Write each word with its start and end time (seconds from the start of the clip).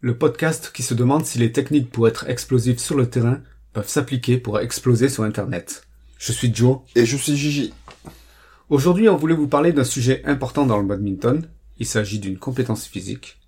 le 0.00 0.16
podcast 0.16 0.70
qui 0.74 0.82
se 0.82 0.94
demande 0.94 1.26
si 1.26 1.38
les 1.38 1.52
techniques 1.52 1.90
pour 1.90 2.08
être 2.08 2.28
explosif 2.28 2.78
sur 2.78 2.96
le 2.96 3.10
terrain 3.10 3.40
peuvent 3.74 3.88
s'appliquer 3.88 4.38
pour 4.38 4.58
exploser 4.58 5.10
sur 5.10 5.24
Internet. 5.24 5.86
Je 6.18 6.32
suis 6.32 6.54
Joe. 6.54 6.78
Et 6.96 7.04
je 7.04 7.18
suis 7.18 7.36
Gigi. 7.36 7.74
Aujourd'hui, 8.70 9.10
on 9.10 9.16
voulait 9.16 9.34
vous 9.34 9.48
parler 9.48 9.72
d'un 9.72 9.84
sujet 9.84 10.22
important 10.24 10.64
dans 10.64 10.78
le 10.78 10.86
badminton. 10.86 11.46
Il 11.78 11.86
s'agit 11.86 12.18
d'une 12.18 12.38
compétence 12.38 12.86
physique. 12.86 13.38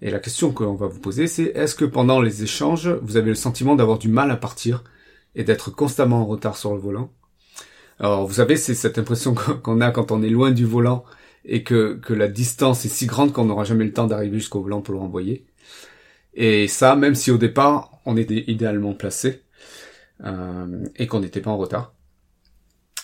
Et 0.00 0.10
la 0.10 0.18
question 0.18 0.50
qu'on 0.50 0.74
va 0.74 0.88
vous 0.88 0.98
poser, 0.98 1.28
c'est 1.28 1.52
est-ce 1.54 1.76
que 1.76 1.84
pendant 1.84 2.20
les 2.20 2.42
échanges, 2.42 2.88
vous 2.88 3.16
avez 3.16 3.28
le 3.28 3.36
sentiment 3.36 3.76
d'avoir 3.76 3.98
du 3.98 4.08
mal 4.08 4.32
à 4.32 4.36
partir 4.36 4.82
et 5.36 5.44
d'être 5.44 5.70
constamment 5.70 6.22
en 6.22 6.26
retard 6.26 6.56
sur 6.56 6.74
le 6.74 6.80
volant? 6.80 7.12
Alors, 8.00 8.26
vous 8.26 8.34
savez, 8.34 8.56
c'est 8.56 8.74
cette 8.74 8.98
impression 8.98 9.34
qu'on 9.62 9.80
a 9.80 9.92
quand 9.92 10.10
on 10.10 10.24
est 10.24 10.28
loin 10.28 10.50
du 10.50 10.64
volant 10.64 11.04
et 11.44 11.62
que, 11.62 11.94
que 12.02 12.14
la 12.14 12.26
distance 12.26 12.84
est 12.84 12.88
si 12.88 13.06
grande 13.06 13.32
qu'on 13.32 13.44
n'aura 13.44 13.62
jamais 13.62 13.84
le 13.84 13.92
temps 13.92 14.08
d'arriver 14.08 14.38
jusqu'au 14.38 14.60
volant 14.60 14.80
pour 14.80 14.94
le 14.94 15.00
renvoyer. 15.00 15.46
Et 16.34 16.68
ça, 16.68 16.96
même 16.96 17.14
si 17.14 17.30
au 17.30 17.38
départ, 17.38 18.00
on 18.06 18.16
était 18.16 18.44
idéalement 18.46 18.94
placé 18.94 19.42
euh, 20.24 20.84
et 20.96 21.06
qu'on 21.06 21.20
n'était 21.20 21.40
pas 21.40 21.50
en 21.50 21.58
retard. 21.58 21.94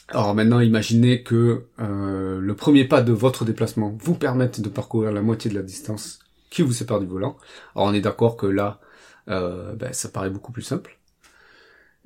Alors 0.09 0.35
maintenant, 0.35 0.61
imaginez 0.61 1.23
que 1.23 1.67
euh, 1.81 2.41
le 2.41 2.57
premier 2.57 2.87
pas 2.87 3.03
de 3.03 3.13
votre 3.13 3.45
déplacement 3.45 3.95
vous 4.01 4.15
permette 4.15 4.61
de 4.61 4.69
parcourir 4.71 5.13
la 5.13 5.21
moitié 5.21 5.51
de 5.51 5.55
la 5.55 5.63
distance 5.63 6.21
qui 6.49 6.63
vous 6.63 6.73
sépare 6.73 7.01
du 7.01 7.07
volant. 7.07 7.37
Alors 7.75 7.89
on 7.89 7.95
est 7.95 8.01
d'accord 8.01 8.37
que 8.37 8.47
là, 8.47 8.81
euh, 9.29 9.75
ben, 9.75 9.93
ça 9.93 10.09
paraît 10.09 10.31
beaucoup 10.31 10.53
plus 10.53 10.63
simple. 10.63 10.99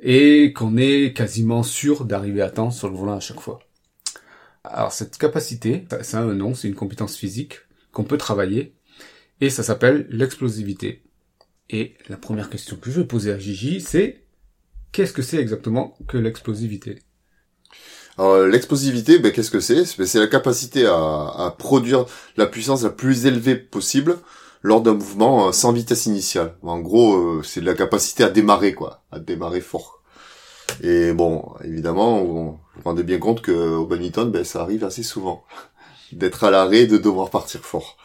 Et 0.00 0.52
qu'on 0.52 0.76
est 0.76 1.16
quasiment 1.16 1.62
sûr 1.62 2.04
d'arriver 2.04 2.42
à 2.42 2.50
temps 2.50 2.72
sur 2.72 2.88
le 2.88 2.96
volant 2.96 3.16
à 3.16 3.20
chaque 3.20 3.40
fois. 3.40 3.60
Alors 4.64 4.92
cette 4.92 5.16
capacité, 5.16 5.86
ça 6.02 6.18
a 6.18 6.22
un 6.22 6.34
nom, 6.34 6.54
c'est 6.54 6.68
une 6.68 6.74
compétence 6.74 7.16
physique 7.16 7.60
qu'on 7.92 8.04
peut 8.04 8.18
travailler, 8.18 8.74
et 9.40 9.50
ça 9.50 9.62
s'appelle 9.62 10.06
l'explosivité. 10.10 11.02
Et 11.72 11.94
la 12.08 12.18
première 12.18 12.50
question 12.50 12.76
que 12.76 12.90
je 12.90 13.00
vais 13.00 13.06
poser 13.06 13.32
à 13.32 13.38
Gigi, 13.38 13.80
c'est 13.80 14.22
qu'est-ce 14.92 15.14
que 15.14 15.22
c'est 15.22 15.38
exactement 15.38 15.96
que 16.06 16.18
l'explosivité? 16.18 16.98
Alors 18.18 18.46
l'explosivité, 18.46 19.18
ben, 19.18 19.32
qu'est-ce 19.32 19.50
que 19.50 19.60
c'est? 19.60 19.86
C'est 19.86 20.18
la 20.18 20.26
capacité 20.26 20.84
à, 20.84 20.92
à, 20.94 21.54
produire 21.58 22.04
la 22.36 22.46
puissance 22.46 22.82
la 22.82 22.90
plus 22.90 23.24
élevée 23.24 23.56
possible 23.56 24.18
lors 24.60 24.82
d'un 24.82 24.92
mouvement 24.92 25.48
euh, 25.48 25.52
sans 25.52 25.72
vitesse 25.72 26.04
initiale. 26.04 26.54
En 26.62 26.78
gros, 26.78 27.16
euh, 27.16 27.42
c'est 27.42 27.62
la 27.62 27.72
capacité 27.72 28.22
à 28.22 28.28
démarrer, 28.28 28.74
quoi, 28.74 29.02
à 29.10 29.18
démarrer 29.18 29.62
fort. 29.62 30.02
Et 30.82 31.12
bon, 31.12 31.54
évidemment, 31.64 32.22
vous 32.22 32.34
vous 32.34 32.82
rendez 32.84 33.02
bien 33.02 33.18
compte 33.18 33.40
que 33.40 33.52
au 33.52 33.86
badminton, 33.86 34.30
ben, 34.30 34.44
ça 34.44 34.60
arrive 34.60 34.84
assez 34.84 35.02
souvent 35.02 35.44
d'être 36.12 36.44
à 36.44 36.50
l'arrêt, 36.50 36.86
de 36.86 36.98
devoir 36.98 37.30
partir 37.30 37.62
fort. 37.62 37.96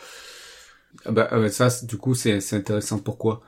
Ah 1.05 1.11
bah, 1.11 1.30
euh, 1.33 1.49
ça, 1.49 1.69
du 1.83 1.97
coup, 1.97 2.15
c'est 2.15 2.39
intéressant. 2.53 2.99
Pourquoi? 2.99 3.42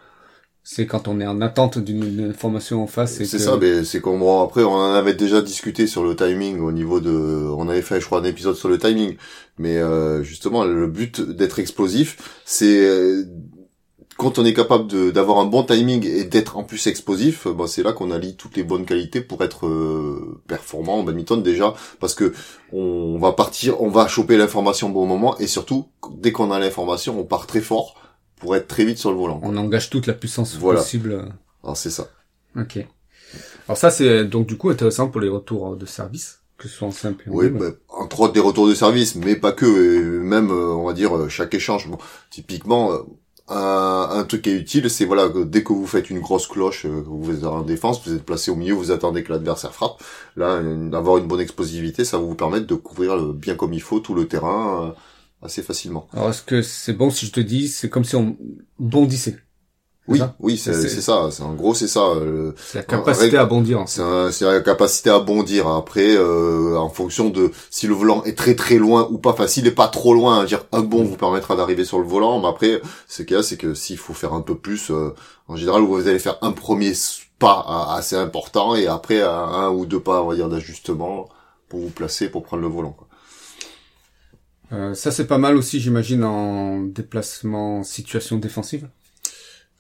C'est 0.64 0.86
quand 0.86 1.08
on 1.08 1.20
est 1.20 1.28
en 1.28 1.42
attente 1.42 1.80
d'une 1.80 2.30
information 2.30 2.84
en 2.84 2.88
face. 2.88 3.24
C'est 3.24 3.40
ça, 3.40 3.58
mais 3.60 3.84
c'est 3.84 4.02
comme 4.02 4.20
bon, 4.20 4.42
après 4.44 4.64
on 4.64 4.74
en 4.74 4.94
avait 4.94 5.14
déjà 5.14 5.42
discuté 5.42 5.88
sur 5.88 6.04
le 6.04 6.16
timing 6.16 6.60
au 6.60 6.72
niveau 6.72 7.00
de, 7.00 7.12
on 7.12 7.68
avait 7.70 7.82
fait 7.82 8.00
je 8.00 8.06
crois 8.06 8.20
un 8.20 8.26
épisode 8.26 8.56
sur 8.56 8.70
le 8.70 8.78
timing, 8.78 9.16
mais 9.58 9.78
euh, 9.78 10.22
justement 10.24 10.66
le 10.66 10.88
but 10.88 11.22
d'être 11.22 11.60
explosif, 11.60 12.42
c'est 12.46 12.86
euh, 12.86 13.24
quand 14.20 14.38
on 14.38 14.44
est 14.44 14.54
capable 14.54 15.14
d'avoir 15.14 15.40
un 15.40 15.46
bon 15.46 15.64
timing 15.64 16.06
et 16.06 16.26
d'être 16.26 16.58
en 16.58 16.64
plus 16.64 16.88
explosif, 16.88 17.48
bah, 17.48 17.66
c'est 17.68 17.84
là 17.84 17.94
qu'on 17.94 18.12
allie 18.12 18.36
toutes 18.36 18.58
les 18.58 18.64
bonnes 18.64 18.86
qualités 18.86 19.22
pour 19.22 19.42
être 19.46 19.66
euh, 19.66 20.42
performant 20.46 21.00
en 21.00 21.04
badminton 21.04 21.42
déjà, 21.42 21.74
parce 22.02 22.16
que 22.16 22.34
on 22.74 23.18
va 23.18 23.32
partir, 23.32 23.82
on 23.82 23.88
va 23.88 24.10
choper 24.10 24.36
l'information 24.36 24.90
au 24.90 24.92
bon 24.92 25.06
moment 25.06 25.38
et 25.40 25.48
surtout 25.48 25.88
dès 26.12 26.34
qu'on 26.34 26.52
a 26.52 26.60
l'information, 26.60 27.18
on 27.18 27.24
part 27.24 27.48
très 27.48 27.62
fort 27.62 27.96
pour 28.40 28.56
être 28.56 28.68
très 28.68 28.86
vite 28.86 28.98
sur 28.98 29.12
le 29.12 29.18
volant. 29.18 29.40
On 29.44 29.56
engage 29.58 29.90
toute 29.90 30.08
la 30.08 30.14
puissance 30.14 30.56
possible. 30.56 31.26
Alors 31.64 31.78
c'est 31.78 31.92
ça. 31.92 32.10
Ok. 32.58 32.80
Alors 33.68 33.78
ça 33.78 33.92
c'est 33.92 34.26
donc 34.26 34.48
du 34.48 34.58
coup 34.58 34.70
intéressant 34.70 35.10
pour 35.10 35.22
les 35.22 35.30
retours 35.30 35.76
de 35.76 35.86
service, 35.86 36.40
que 36.58 36.68
ce 36.68 36.76
soit 36.76 36.88
en 36.88 36.92
simple. 36.92 37.26
Oui, 37.28 37.50
bah, 37.50 37.68
entre 37.90 38.22
autres 38.22 38.34
des 38.34 38.40
retours 38.40 38.68
de 38.68 38.74
service, 38.74 39.16
mais 39.16 39.36
pas 39.36 39.52
que. 39.52 40.20
même 40.22 40.50
euh, 40.50 40.74
on 40.74 40.86
va 40.86 40.94
dire 40.94 41.16
euh, 41.16 41.30
chaque 41.30 41.54
échange. 41.54 41.88
Bon, 41.88 41.98
typiquement. 42.32 42.94
Euh, 42.94 43.00
un, 43.52 44.10
un, 44.12 44.24
truc 44.26 44.44
qui 44.44 44.52
est 44.52 44.58
utile, 44.58 44.92
c'est 44.92 45.06
voilà, 45.06 45.28
dès 45.28 45.64
que 45.64 45.74
vous 45.74 45.88
faites 45.88 46.12
une 46.12 46.20
grosse 46.20 46.46
cloche, 46.46 46.86
vous 46.86 47.36
êtes 47.36 47.44
en 47.44 47.64
défense, 47.64 48.00
vous 48.06 48.14
êtes 48.14 48.24
placé 48.24 48.52
au 48.52 48.56
milieu, 48.56 48.76
vous 48.76 48.92
attendez 48.92 49.24
que 49.24 49.34
l'adversaire 49.34 49.74
frappe. 49.74 50.04
Là, 50.36 50.62
d'avoir 50.62 51.18
une 51.18 51.26
bonne 51.26 51.40
explosivité, 51.40 52.06
ça 52.06 52.20
va 52.20 52.24
vous 52.26 52.36
permettre 52.36 52.68
de 52.68 52.76
couvrir 52.76 53.18
bien 53.34 53.56
comme 53.56 53.74
il 53.74 53.82
faut 53.82 54.02
tout 54.02 54.14
le 54.14 54.28
terrain 54.28 54.94
assez 55.42 55.64
facilement. 55.64 56.08
Alors 56.14 56.30
est-ce 56.30 56.44
que 56.44 56.62
c'est 56.62 56.94
bon 56.94 57.10
si 57.10 57.26
je 57.26 57.32
te 57.32 57.40
dis, 57.40 57.68
c'est 57.68 57.90
comme 57.90 58.04
si 58.04 58.16
on 58.16 58.38
bondissait? 58.78 59.38
Oui, 60.10 60.22
oui, 60.40 60.58
c'est 60.58 60.74
ça. 60.74 61.30
C'est 61.32 61.44
en 61.44 61.54
gros, 61.54 61.76
c'est 61.76 61.88
ça. 61.88 62.02
Euh, 62.02 62.54
c'est 62.58 62.80
la 62.80 62.84
capacité 62.84 63.38
à 63.38 63.46
bondir. 63.46 63.84
C'est 63.86 64.02
la 64.42 64.62
capacité 64.62 65.10
à 65.12 65.20
bondir. 65.20 65.68
Après, 65.68 66.16
euh, 66.16 66.78
en 66.78 66.90
fonction 66.90 67.30
de 67.30 67.52
si 67.70 67.86
le 67.86 67.94
volant 67.94 68.24
est 68.24 68.36
très 68.38 68.56
très 68.56 68.78
loin 68.78 69.08
ou 69.12 69.20
pas. 69.20 69.30
Enfin, 69.30 69.48
s'il 69.48 69.68
est 69.68 69.72
pas 69.72 69.88
trop 69.88 70.16
loin, 70.16 70.46
dire 70.46 70.66
un 70.72 70.82
bon 70.82 71.04
vous 71.04 71.16
permettra 71.16 71.56
d'arriver 71.56 71.86
sur 71.86 72.00
le 72.00 72.06
volant. 72.06 72.40
Mais 72.40 72.48
après, 72.48 72.82
ce 73.08 73.22
qu'il 73.22 73.36
y 73.36 73.40
a, 73.40 73.44
c'est 73.44 73.58
que 73.58 73.76
s'il 73.76 73.98
faut 73.98 74.16
faire 74.16 74.34
un 74.34 74.42
peu 74.42 74.56
plus, 74.56 74.90
euh, 74.90 75.14
en 75.48 75.56
général, 75.56 75.84
vous 75.84 76.08
allez 76.08 76.20
faire 76.20 76.40
un 76.42 76.54
premier 76.54 76.94
pas 77.38 77.94
assez 77.96 78.16
important 78.16 78.76
et 78.76 78.88
après 78.88 79.22
un 79.22 79.70
ou 79.70 79.86
deux 79.86 80.02
pas, 80.02 80.24
on 80.24 80.28
va 80.28 80.36
dire, 80.36 80.50
d'ajustement 80.50 81.30
pour 81.70 81.80
vous 81.80 81.90
placer, 81.90 82.30
pour 82.30 82.44
prendre 82.44 82.64
le 82.64 82.68
volant. 82.68 82.92
Quoi. 82.92 83.08
Euh, 84.72 84.94
ça 84.94 85.12
c'est 85.12 85.28
pas 85.28 85.38
mal 85.38 85.56
aussi, 85.56 85.80
j'imagine, 85.80 86.24
en 86.24 86.82
déplacement 86.82 87.84
situation 87.84 88.38
défensive. 88.38 88.88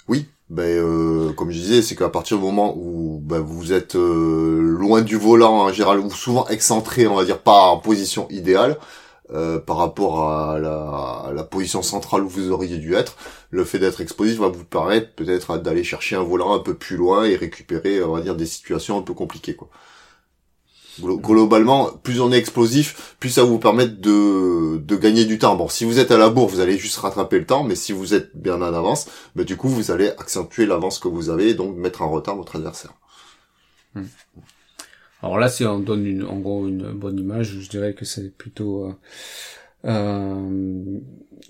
Oui, 0.07 0.27
ben 0.49 0.63
euh, 0.63 1.33
comme 1.33 1.51
je 1.51 1.59
disais, 1.59 1.81
c'est 1.83 1.95
qu'à 1.95 2.09
partir 2.09 2.37
du 2.37 2.43
moment 2.43 2.75
où 2.75 3.19
ben, 3.23 3.39
vous 3.39 3.73
êtes 3.73 3.95
euh, 3.95 4.59
loin 4.59 5.01
du 5.01 5.15
volant 5.17 5.61
en 5.61 5.71
général 5.71 5.99
ou 5.99 6.09
souvent 6.09 6.47
excentré, 6.47 7.05
on 7.05 7.15
va 7.15 7.25
dire 7.25 7.39
pas 7.39 7.67
en 7.67 7.77
position 7.77 8.27
idéale 8.29 8.77
euh, 9.31 9.59
par 9.59 9.77
rapport 9.77 10.23
à 10.27 10.57
la, 10.59 11.25
à 11.27 11.33
la, 11.33 11.43
position 11.43 11.83
centrale 11.83 12.23
où 12.23 12.29
vous 12.29 12.51
auriez 12.51 12.77
dû 12.77 12.95
être, 12.95 13.15
le 13.51 13.63
fait 13.63 13.77
d'être 13.77 14.01
explosif 14.01 14.39
va 14.39 14.47
vous 14.47 14.65
permettre 14.65 15.13
peut-être 15.13 15.59
d'aller 15.59 15.83
chercher 15.83 16.15
un 16.15 16.23
volant 16.23 16.55
un 16.55 16.59
peu 16.59 16.73
plus 16.73 16.97
loin 16.97 17.25
et 17.25 17.35
récupérer, 17.35 18.01
on 18.03 18.13
va 18.13 18.21
dire, 18.21 18.35
des 18.35 18.47
situations 18.47 18.97
un 18.97 19.03
peu 19.03 19.13
compliquées, 19.13 19.55
quoi 19.55 19.69
globalement, 21.01 21.91
plus 22.03 22.21
on 22.21 22.31
est 22.31 22.37
explosif, 22.37 23.15
plus 23.19 23.29
ça 23.29 23.43
vous 23.43 23.59
permet 23.59 23.87
de, 23.87 24.77
gagner 24.95 25.25
du 25.25 25.39
temps. 25.39 25.55
Bon, 25.55 25.67
si 25.67 25.85
vous 25.85 25.99
êtes 25.99 26.11
à 26.11 26.17
la 26.17 26.29
bourre, 26.29 26.47
vous 26.47 26.59
allez 26.59 26.77
juste 26.77 26.97
rattraper 26.97 27.39
le 27.39 27.45
temps, 27.45 27.63
mais 27.63 27.75
si 27.75 27.91
vous 27.93 28.13
êtes 28.13 28.35
bien 28.35 28.55
en 28.55 28.73
avance, 28.73 29.07
bah, 29.35 29.43
du 29.43 29.57
coup, 29.57 29.69
vous 29.69 29.91
allez 29.91 30.09
accentuer 30.09 30.65
l'avance 30.65 30.99
que 30.99 31.07
vous 31.07 31.29
avez 31.29 31.49
et 31.49 31.53
donc 31.53 31.75
mettre 31.75 32.01
en 32.01 32.09
retard 32.09 32.35
votre 32.35 32.55
adversaire. 32.55 32.93
Hmm. 33.95 34.03
Alors 35.21 35.37
là, 35.37 35.49
si 35.49 35.65
on 35.65 35.79
donne 35.79 36.05
une, 36.05 36.23
en 36.23 36.39
gros 36.39 36.67
une 36.67 36.91
bonne 36.91 37.19
image, 37.19 37.59
je 37.59 37.69
dirais 37.69 37.93
que 37.93 38.05
c'est 38.05 38.29
plutôt, 38.29 38.85
euh, 38.85 38.93
euh, 39.85 40.99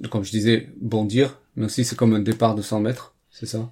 comme 0.10 0.24
je 0.24 0.32
disais, 0.32 0.70
bondir, 0.82 1.40
mais 1.56 1.66
aussi 1.66 1.86
c'est 1.86 1.96
comme 1.96 2.14
un 2.14 2.20
départ 2.20 2.56
de 2.56 2.62
100 2.62 2.80
mètres, 2.80 3.14
c'est 3.30 3.46
ça? 3.46 3.72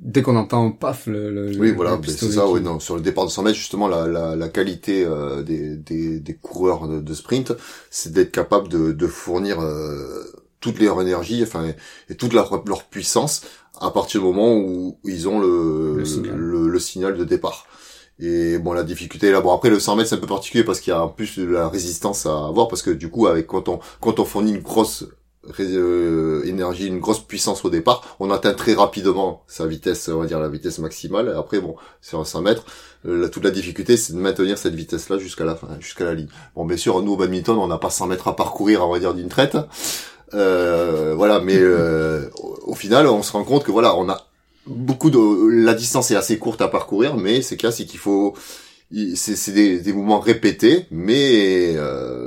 Dès 0.00 0.22
qu'on 0.22 0.36
entend 0.36 0.70
paf 0.70 1.06
le, 1.06 1.30
le 1.30 1.58
oui 1.58 1.72
voilà 1.72 1.98
c'est 2.06 2.30
ça 2.30 2.46
oui 2.48 2.60
non 2.60 2.78
sur 2.80 2.96
le 2.96 3.00
départ 3.00 3.24
de 3.26 3.30
100 3.30 3.42
mètres 3.42 3.56
justement 3.56 3.88
la, 3.88 4.06
la, 4.06 4.36
la 4.36 4.48
qualité 4.48 5.04
euh, 5.04 5.42
des, 5.42 5.76
des, 5.76 6.20
des 6.20 6.34
coureurs 6.34 6.86
de, 6.88 7.00
de 7.00 7.14
sprint 7.14 7.52
c'est 7.90 8.12
d'être 8.12 8.32
capable 8.32 8.68
de, 8.68 8.92
de 8.92 9.06
fournir 9.06 9.60
euh, 9.60 10.24
toute 10.60 10.80
leur 10.80 11.00
énergie 11.00 11.42
enfin 11.42 11.64
et 12.08 12.14
toute 12.14 12.32
leur, 12.32 12.62
leur 12.66 12.84
puissance 12.84 13.42
à 13.80 13.90
partir 13.90 14.20
du 14.20 14.26
moment 14.26 14.56
où 14.56 14.98
ils 15.04 15.28
ont 15.28 15.38
le 15.38 15.96
le 15.96 16.04
signal, 16.04 16.36
le, 16.36 16.78
signal 16.78 17.16
de 17.16 17.24
départ. 17.24 17.66
Et 18.18 18.56
bon 18.58 18.72
la 18.72 18.82
difficulté 18.82 19.30
là 19.30 19.42
bon 19.42 19.52
après 19.54 19.68
le 19.68 19.78
100 19.78 19.96
mètres 19.96 20.08
c'est 20.08 20.14
un 20.16 20.18
peu 20.18 20.26
particulier 20.26 20.64
parce 20.64 20.80
qu'il 20.80 20.90
y 20.90 20.94
a 20.94 21.02
en 21.02 21.08
plus 21.08 21.38
de 21.38 21.44
la 21.44 21.68
résistance 21.68 22.24
à 22.24 22.46
avoir 22.46 22.68
parce 22.68 22.80
que 22.80 22.90
du 22.90 23.10
coup 23.10 23.26
avec 23.26 23.46
quand 23.46 23.68
on 23.68 23.78
quand 24.00 24.18
on 24.18 24.24
fournit 24.24 24.52
une 24.52 24.62
grosse 24.62 25.04
énergie, 26.44 26.86
une 26.86 27.00
grosse 27.00 27.20
puissance 27.20 27.64
au 27.64 27.70
départ, 27.70 28.16
on 28.20 28.30
atteint 28.30 28.54
très 28.54 28.74
rapidement 28.74 29.42
sa 29.46 29.66
vitesse, 29.66 30.08
on 30.08 30.20
va 30.20 30.26
dire 30.26 30.40
la 30.40 30.48
vitesse 30.48 30.78
maximale. 30.78 31.34
Après, 31.36 31.60
bon, 31.60 31.76
sur 32.00 32.20
un 32.20 32.24
100 32.24 32.42
mètres, 32.42 32.64
euh, 33.06 33.28
toute 33.28 33.44
la 33.44 33.50
difficulté, 33.50 33.96
c'est 33.96 34.12
de 34.12 34.18
maintenir 34.18 34.58
cette 34.58 34.74
vitesse-là 34.74 35.18
jusqu'à 35.18 35.44
la 35.44 35.54
fin, 35.54 35.68
jusqu'à 35.80 36.04
la 36.04 36.14
ligne. 36.14 36.28
Bon, 36.54 36.64
bien 36.64 36.76
sûr, 36.76 37.00
nous 37.02 37.12
au 37.12 37.16
badminton, 37.16 37.56
on 37.58 37.68
n'a 37.68 37.78
pas 37.78 37.90
100 37.90 38.08
mètres 38.08 38.28
à 38.28 38.36
parcourir, 38.36 38.86
on 38.86 38.92
va 38.92 38.98
dire 38.98 39.14
d'une 39.14 39.28
traite. 39.28 39.56
Euh, 40.34 41.14
voilà, 41.16 41.40
mais 41.40 41.56
euh, 41.56 42.28
au, 42.66 42.74
final, 42.74 43.06
on 43.06 43.22
se 43.22 43.32
rend 43.32 43.44
compte 43.44 43.64
que 43.64 43.70
voilà, 43.70 43.96
on 43.96 44.08
a 44.08 44.26
beaucoup 44.66 45.10
de 45.10 45.64
la 45.64 45.74
distance 45.74 46.10
est 46.10 46.16
assez 46.16 46.38
courte 46.38 46.60
à 46.60 46.68
parcourir, 46.68 47.16
mais 47.16 47.42
c'est 47.42 47.56
qu'il 47.56 47.70
c'est 47.70 47.84
qu'il 47.84 48.00
faut 48.00 48.34
c'est 49.14 49.52
des, 49.52 49.80
des 49.80 49.92
mouvements 49.92 50.20
répétés, 50.20 50.86
mais 50.90 51.74
euh, 51.76 52.25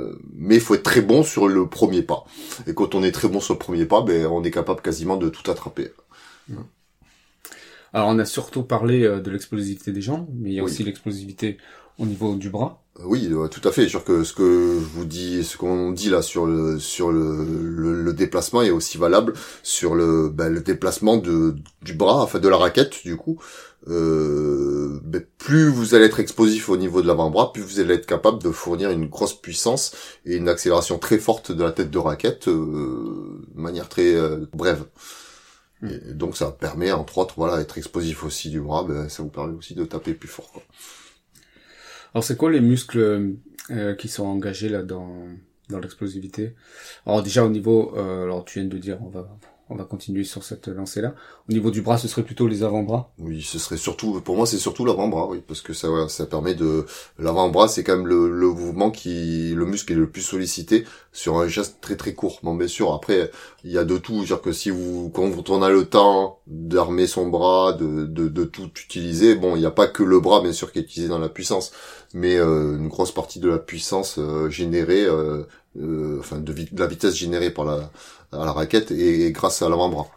mais 0.50 0.56
il 0.56 0.60
faut 0.60 0.74
être 0.74 0.82
très 0.82 1.00
bon 1.00 1.22
sur 1.22 1.46
le 1.46 1.68
premier 1.68 2.02
pas. 2.02 2.24
Et 2.66 2.74
quand 2.74 2.96
on 2.96 3.04
est 3.04 3.12
très 3.12 3.28
bon 3.28 3.40
sur 3.40 3.54
le 3.54 3.58
premier 3.60 3.86
pas, 3.86 4.02
ben 4.02 4.26
on 4.26 4.42
est 4.42 4.50
capable 4.50 4.82
quasiment 4.82 5.16
de 5.16 5.28
tout 5.28 5.48
attraper. 5.48 5.92
Alors 7.92 8.08
on 8.08 8.18
a 8.18 8.24
surtout 8.24 8.64
parlé 8.64 9.04
euh, 9.04 9.20
de 9.20 9.30
l'explosivité 9.30 9.92
des 9.92 10.02
jambes, 10.02 10.26
mais 10.34 10.50
il 10.50 10.54
y 10.54 10.60
a 10.60 10.64
aussi 10.64 10.82
l'explosivité 10.82 11.58
au 11.98 12.04
niveau 12.04 12.34
du 12.34 12.50
bras. 12.50 12.82
Oui, 13.04 13.30
tout 13.50 13.66
à 13.66 13.70
fait. 13.70 13.88
Sûr 13.88 14.04
que 14.04 14.24
ce 14.24 14.32
que 14.32 14.78
je 14.80 14.98
vous 14.98 15.04
dis, 15.04 15.44
ce 15.44 15.56
qu'on 15.56 15.92
dit 15.92 16.10
là 16.10 16.20
sur 16.20 16.46
le 16.46 16.80
sur 16.80 17.12
le, 17.12 17.44
le, 17.44 18.12
déplacement 18.12 18.62
est 18.62 18.70
aussi 18.70 18.98
valable 18.98 19.34
sur 19.62 19.94
le 19.94 20.28
ben, 20.28 20.52
le 20.52 20.60
déplacement 20.60 21.16
de 21.16 21.54
du 21.82 21.94
bras, 21.94 22.22
enfin 22.22 22.40
de 22.40 22.48
la 22.48 22.56
raquette 22.56 23.04
du 23.04 23.16
coup. 23.16 23.40
Euh, 23.88 25.00
ben, 25.02 25.24
plus 25.38 25.68
vous 25.68 25.94
allez 25.94 26.04
être 26.04 26.20
explosif 26.20 26.68
au 26.68 26.76
niveau 26.76 27.00
de 27.00 27.06
l'avant-bras, 27.06 27.52
plus 27.52 27.62
vous 27.62 27.80
allez 27.80 27.94
être 27.94 28.06
capable 28.06 28.42
de 28.42 28.50
fournir 28.50 28.90
une 28.90 29.06
grosse 29.06 29.34
puissance 29.34 29.94
et 30.26 30.36
une 30.36 30.48
accélération 30.48 30.98
très 30.98 31.18
forte 31.18 31.50
de 31.50 31.62
la 31.62 31.72
tête 31.72 31.90
de 31.90 31.98
raquette 31.98 32.48
euh, 32.48 33.42
de 33.54 33.60
manière 33.60 33.88
très 33.88 34.14
euh, 34.14 34.46
brève. 34.52 34.84
Hmm. 35.80 35.88
Et 35.88 36.12
donc 36.12 36.36
ça 36.36 36.50
permet 36.50 36.92
entre 36.92 37.16
autres 37.18 37.34
voilà 37.38 37.60
être 37.60 37.78
explosif 37.78 38.22
aussi 38.22 38.50
du 38.50 38.60
bras, 38.60 38.84
ben, 38.84 39.08
ça 39.08 39.22
vous 39.22 39.30
permet 39.30 39.56
aussi 39.56 39.74
de 39.74 39.84
taper 39.84 40.12
plus 40.12 40.28
fort. 40.28 40.52
Quoi. 40.52 40.62
Alors 42.12 42.24
c'est 42.24 42.36
quoi 42.36 42.50
les 42.50 42.60
muscles 42.60 43.36
euh, 43.70 43.94
qui 43.94 44.08
sont 44.08 44.26
engagés 44.26 44.68
là 44.68 44.82
dans 44.82 45.26
dans 45.70 45.78
l'explosivité? 45.78 46.54
Alors 47.06 47.22
déjà 47.22 47.44
au 47.44 47.48
niveau, 47.48 47.94
euh, 47.96 48.24
alors 48.24 48.44
tu 48.44 48.60
viens 48.60 48.68
de 48.68 48.76
dire, 48.76 48.98
on 49.02 49.08
va 49.08 49.26
on 49.70 49.76
va 49.76 49.84
continuer 49.84 50.24
sur 50.24 50.42
cette 50.42 50.68
lancée-là. 50.68 51.14
Au 51.48 51.52
niveau 51.52 51.70
du 51.70 51.80
bras, 51.80 51.96
ce 51.96 52.08
serait 52.08 52.24
plutôt 52.24 52.48
les 52.48 52.64
avant-bras? 52.64 53.12
Oui, 53.18 53.40
ce 53.40 53.58
serait 53.58 53.76
surtout, 53.76 54.20
pour 54.20 54.36
moi, 54.36 54.46
c'est 54.46 54.58
surtout 54.58 54.84
l'avant-bras, 54.84 55.28
oui, 55.28 55.42
parce 55.46 55.60
que 55.60 55.72
ça, 55.72 55.88
ça 56.08 56.26
permet 56.26 56.54
de, 56.54 56.86
l'avant-bras, 57.18 57.68
c'est 57.68 57.84
quand 57.84 57.96
même 57.96 58.06
le, 58.06 58.48
mouvement 58.48 58.90
qui, 58.90 59.54
le 59.54 59.64
muscle 59.64 59.92
est 59.92 59.96
le 59.96 60.10
plus 60.10 60.22
sollicité 60.22 60.84
sur 61.12 61.38
un 61.38 61.46
geste 61.46 61.78
très 61.80 61.96
très 61.96 62.14
court. 62.14 62.40
Bon, 62.42 62.54
bien 62.54 62.68
sûr, 62.68 62.92
après, 62.92 63.30
il 63.64 63.70
y 63.70 63.78
a 63.78 63.84
de 63.84 63.96
tout, 63.96 64.24
dire 64.24 64.40
que 64.40 64.52
si 64.52 64.70
vous, 64.70 65.10
quand 65.14 65.50
on 65.50 65.62
a 65.62 65.70
le 65.70 65.84
temps 65.84 66.40
d'armer 66.46 67.06
son 67.06 67.28
bras, 67.28 67.72
de, 67.72 68.44
tout 68.44 68.70
utiliser, 68.84 69.36
bon, 69.36 69.54
il 69.54 69.60
n'y 69.60 69.66
a 69.66 69.70
pas 69.70 69.86
que 69.86 70.02
le 70.02 70.18
bras, 70.20 70.40
bien 70.40 70.52
sûr, 70.52 70.72
qui 70.72 70.80
est 70.80 70.82
utilisé 70.82 71.08
dans 71.08 71.18
la 71.18 71.28
puissance, 71.28 71.72
mais 72.12 72.36
euh, 72.36 72.76
une 72.76 72.88
grosse 72.88 73.12
partie 73.12 73.38
de 73.38 73.48
la 73.48 73.58
puissance 73.58 74.16
euh, 74.18 74.50
générée, 74.50 75.04
euh, 75.04 75.44
euh 75.80 76.18
enfin, 76.18 76.38
de 76.40 76.54
la 76.76 76.86
vitesse 76.86 77.14
générée 77.14 77.50
par 77.50 77.64
la 77.64 77.90
à 78.32 78.44
la 78.44 78.52
raquette 78.52 78.90
et, 78.90 79.30
grâce 79.32 79.62
à 79.62 79.68
l'avant-bras. 79.68 80.08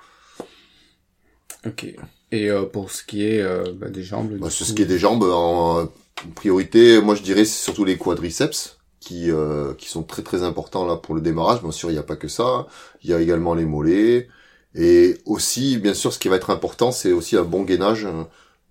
Ok. 1.66 1.86
Et 2.32 2.50
euh, 2.50 2.64
pour 2.64 2.92
ce 2.92 3.04
qui 3.04 3.26
est 3.26 3.42
euh, 3.42 3.72
bah, 3.74 3.90
des 3.90 4.04
jambes 4.04 4.38
bah, 4.40 4.50
Ce 4.50 4.74
qui 4.74 4.82
est 4.82 4.86
des 4.86 5.00
jambes, 5.00 5.24
en 5.24 5.88
priorité, 6.36 7.02
moi 7.02 7.16
je 7.16 7.22
dirais 7.22 7.46
c'est 7.46 7.64
surtout 7.64 7.86
les 7.86 7.98
quadriceps 7.98 8.80
qui 9.00 9.32
euh, 9.32 9.74
qui 9.76 9.90
sont 9.90 10.04
très 10.04 10.24
très 10.24 10.44
importants 10.44 10.86
là 10.86 10.96
pour 10.96 11.16
le 11.16 11.22
démarrage. 11.22 11.62
Bien 11.62 11.72
sûr, 11.72 11.90
il 11.90 11.94
n'y 11.94 12.00
a 12.00 12.04
pas 12.04 12.16
que 12.16 12.28
ça. 12.28 12.68
Il 13.04 13.10
y 13.10 13.14
a 13.14 13.22
également 13.22 13.54
les 13.54 13.66
mollets. 13.66 14.28
Et 14.76 15.20
aussi, 15.26 15.78
bien 15.78 15.94
sûr, 15.94 16.12
ce 16.12 16.18
qui 16.18 16.30
va 16.30 16.38
être 16.38 16.50
important, 16.50 16.92
c'est 16.92 17.12
aussi 17.12 17.38
un 17.38 17.44
bon 17.44 17.64
gainage 17.64 18.08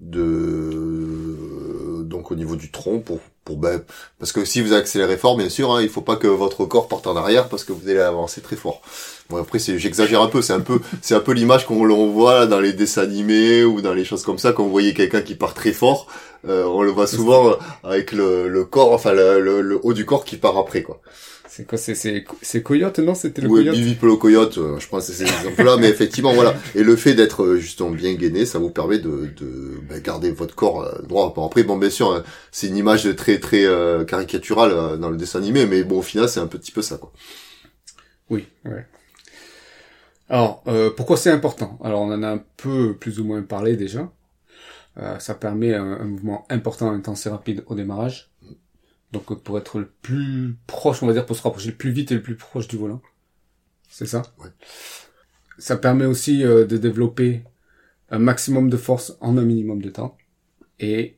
de 0.00 2.02
donc 2.02 2.32
au 2.32 2.34
niveau 2.34 2.56
du 2.56 2.72
tronc 2.72 3.00
pour 3.00 3.20
pour 3.44 3.56
ben, 3.56 3.82
parce 4.18 4.32
que 4.32 4.44
si 4.44 4.60
vous 4.60 4.72
accélérez 4.72 5.16
fort, 5.16 5.36
bien 5.36 5.48
sûr, 5.48 5.74
hein, 5.74 5.82
il 5.82 5.88
faut 5.88 6.00
pas 6.00 6.16
que 6.16 6.28
votre 6.28 6.64
corps 6.64 6.88
parte 6.88 7.06
en 7.06 7.16
arrière 7.16 7.48
parce 7.48 7.64
que 7.64 7.72
vous 7.72 7.88
allez 7.88 7.98
avancer 7.98 8.40
très 8.40 8.56
fort. 8.56 8.82
Bon 9.30 9.38
après 9.38 9.58
c'est 9.58 9.78
j'exagère 9.78 10.20
un 10.22 10.28
peu, 10.28 10.42
c'est 10.42 10.52
un 10.52 10.60
peu 10.60 10.80
c'est 11.00 11.14
un 11.14 11.20
peu 11.20 11.32
l'image 11.32 11.66
qu'on 11.66 11.84
l'on 11.84 12.10
voit 12.10 12.46
dans 12.46 12.60
les 12.60 12.72
dessins 12.72 13.02
animés 13.02 13.64
ou 13.64 13.80
dans 13.80 13.94
les 13.94 14.04
choses 14.04 14.22
comme 14.22 14.38
ça 14.38 14.52
quand 14.52 14.62
vous 14.62 14.70
voyez 14.70 14.94
quelqu'un 14.94 15.22
qui 15.22 15.34
part 15.34 15.54
très 15.54 15.72
fort, 15.72 16.06
euh, 16.48 16.64
on 16.64 16.82
le 16.82 16.90
voit 16.90 17.06
souvent 17.06 17.56
avec 17.84 18.12
le, 18.12 18.48
le 18.48 18.64
corps 18.64 18.92
enfin 18.92 19.12
le, 19.12 19.40
le, 19.60 19.80
haut 19.82 19.92
du 19.94 20.04
corps 20.04 20.24
qui 20.24 20.36
part 20.36 20.58
après 20.58 20.82
quoi. 20.82 21.00
C'est 21.48 21.66
quoi 21.66 21.76
C'est 21.76 21.94
c'est 21.94 22.24
c'est 22.40 22.62
Coyote 22.62 22.98
non 23.00 23.14
C'était 23.14 23.42
le 23.42 23.48
oui, 23.48 23.60
Coyote? 23.60 23.76
Oui, 23.76 23.98
le 24.02 24.16
Coyote. 24.16 24.56
Euh, 24.56 24.78
je 24.78 24.88
pense 24.88 25.06
que 25.06 25.12
c'est 25.12 25.26
ces 25.26 25.30
exemples-là, 25.30 25.76
mais 25.76 25.90
effectivement 25.90 26.32
voilà. 26.32 26.54
Et 26.74 26.82
le 26.82 26.96
fait 26.96 27.12
d'être 27.12 27.42
euh, 27.42 27.56
justement 27.58 27.90
bien 27.90 28.14
gainé, 28.14 28.46
ça 28.46 28.58
vous 28.58 28.70
permet 28.70 28.98
de, 28.98 29.28
de 29.38 29.78
ben, 29.86 30.00
garder 30.00 30.30
votre 30.30 30.54
corps 30.54 30.88
droit. 31.06 31.34
Bon, 31.36 31.44
après 31.46 31.62
bon 31.62 31.76
bien 31.76 31.90
sûr, 31.90 32.10
hein, 32.10 32.22
c'est 32.52 32.68
une 32.68 32.78
image 32.78 33.14
très 33.16 33.31
très 33.40 33.66
caricaturale 34.06 34.98
dans 34.98 35.10
le 35.10 35.16
dessin 35.16 35.38
animé, 35.38 35.66
mais 35.66 35.84
bon 35.84 35.98
au 35.98 36.02
final 36.02 36.28
c'est 36.28 36.40
un 36.40 36.46
petit 36.46 36.72
peu 36.72 36.82
ça 36.82 36.96
quoi. 36.98 37.12
Oui. 38.30 38.46
Ouais. 38.64 38.86
Alors, 40.28 40.62
euh, 40.66 40.90
pourquoi 40.90 41.18
c'est 41.18 41.30
important? 41.30 41.78
Alors, 41.84 42.00
on 42.00 42.10
en 42.10 42.22
a 42.22 42.28
un 42.28 42.42
peu 42.56 42.96
plus 42.96 43.20
ou 43.20 43.24
moins 43.24 43.42
parlé 43.42 43.76
déjà. 43.76 44.10
Euh, 44.96 45.18
ça 45.18 45.34
permet 45.34 45.74
un, 45.74 46.04
mouvement 46.04 46.46
important, 46.48 46.90
intense 46.90 47.26
et 47.26 47.28
rapide 47.28 47.62
au 47.66 47.74
démarrage. 47.74 48.30
Donc, 49.12 49.42
pour 49.42 49.58
être 49.58 49.78
le 49.78 49.90
plus 50.00 50.56
proche, 50.66 51.02
on 51.02 51.06
va 51.06 51.12
dire, 51.12 51.26
pour 51.26 51.36
se 51.36 51.42
rapprocher 51.42 51.68
le 51.68 51.76
plus 51.76 51.90
vite 51.90 52.10
et 52.12 52.14
le 52.14 52.22
plus 52.22 52.36
proche 52.36 52.66
du 52.68 52.76
volant. 52.76 53.02
C'est 53.90 54.06
ça? 54.06 54.22
Ouais. 54.38 54.48
Ça 55.58 55.76
permet 55.76 56.06
aussi 56.06 56.42
euh, 56.42 56.64
de 56.64 56.78
développer 56.78 57.44
un 58.10 58.18
maximum 58.18 58.70
de 58.70 58.78
force 58.78 59.18
en 59.20 59.36
un 59.36 59.44
minimum 59.44 59.82
de 59.82 59.90
temps. 59.90 60.16
Et 60.80 61.16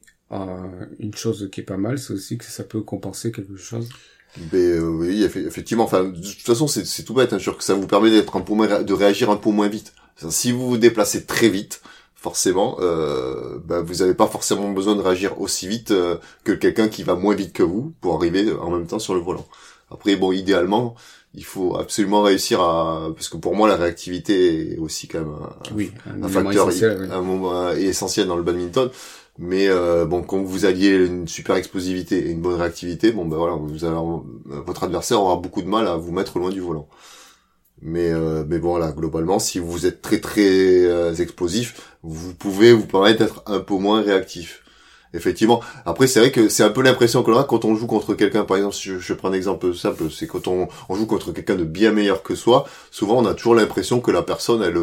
une 0.99 1.15
chose 1.15 1.49
qui 1.53 1.61
est 1.61 1.65
pas 1.65 1.77
mal, 1.77 1.99
c'est 1.99 2.13
aussi 2.13 2.39
que 2.39 2.45
ça 2.45 2.65
peut 2.65 2.81
compenser 2.81 3.33
quelque 3.33 3.57
chose 3.57 3.89
ben, 4.37 4.59
euh, 4.59 4.81
oui, 4.81 5.23
effectivement. 5.23 5.85
Enfin, 5.85 6.05
de 6.05 6.17
toute 6.17 6.41
façon, 6.41 6.67
c'est 6.67 7.03
tout 7.05 7.15
bête. 7.15 7.33
Hein, 7.33 7.39
que 7.39 7.65
ça 7.65 7.75
vous 7.75 7.87
permet 7.87 8.11
d'être 8.11 8.37
un 8.37 8.41
peu 8.41 8.55
moins, 8.55 8.83
de 8.83 8.93
réagir 8.93 9.31
un 9.31 9.37
peu 9.37 9.51
moins 9.51 9.69
vite. 9.69 9.93
Si 10.29 10.53
vous 10.53 10.69
vous 10.69 10.77
déplacez 10.77 11.25
très 11.25 11.49
vite, 11.49 11.83
forcément, 12.15 12.77
euh, 12.81 13.59
ben, 13.65 13.81
vous 13.83 13.97
n'avez 13.97 14.15
pas 14.15 14.27
forcément 14.27 14.71
besoin 14.71 14.97
de 14.97 15.03
réagir 15.03 15.41
aussi 15.41 15.69
vite 15.69 15.91
euh, 15.91 16.17
que 16.43 16.53
quelqu'un 16.53 16.89
qui 16.89 17.03
va 17.03 17.15
moins 17.15 17.35
vite 17.35 17.53
que 17.53 17.63
vous 17.63 17.93
pour 18.01 18.15
arriver 18.17 18.53
en 18.53 18.71
même 18.71 18.87
temps 18.87 18.99
sur 18.99 19.15
le 19.15 19.21
volant. 19.21 19.47
Après, 19.91 20.17
bon, 20.17 20.33
idéalement, 20.33 20.95
il 21.35 21.45
faut 21.45 21.77
absolument 21.77 22.23
réussir 22.23 22.61
à, 22.61 23.11
parce 23.15 23.29
que 23.29 23.37
pour 23.37 23.55
moi, 23.55 23.69
la 23.69 23.77
réactivité 23.77 24.73
est 24.73 24.79
aussi 24.79 25.07
quand 25.07 25.21
même 25.21 25.33
un, 25.33 25.75
oui, 25.75 25.93
un, 26.07 26.29
facteur, 26.29 26.69
essentiel, 26.71 27.09
un 27.13 27.23
moment 27.23 27.71
essentiel 27.73 28.27
dans 28.27 28.37
le 28.37 28.43
badminton. 28.43 28.91
Mais 29.39 29.69
euh, 29.69 30.05
bon, 30.05 30.23
quand 30.23 30.43
vous 30.43 30.65
alliez 30.65 30.91
une 31.07 31.27
super 31.27 31.57
explosivité 31.57 32.19
et 32.19 32.31
une 32.31 32.41
bonne 32.41 32.55
réactivité, 32.55 33.11
bon 33.11 33.25
ben 33.25 33.37
voilà, 33.37 33.57
vous 33.57 33.85
allez, 33.85 33.97
votre 34.45 34.85
adversaire 34.85 35.21
aura 35.21 35.37
beaucoup 35.37 35.63
de 35.63 35.69
mal 35.69 35.89
à 35.89 35.97
vous 35.97 36.13
mettre 36.13 36.39
loin 36.39 36.51
du 36.51 36.61
volant. 36.61 36.89
Mais 37.83 38.11
euh, 38.13 38.45
mais 38.49 38.59
bon 38.59 38.71
voilà, 38.71 38.93
globalement, 38.93 39.39
si 39.41 39.59
vous 39.59 39.87
êtes 39.87 40.03
très 40.03 40.21
très 40.21 40.85
euh, 40.87 41.15
explosif, 41.15 41.97
vous 42.03 42.33
pouvez 42.35 42.73
vous 42.73 42.87
permettre 42.87 43.19
d'être 43.19 43.43
un 43.47 43.61
peu 43.61 43.75
moins 43.75 44.03
réactif. 44.03 44.61
Effectivement. 45.15 45.61
Après, 45.87 46.09
c'est 46.09 46.19
vrai 46.19 46.33
que 46.33 46.49
c'est 46.49 46.65
un 46.65 46.71
peu 46.71 46.83
l'impression 46.83 47.23
qu'on 47.23 47.37
a 47.39 47.45
quand 47.45 47.65
on 47.65 47.77
joue 47.77 47.87
contre 47.87 48.15
quelqu'un. 48.15 48.45
Par 48.45 48.57
exemple, 48.57 48.75
je, 48.81 48.99
je 48.99 49.15
prends 49.15 49.29
un 49.29 49.33
exemple 49.33 49.75
simple, 49.75 50.11
c'est 50.11 50.27
quand 50.27 50.49
on, 50.49 50.69
on 50.89 50.95
joue 50.97 51.07
contre 51.07 51.33
quelqu'un 51.33 51.55
de 51.55 51.65
bien 51.65 51.93
meilleur 51.93 52.23
que 52.25 52.35
soi. 52.35 52.67
Souvent, 52.91 53.19
on 53.19 53.27
a 53.27 53.35
toujours 53.35 53.55
l'impression 53.55 54.01
que 54.01 54.11
la 54.11 54.23
personne, 54.23 54.63
elle, 54.63 54.77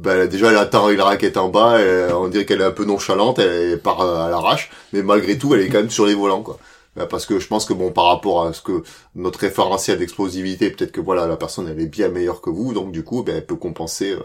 bah, 0.00 0.26
déjà 0.26 0.50
elle 0.50 0.56
attend 0.56 0.88
la 0.88 1.04
raquette 1.04 1.36
en 1.36 1.50
bas, 1.50 1.78
et 1.78 2.10
on 2.12 2.28
dirait 2.28 2.46
qu'elle 2.46 2.62
est 2.62 2.64
un 2.64 2.70
peu 2.70 2.86
nonchalante, 2.86 3.38
elle 3.38 3.78
part 3.78 4.00
euh, 4.00 4.26
à 4.26 4.30
l'arrache, 4.30 4.70
mais 4.94 5.02
malgré 5.02 5.36
tout 5.36 5.54
elle 5.54 5.60
est 5.60 5.68
quand 5.68 5.78
même 5.78 5.90
sur 5.90 6.06
les 6.06 6.14
volants 6.14 6.42
quoi. 6.42 6.58
Bah, 6.96 7.06
parce 7.06 7.26
que 7.26 7.38
je 7.38 7.46
pense 7.46 7.66
que 7.66 7.74
bon 7.74 7.92
par 7.92 8.06
rapport 8.06 8.46
à 8.46 8.52
ce 8.54 8.62
que 8.62 8.82
notre 9.14 9.40
référentiel 9.40 9.98
d'explosivité, 9.98 10.70
peut-être 10.70 10.92
que 10.92 11.02
voilà 11.02 11.26
la 11.26 11.36
personne 11.36 11.68
elle 11.68 11.78
est 11.80 11.86
bien 11.86 12.08
meilleure 12.08 12.40
que 12.40 12.48
vous, 12.48 12.72
donc 12.72 12.92
du 12.92 13.04
coup 13.04 13.22
ben, 13.22 13.36
elle 13.36 13.46
peut 13.46 13.56
compenser 13.56 14.12
euh, 14.12 14.20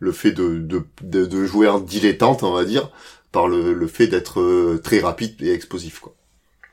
le 0.00 0.10
fait 0.10 0.32
de, 0.32 0.58
de, 0.58 0.84
de, 1.02 1.44
jouer 1.44 1.68
en 1.68 1.78
dilettante 1.78 2.42
on 2.42 2.52
va 2.52 2.64
dire 2.64 2.90
par 3.30 3.46
le, 3.46 3.72
le 3.72 3.86
fait 3.86 4.08
d'être 4.08 4.40
euh, 4.40 4.80
très 4.82 4.98
rapide 4.98 5.40
et 5.42 5.52
explosif 5.52 6.00
quoi. 6.00 6.14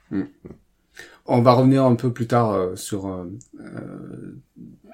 Hmm. 0.10 0.24
On 1.28 1.42
va 1.44 1.54
revenir 1.54 1.84
un 1.84 1.96
peu 1.96 2.12
plus 2.12 2.26
tard 2.26 2.58
sur 2.76 3.14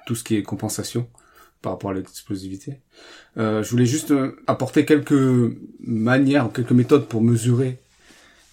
tout 0.04 0.16
ce 0.16 0.24
qui 0.24 0.36
est 0.36 0.42
compensation 0.42 1.06
par 1.64 1.72
rapport 1.72 1.90
à 1.90 1.94
l'explosivité. 1.94 2.78
Euh, 3.38 3.62
je 3.62 3.70
voulais 3.70 3.86
juste 3.86 4.10
euh, 4.10 4.36
apporter 4.46 4.84
quelques 4.84 5.56
manières, 5.80 6.52
quelques 6.52 6.72
méthodes 6.72 7.06
pour 7.06 7.22
mesurer 7.22 7.78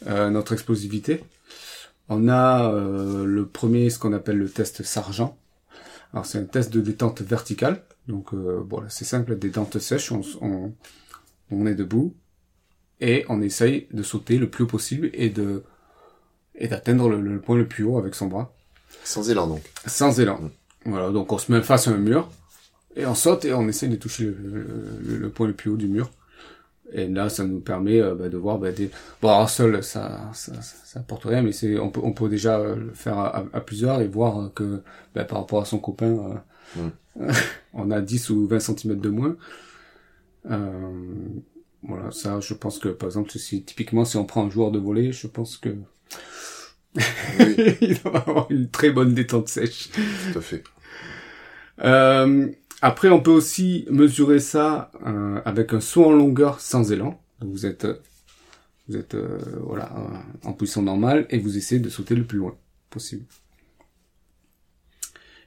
euh, 0.08 0.30
notre 0.30 0.54
explosivité. 0.54 1.22
On 2.08 2.30
a 2.30 2.72
le 2.74 3.46
premier, 3.46 3.90
ce 3.90 3.98
qu'on 3.98 4.12
appelle 4.12 4.38
le 4.38 4.50
test 4.50 4.84
Sargent. 4.84 5.38
Alors 6.12 6.26
c'est 6.26 6.40
un 6.40 6.44
test 6.44 6.72
de 6.74 6.82
détente 6.82 7.22
verticale. 7.22 7.84
Donc 8.10 8.34
voilà, 8.34 8.90
c'est 8.90 9.06
simple, 9.06 9.38
détente 9.38 9.80
sèche, 9.80 10.12
on, 10.12 10.22
on, 10.42 10.74
on, 11.52 11.66
est 11.68 11.76
debout 11.76 12.14
et 13.00 13.24
on 13.30 13.42
essaye 13.42 13.88
de 13.92 14.04
sauter 14.04 14.38
le 14.40 14.50
plus 14.50 14.66
haut 14.66 14.68
possible 14.68 15.10
et 15.14 15.30
de 15.30 15.64
et 16.56 16.68
d'atteindre 16.68 17.08
le, 17.08 17.40
point 17.40 17.56
le 17.56 17.66
plus 17.66 17.86
haut 17.86 17.98
avec 17.98 18.14
son 18.14 18.28
bras. 18.28 18.54
Sans 19.06 19.30
élan 19.30 19.48
donc. 19.48 19.64
Sans 19.86 20.20
élan. 20.20 20.42
Mm. 20.42 20.50
Voilà, 20.92 21.12
donc 21.12 21.32
on 21.32 21.38
se 21.38 21.50
met 21.50 21.62
face 21.62 21.88
à 21.88 21.92
un 21.92 21.98
mur 21.98 22.30
et 22.96 23.06
on 23.06 23.16
saute 23.16 23.46
et 23.46 23.54
on 23.54 23.68
essaie 23.68 23.88
de 23.88 23.96
toucher 23.96 24.26
le, 24.26 24.68
le, 25.20 25.30
point 25.30 25.48
le 25.48 25.54
plus 25.54 25.70
haut 25.70 25.78
du 25.78 25.88
mur. 25.88 26.12
Et 26.94 27.08
là, 27.08 27.30
ça 27.30 27.46
nous 27.46 27.62
permet 27.62 28.02
euh, 28.02 28.16
bah, 28.16 28.30
de 28.30 28.38
voir 28.38 28.60
bah, 28.60 28.72
des. 28.72 28.92
Bon, 29.22 29.48
seul, 29.48 29.84
ça, 29.84 30.30
ça, 30.34 30.54
ça 30.62 31.00
apporte 31.00 31.26
rien, 31.26 31.42
mais 31.42 31.54
c'est, 31.54 31.80
on 31.80 31.90
peut, 31.90 32.02
on 32.04 32.14
peut 32.14 32.30
déjà 32.30 32.60
le 32.64 32.94
faire 32.94 33.18
à, 33.20 33.46
à 33.54 33.62
plusieurs 33.62 34.02
et 34.02 34.08
voir 34.08 34.54
que 34.54 34.84
bah, 35.16 35.24
par 35.26 35.40
rapport 35.40 35.62
à 35.62 35.66
son 35.66 35.80
copain, 35.80 36.42
euh, 36.78 36.90
mm. 37.28 37.32
on 37.74 37.92
a 37.92 38.02
10 38.02 38.30
ou 38.32 38.48
20 38.48 38.60
cm 38.60 39.00
de 39.00 39.10
moins. 39.10 39.38
Euh, 40.50 41.30
Voilà, 41.84 42.12
ça, 42.12 42.40
je 42.40 42.54
pense 42.54 42.80
que, 42.80 42.90
par 42.90 43.08
exemple, 43.10 43.32
si, 43.32 43.64
typiquement, 43.64 44.06
si 44.06 44.18
on 44.18 44.26
prend 44.26 44.46
un 44.46 44.50
joueur 44.50 44.72
de 44.72 44.80
volley, 44.80 45.12
je 45.12 45.28
pense 45.28 45.58
que 45.58 45.70
il 47.82 48.00
doit 48.04 48.18
avoir 48.18 48.52
une 48.52 48.70
très 48.70 48.92
bonne 48.92 49.14
détente 49.14 49.48
sèche. 49.48 49.90
Tout 50.22 50.38
à 50.40 50.42
fait. 50.42 50.64
Euh, 51.84 52.50
après, 52.82 53.10
on 53.10 53.22
peut 53.22 53.32
aussi 53.32 53.86
mesurer 53.90 54.40
ça 54.40 54.92
euh, 55.06 55.42
avec 55.46 55.74
un 55.74 55.80
saut 55.80 56.06
en 56.06 56.12
longueur 56.12 56.60
sans 56.60 56.92
élan. 56.92 57.22
Vous 57.42 57.66
êtes, 57.66 57.88
vous 58.88 58.98
êtes 58.98 59.16
euh, 59.16 59.40
voilà 59.62 59.92
euh, 59.98 60.48
en 60.48 60.54
position 60.54 60.82
normale 60.82 61.26
et 61.30 61.40
vous 61.40 61.58
essayez 61.58 61.82
de 61.82 61.90
sauter 61.90 62.16
le 62.16 62.26
plus 62.26 62.38
loin 62.40 62.56
possible. 62.90 63.26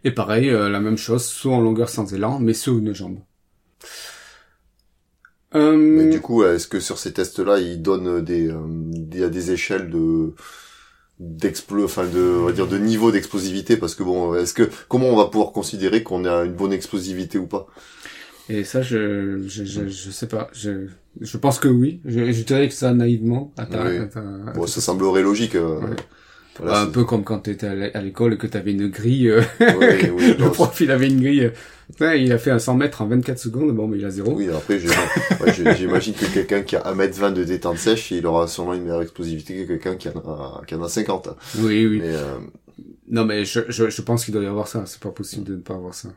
Et 0.05 0.11
pareil, 0.11 0.51
euh, 0.51 0.69
la 0.69 0.81
même 0.81 0.99
chose, 0.99 1.25
saut 1.25 1.53
en 1.53 1.61
longueur 1.61 1.89
sans 1.89 2.13
élan, 2.13 2.39
mais 2.39 2.53
sur 2.55 2.77
une 2.77 2.95
jambe. 2.95 3.19
Euh, 5.55 5.77
Mais 5.77 6.11
du 6.11 6.21
coup, 6.21 6.45
est-ce 6.45 6.67
que 6.67 6.81
sur 6.81 6.99
ces 6.99 7.13
tests-là, 7.13 7.59
ils 7.59 7.81
donnent 7.81 8.23
des, 8.23 8.49
euh, 8.51 8.67
il 8.93 9.19
y 9.19 9.23
a 9.23 9.29
des 9.31 9.53
échelles 9.53 9.89
de 9.89 10.35
d'explo, 11.21 11.85
enfin 11.85 12.07
de, 12.07 12.39
on 12.41 12.45
va 12.47 12.53
dire 12.53 12.67
de 12.67 12.79
niveau 12.79 13.11
d'explosivité, 13.13 13.77
parce 13.77 13.95
que 13.95 14.03
bon, 14.03 14.35
est-ce 14.35 14.53
que 14.55 14.69
comment 14.89 15.09
on 15.09 15.17
va 15.17 15.27
pouvoir 15.27 15.53
considérer 15.53 16.03
qu'on 16.03 16.25
a 16.25 16.45
une 16.45 16.55
bonne 16.55 16.73
explosivité 16.73 17.39
ou 17.39 17.47
pas? 17.47 17.67
Et 18.49 18.65
ça, 18.65 18.83
je, 18.83 19.43
je, 19.47 19.65
je, 19.65 19.89
je 19.89 20.11
sais 20.11 20.27
pas. 20.29 20.49
Je, 20.53 20.89
je 21.21 21.37
pense 21.39 21.59
que 21.59 21.69
oui. 21.69 22.01
Je, 22.05 22.31
je 22.33 22.43
dirais 22.43 22.69
que 22.69 22.75
ça 22.75 22.93
naïvement. 22.93 23.53
À 23.57 23.65
ta- 23.65 23.87
Oui. 23.87 23.97
à 23.97 24.05
ta- 24.07 24.21
à 24.21 24.53
Bon, 24.53 24.67
ça 24.67 24.81
semblerait 24.83 25.23
logique. 25.23 25.55
euh, 25.55 25.81
Ouais. 25.81 25.97
Voilà, 26.59 26.81
un 26.83 26.87
peu 26.87 27.05
comme 27.05 27.25
quand 27.25 27.41
tu 27.41 27.51
étais 27.51 27.67
à 27.67 28.03
l'école 28.03 28.35
et 28.35 28.37
que 28.39 28.47
tu 28.47 28.57
avais 28.57 28.73
une 28.73 28.89
grille. 28.89 29.29
euh, 29.29 29.43
oui, 29.61 30.11
oui, 30.11 30.35
le 30.39 30.51
prof, 30.51 30.81
il 30.81 30.91
avait 30.91 31.09
une 31.09 31.21
grille. 31.21 31.45
euh, 31.47 31.51
ouais, 32.01 32.23
il 32.23 32.33
a 32.33 32.39
fait 32.39 32.51
un 32.51 32.59
100 32.59 32.75
mètres 32.77 33.03
en 33.03 33.07
24 33.07 33.39
secondes. 33.39 33.73
Bon, 33.75 33.87
mais 33.89 33.99
il 33.99 34.05
a 34.05 34.11
zéro. 34.11 34.33
Oui, 34.35 34.49
après, 34.51 34.79
ouais, 34.79 35.75
j'imagine 35.77 36.15
que 36.15 36.27
quelqu'un 36.27 36.63
qui 36.63 36.77
a 36.77 36.83
1m20 36.93 37.33
de 37.33 37.45
détente 37.45 37.79
sèche, 37.79 38.11
il 38.11 38.27
aura 38.27 38.47
sûrement 38.49 38.75
une 38.75 38.83
meilleure 38.83 39.03
explosivité 39.03 39.65
que 39.67 39.75
quelqu'un 39.75 39.97
qui 39.97 40.09
en 40.09 40.19
a, 40.21 40.63
qui 40.67 40.75
en 40.75 40.83
a 40.83 40.89
50. 40.89 41.29
hein. 41.29 41.37
Oui, 41.59 41.87
oui. 41.87 41.99
Mais, 42.01 42.15
euh, 42.15 42.39
Non, 43.09 43.25
mais 43.25 43.45
je, 43.45 43.61
je, 43.69 43.91
je 43.91 44.03
pense 44.03 44.25
qu'il 44.25 44.35
doit 44.35 44.43
y 44.43 44.47
avoir 44.47 44.69
ça. 44.69 44.85
C'est 44.87 45.01
pas 45.01 45.11
possible 45.11 45.45
de 45.45 45.55
ne 45.57 45.61
pas 45.61 45.75
avoir 45.75 45.95
ça. 45.95 46.09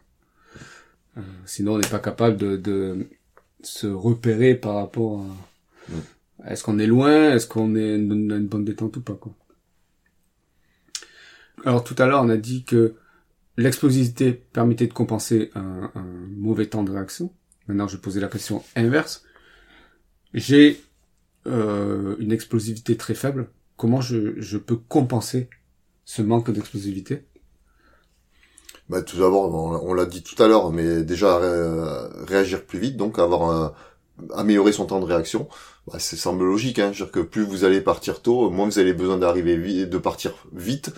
Euh, 1.17 1.21
sinon, 1.45 1.73
on 1.75 1.77
n'est 1.79 1.87
pas 1.87 1.99
capable 1.99 2.37
de, 2.37 2.57
de 2.57 3.07
se 3.63 3.87
repérer 3.87 4.53
par 4.55 4.75
rapport 4.75 5.21
à... 5.21 6.51
Est-ce 6.51 6.63
qu'on 6.63 6.77
est 6.79 6.85
loin 6.87 7.33
Est-ce 7.33 7.47
qu'on 7.47 7.75
est 7.75 7.93
a 7.93 7.95
une 7.95 8.47
bonne 8.47 8.63
détente 8.65 8.97
ou 8.97 9.01
pas 9.01 9.13
quoi 9.19 9.31
Alors 11.65 11.83
tout 11.83 11.95
à 11.97 12.05
l'heure, 12.05 12.23
on 12.23 12.29
a 12.29 12.37
dit 12.37 12.63
que 12.63 12.95
l'explosivité 13.57 14.31
permettait 14.31 14.87
de 14.87 14.93
compenser 14.93 15.51
un, 15.55 15.91
mauvais 16.35 16.67
temps 16.67 16.83
de 16.83 16.91
réaction. 16.91 17.33
Maintenant, 17.67 17.87
je 17.87 17.97
vais 17.97 18.01
poser 18.01 18.19
la 18.19 18.27
question 18.27 18.63
inverse. 18.75 19.23
J'ai 20.33 20.81
euh, 21.47 22.15
une 22.19 22.31
explosivité 22.31 22.95
très 22.95 23.15
faible. 23.15 23.49
Comment 23.75 24.01
je, 24.01 24.39
je 24.39 24.57
peux 24.57 24.77
compenser 24.77 25.49
ce 26.05 26.21
manque 26.21 26.51
d'explosivité? 26.51 27.25
Bah, 28.89 29.01
tout 29.01 29.17
d'abord, 29.17 29.53
on, 29.83 29.93
l'a 29.93 30.05
dit 30.05 30.23
tout 30.23 30.41
à 30.41 30.47
l'heure, 30.47 30.71
mais 30.71 31.03
déjà 31.03 31.37
ré- 31.37 32.25
réagir 32.25 32.63
plus 32.63 32.79
vite, 32.79 32.95
donc 32.95 33.19
avoir 33.19 33.49
un, 33.49 33.73
améliorer 34.33 34.71
son 34.71 34.85
temps 34.85 35.01
de 35.01 35.05
réaction, 35.05 35.49
bah, 35.87 35.99
ça 35.99 36.15
semble 36.15 36.45
logique. 36.45 36.79
Hein, 36.79 36.91
dire 36.91 37.11
que 37.11 37.19
plus 37.19 37.43
vous 37.43 37.65
allez 37.65 37.81
partir 37.81 38.21
tôt, 38.21 38.49
moins 38.49 38.65
vous 38.65 38.79
avez 38.79 38.93
besoin 38.93 39.17
d'arriver 39.17 39.57
vite, 39.57 39.89
de 39.89 39.97
partir 39.97 40.33
vite 40.53 40.91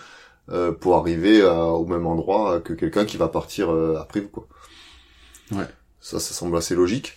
euh, 0.51 0.71
pour 0.71 0.95
arriver 0.97 1.41
à- 1.41 1.65
au 1.65 1.85
même 1.85 2.05
endroit 2.07 2.59
que 2.61 2.73
quelqu'un 2.73 3.05
qui 3.05 3.17
va 3.17 3.27
partir 3.27 3.71
euh, 3.71 3.97
après 3.99 4.19
vous. 4.21 4.29
Quoi. 4.29 4.47
Ouais. 5.51 5.67
Ça, 6.01 6.19
ça 6.19 6.33
semble 6.33 6.57
assez 6.57 6.75
logique. 6.75 7.15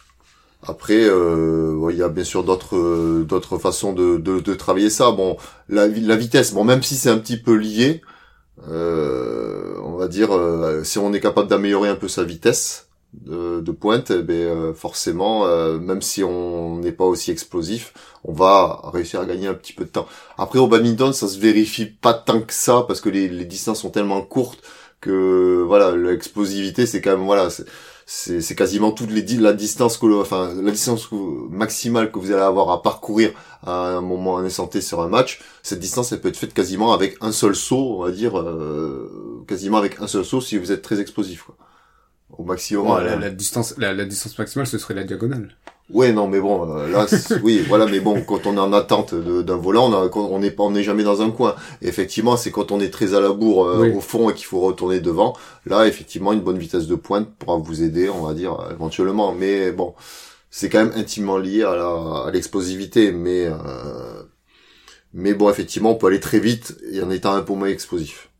Après, 0.64 1.04
euh, 1.04 1.74
ouais, 1.74 1.92
il 1.94 1.98
y 1.98 2.02
a 2.02 2.08
bien 2.08 2.24
sûr 2.24 2.44
d'autres 2.44 2.76
euh, 2.76 3.24
d'autres 3.24 3.58
façons 3.58 3.92
de, 3.92 4.16
de, 4.18 4.38
de 4.40 4.54
travailler 4.54 4.90
ça. 4.90 5.10
Bon, 5.10 5.36
la, 5.68 5.88
vi- 5.88 6.00
la 6.06 6.16
vitesse, 6.16 6.52
bon, 6.54 6.64
même 6.64 6.82
si 6.82 6.94
c'est 6.96 7.10
un 7.10 7.18
petit 7.18 7.36
peu 7.36 7.54
lié, 7.54 8.00
euh, 8.68 9.74
on 9.82 9.96
va 9.96 10.08
dire, 10.08 10.32
euh, 10.34 10.84
si 10.84 10.98
on 10.98 11.12
est 11.12 11.20
capable 11.20 11.48
d'améliorer 11.48 11.88
un 11.88 11.96
peu 11.96 12.08
sa 12.08 12.24
vitesse 12.24 12.88
de, 13.14 13.60
de 13.60 13.72
pointe, 13.72 14.10
eh 14.10 14.22
ben, 14.22 14.34
euh, 14.34 14.74
forcément, 14.74 15.46
euh, 15.46 15.78
même 15.78 16.02
si 16.02 16.24
on 16.24 16.78
n'est 16.78 16.92
pas 16.92 17.04
aussi 17.04 17.30
explosif, 17.30 17.92
on 18.24 18.32
va 18.32 18.80
réussir 18.92 19.20
à 19.20 19.26
gagner 19.26 19.46
un 19.48 19.54
petit 19.54 19.72
peu 19.74 19.84
de 19.84 19.90
temps. 19.90 20.06
Après, 20.38 20.58
au 20.58 20.66
badminton, 20.68 21.12
ça 21.12 21.28
se 21.28 21.38
vérifie 21.38 21.86
pas 21.86 22.14
tant 22.14 22.40
que 22.40 22.52
ça 22.54 22.84
parce 22.88 23.00
que 23.00 23.08
les, 23.10 23.28
les 23.28 23.44
distances 23.44 23.80
sont 23.80 23.90
tellement 23.90 24.22
courtes 24.22 24.60
que 25.00 25.62
voilà, 25.66 25.94
l'explosivité, 25.96 26.86
c'est 26.86 27.00
quand 27.00 27.16
même 27.16 27.26
voilà, 27.26 27.48
c'est- 28.06 28.54
quasiment 28.56 28.92
toute 28.92 29.10
les 29.10 29.22
la 29.38 29.52
distance 29.52 29.96
que 29.98 30.06
enfin 30.20 30.52
la 30.60 30.70
distance 30.70 31.08
maximale 31.50 32.10
que 32.12 32.18
vous 32.18 32.30
allez 32.32 32.40
avoir 32.42 32.70
à 32.70 32.82
parcourir 32.82 33.30
à 33.64 33.96
un 33.96 34.00
moment 34.00 34.36
donné 34.38 34.50
santé 34.50 34.80
sur 34.80 35.00
un 35.00 35.08
match 35.08 35.40
cette 35.62 35.78
distance 35.80 36.12
elle 36.12 36.20
peut 36.20 36.28
être 36.28 36.36
faite 36.36 36.52
quasiment 36.54 36.92
avec 36.92 37.16
un 37.20 37.32
seul 37.32 37.54
saut 37.54 37.96
on 37.98 38.02
va 38.04 38.10
dire 38.10 38.38
euh, 38.38 39.44
quasiment 39.48 39.78
avec 39.78 40.00
un 40.00 40.06
seul 40.08 40.24
saut 40.24 40.40
si 40.40 40.58
vous 40.58 40.72
êtes 40.72 40.82
très 40.82 41.00
explosif 41.00 41.44
quoi. 41.44 41.56
Au 42.38 42.44
maximum 42.44 42.86
Ouais, 42.88 43.00
euh, 43.00 43.04
la, 43.04 43.16
la 43.16 43.30
distance, 43.30 43.74
la, 43.78 43.92
la 43.92 44.04
distance 44.04 44.38
maximale, 44.38 44.66
ce 44.66 44.78
serait 44.78 44.94
la 44.94 45.04
diagonale. 45.04 45.56
Ouais, 45.90 46.12
non, 46.12 46.26
mais 46.28 46.40
bon, 46.40 46.74
euh, 46.78 46.88
là, 46.88 47.06
oui, 47.42 47.62
voilà, 47.68 47.86
mais 47.86 48.00
bon, 48.00 48.22
quand 48.22 48.46
on 48.46 48.56
est 48.56 48.60
en 48.60 48.72
attente 48.72 49.14
d'un 49.14 49.56
volant, 49.56 49.92
on 50.14 50.38
n'est 50.38 50.50
pas, 50.50 50.62
on 50.62 50.70
n'est 50.70 50.82
jamais 50.84 51.02
dans 51.02 51.20
un 51.20 51.30
coin. 51.30 51.54
Effectivement, 51.82 52.36
c'est 52.38 52.50
quand 52.50 52.72
on 52.72 52.80
est 52.80 52.88
très 52.90 53.14
à 53.14 53.20
la 53.20 53.30
bourre 53.30 53.66
euh, 53.66 53.80
Oui. 53.82 53.92
au 53.94 54.00
fond 54.00 54.30
et 54.30 54.34
qu'il 54.34 54.46
faut 54.46 54.60
retourner 54.60 55.00
devant. 55.00 55.34
Là, 55.66 55.86
effectivement, 55.86 56.32
une 56.32 56.40
bonne 56.40 56.56
vitesse 56.58 56.86
de 56.86 56.94
pointe 56.94 57.28
pourra 57.38 57.56
vous 57.58 57.82
aider, 57.82 58.08
on 58.08 58.22
va 58.26 58.32
dire, 58.32 58.56
éventuellement. 58.70 59.32
Mais 59.34 59.70
bon, 59.72 59.94
c'est 60.50 60.70
quand 60.70 60.78
même 60.84 60.92
intimement 60.96 61.36
lié 61.36 61.62
à 61.64 61.76
la- 61.76 62.24
à 62.26 62.30
l'explosivité. 62.32 63.12
Mais 63.12 63.46
euh, 63.46 64.22
mais 65.12 65.34
bon, 65.34 65.50
effectivement, 65.50 65.90
on 65.90 65.94
peut 65.96 66.06
aller 66.06 66.20
très 66.20 66.38
vite 66.40 66.74
et 66.90 67.02
en 67.02 67.10
étant 67.10 67.34
un 67.34 67.42
peu 67.42 67.52
moins 67.52 67.68
explosif. 67.68 68.30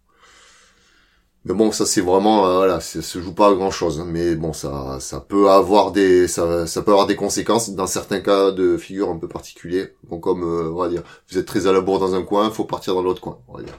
Mais 1.44 1.54
bon, 1.54 1.72
ça 1.72 1.86
c'est 1.86 2.00
vraiment 2.00 2.46
euh, 2.46 2.56
voilà, 2.58 2.80
ça 2.80 3.02
se 3.02 3.20
joue 3.20 3.34
pas 3.34 3.48
à 3.50 3.54
grand 3.54 3.70
chose. 3.70 4.02
Mais 4.06 4.36
bon, 4.36 4.52
ça 4.52 4.98
ça 5.00 5.20
peut 5.20 5.50
avoir 5.50 5.92
des 5.92 6.28
ça 6.28 6.66
ça 6.66 6.82
peut 6.82 6.92
avoir 6.92 7.06
des 7.06 7.16
conséquences 7.16 7.70
dans 7.70 7.86
certains 7.86 8.20
cas 8.20 8.52
de 8.52 8.76
figure 8.76 9.10
un 9.10 9.18
peu 9.18 9.28
particuliers. 9.28 9.94
Bon, 10.04 10.20
comme 10.20 10.44
euh, 10.44 10.70
on 10.70 10.76
va 10.76 10.88
dire, 10.88 11.02
vous 11.30 11.38
êtes 11.38 11.46
très 11.46 11.66
à 11.66 11.72
la 11.72 11.80
bourre 11.80 11.98
dans 12.00 12.14
un 12.14 12.22
coin, 12.22 12.50
faut 12.50 12.64
partir 12.64 12.94
dans 12.94 13.02
l'autre 13.02 13.20
coin. 13.20 13.38
On 13.48 13.58
va 13.58 13.62
dire. 13.62 13.74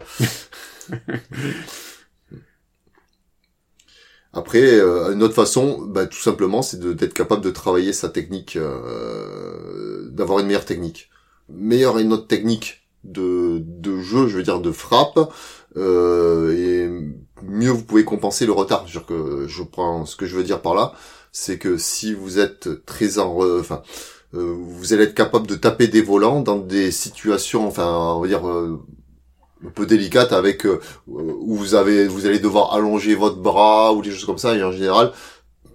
Après, 4.34 4.64
euh, 4.64 5.14
une 5.14 5.22
autre 5.22 5.36
façon, 5.36 5.80
bah, 5.82 6.08
tout 6.08 6.20
simplement, 6.20 6.64
c'est 6.64 6.80
d'être 6.80 7.14
capable 7.14 7.44
de 7.44 7.52
travailler 7.52 7.94
sa 7.94 8.10
technique, 8.10 8.56
euh, 8.56 10.10
d'avoir 10.10 10.40
une 10.40 10.48
meilleure 10.48 10.66
technique. 10.66 11.10
Meilleure 11.50 12.00
et 12.00 12.04
notre 12.04 12.28
technique 12.28 12.88
de, 13.04 13.60
de 13.64 14.00
jeu, 14.00 14.28
je 14.28 14.38
veux 14.38 14.44
dire 14.44 14.60
de 14.60 14.72
frappe, 14.72 15.20
euh, 15.78 16.52
et 16.52 16.90
mieux 17.48 17.70
vous 17.72 17.84
pouvez 17.84 18.04
compenser 18.06 18.46
le 18.46 18.52
retard. 18.54 18.84
C'est-à-dire 18.88 19.06
que 19.08 19.48
je 19.48 19.64
prends 19.64 20.06
ce 20.06 20.16
que 20.16 20.26
je 20.26 20.36
veux 20.38 20.44
dire 20.44 20.62
par 20.62 20.76
là, 20.76 20.94
c'est 21.32 21.58
que 21.58 21.78
si 21.78 22.14
vous 22.14 22.40
êtes 22.40 22.86
très 22.86 23.20
en, 23.20 23.38
enfin, 23.60 23.82
euh, 24.34 24.56
vous 24.58 24.94
allez 24.94 25.04
être 25.04 25.16
capable 25.16 25.48
de 25.48 25.56
taper 25.56 25.88
des 25.88 26.02
volants 26.02 26.42
dans 26.42 26.58
des 26.58 26.92
situations, 26.92 27.68
enfin, 27.68 28.14
on 28.16 28.22
va 28.22 28.28
dire. 28.28 28.48
euh, 28.48 28.80
un 29.66 29.70
peu 29.70 29.86
délicates 29.86 30.34
avec 30.34 30.66
euh, 30.66 30.80
où 31.08 31.56
vous 31.56 31.76
avez 31.76 32.06
vous 32.08 32.26
allez 32.26 32.40
devoir 32.40 32.74
allonger 32.74 33.16
votre 33.16 33.38
bras 33.38 33.94
ou 33.94 34.02
des 34.02 34.12
choses 34.12 34.26
comme 34.26 34.38
ça 34.38 34.56
et 34.56 34.64
en 34.64 34.72
général 34.74 35.14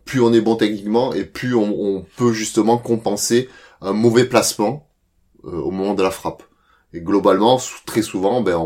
plus 0.04 0.20
on 0.20 0.32
est 0.32 0.40
bon 0.42 0.56
techniquement 0.56 1.14
et 1.14 1.24
plus 1.24 1.54
on, 1.54 1.74
on 1.80 2.04
peut 2.16 2.32
justement 2.32 2.76
compenser 2.78 3.48
un 3.80 3.92
mauvais 3.92 4.26
placement 4.26 4.88
au 5.42 5.70
moment 5.70 5.94
de 5.94 6.02
la 6.02 6.10
frappe 6.10 6.42
et 6.94 7.00
globalement 7.00 7.60
très 7.84 8.02
souvent 8.02 8.40
ben 8.40 8.56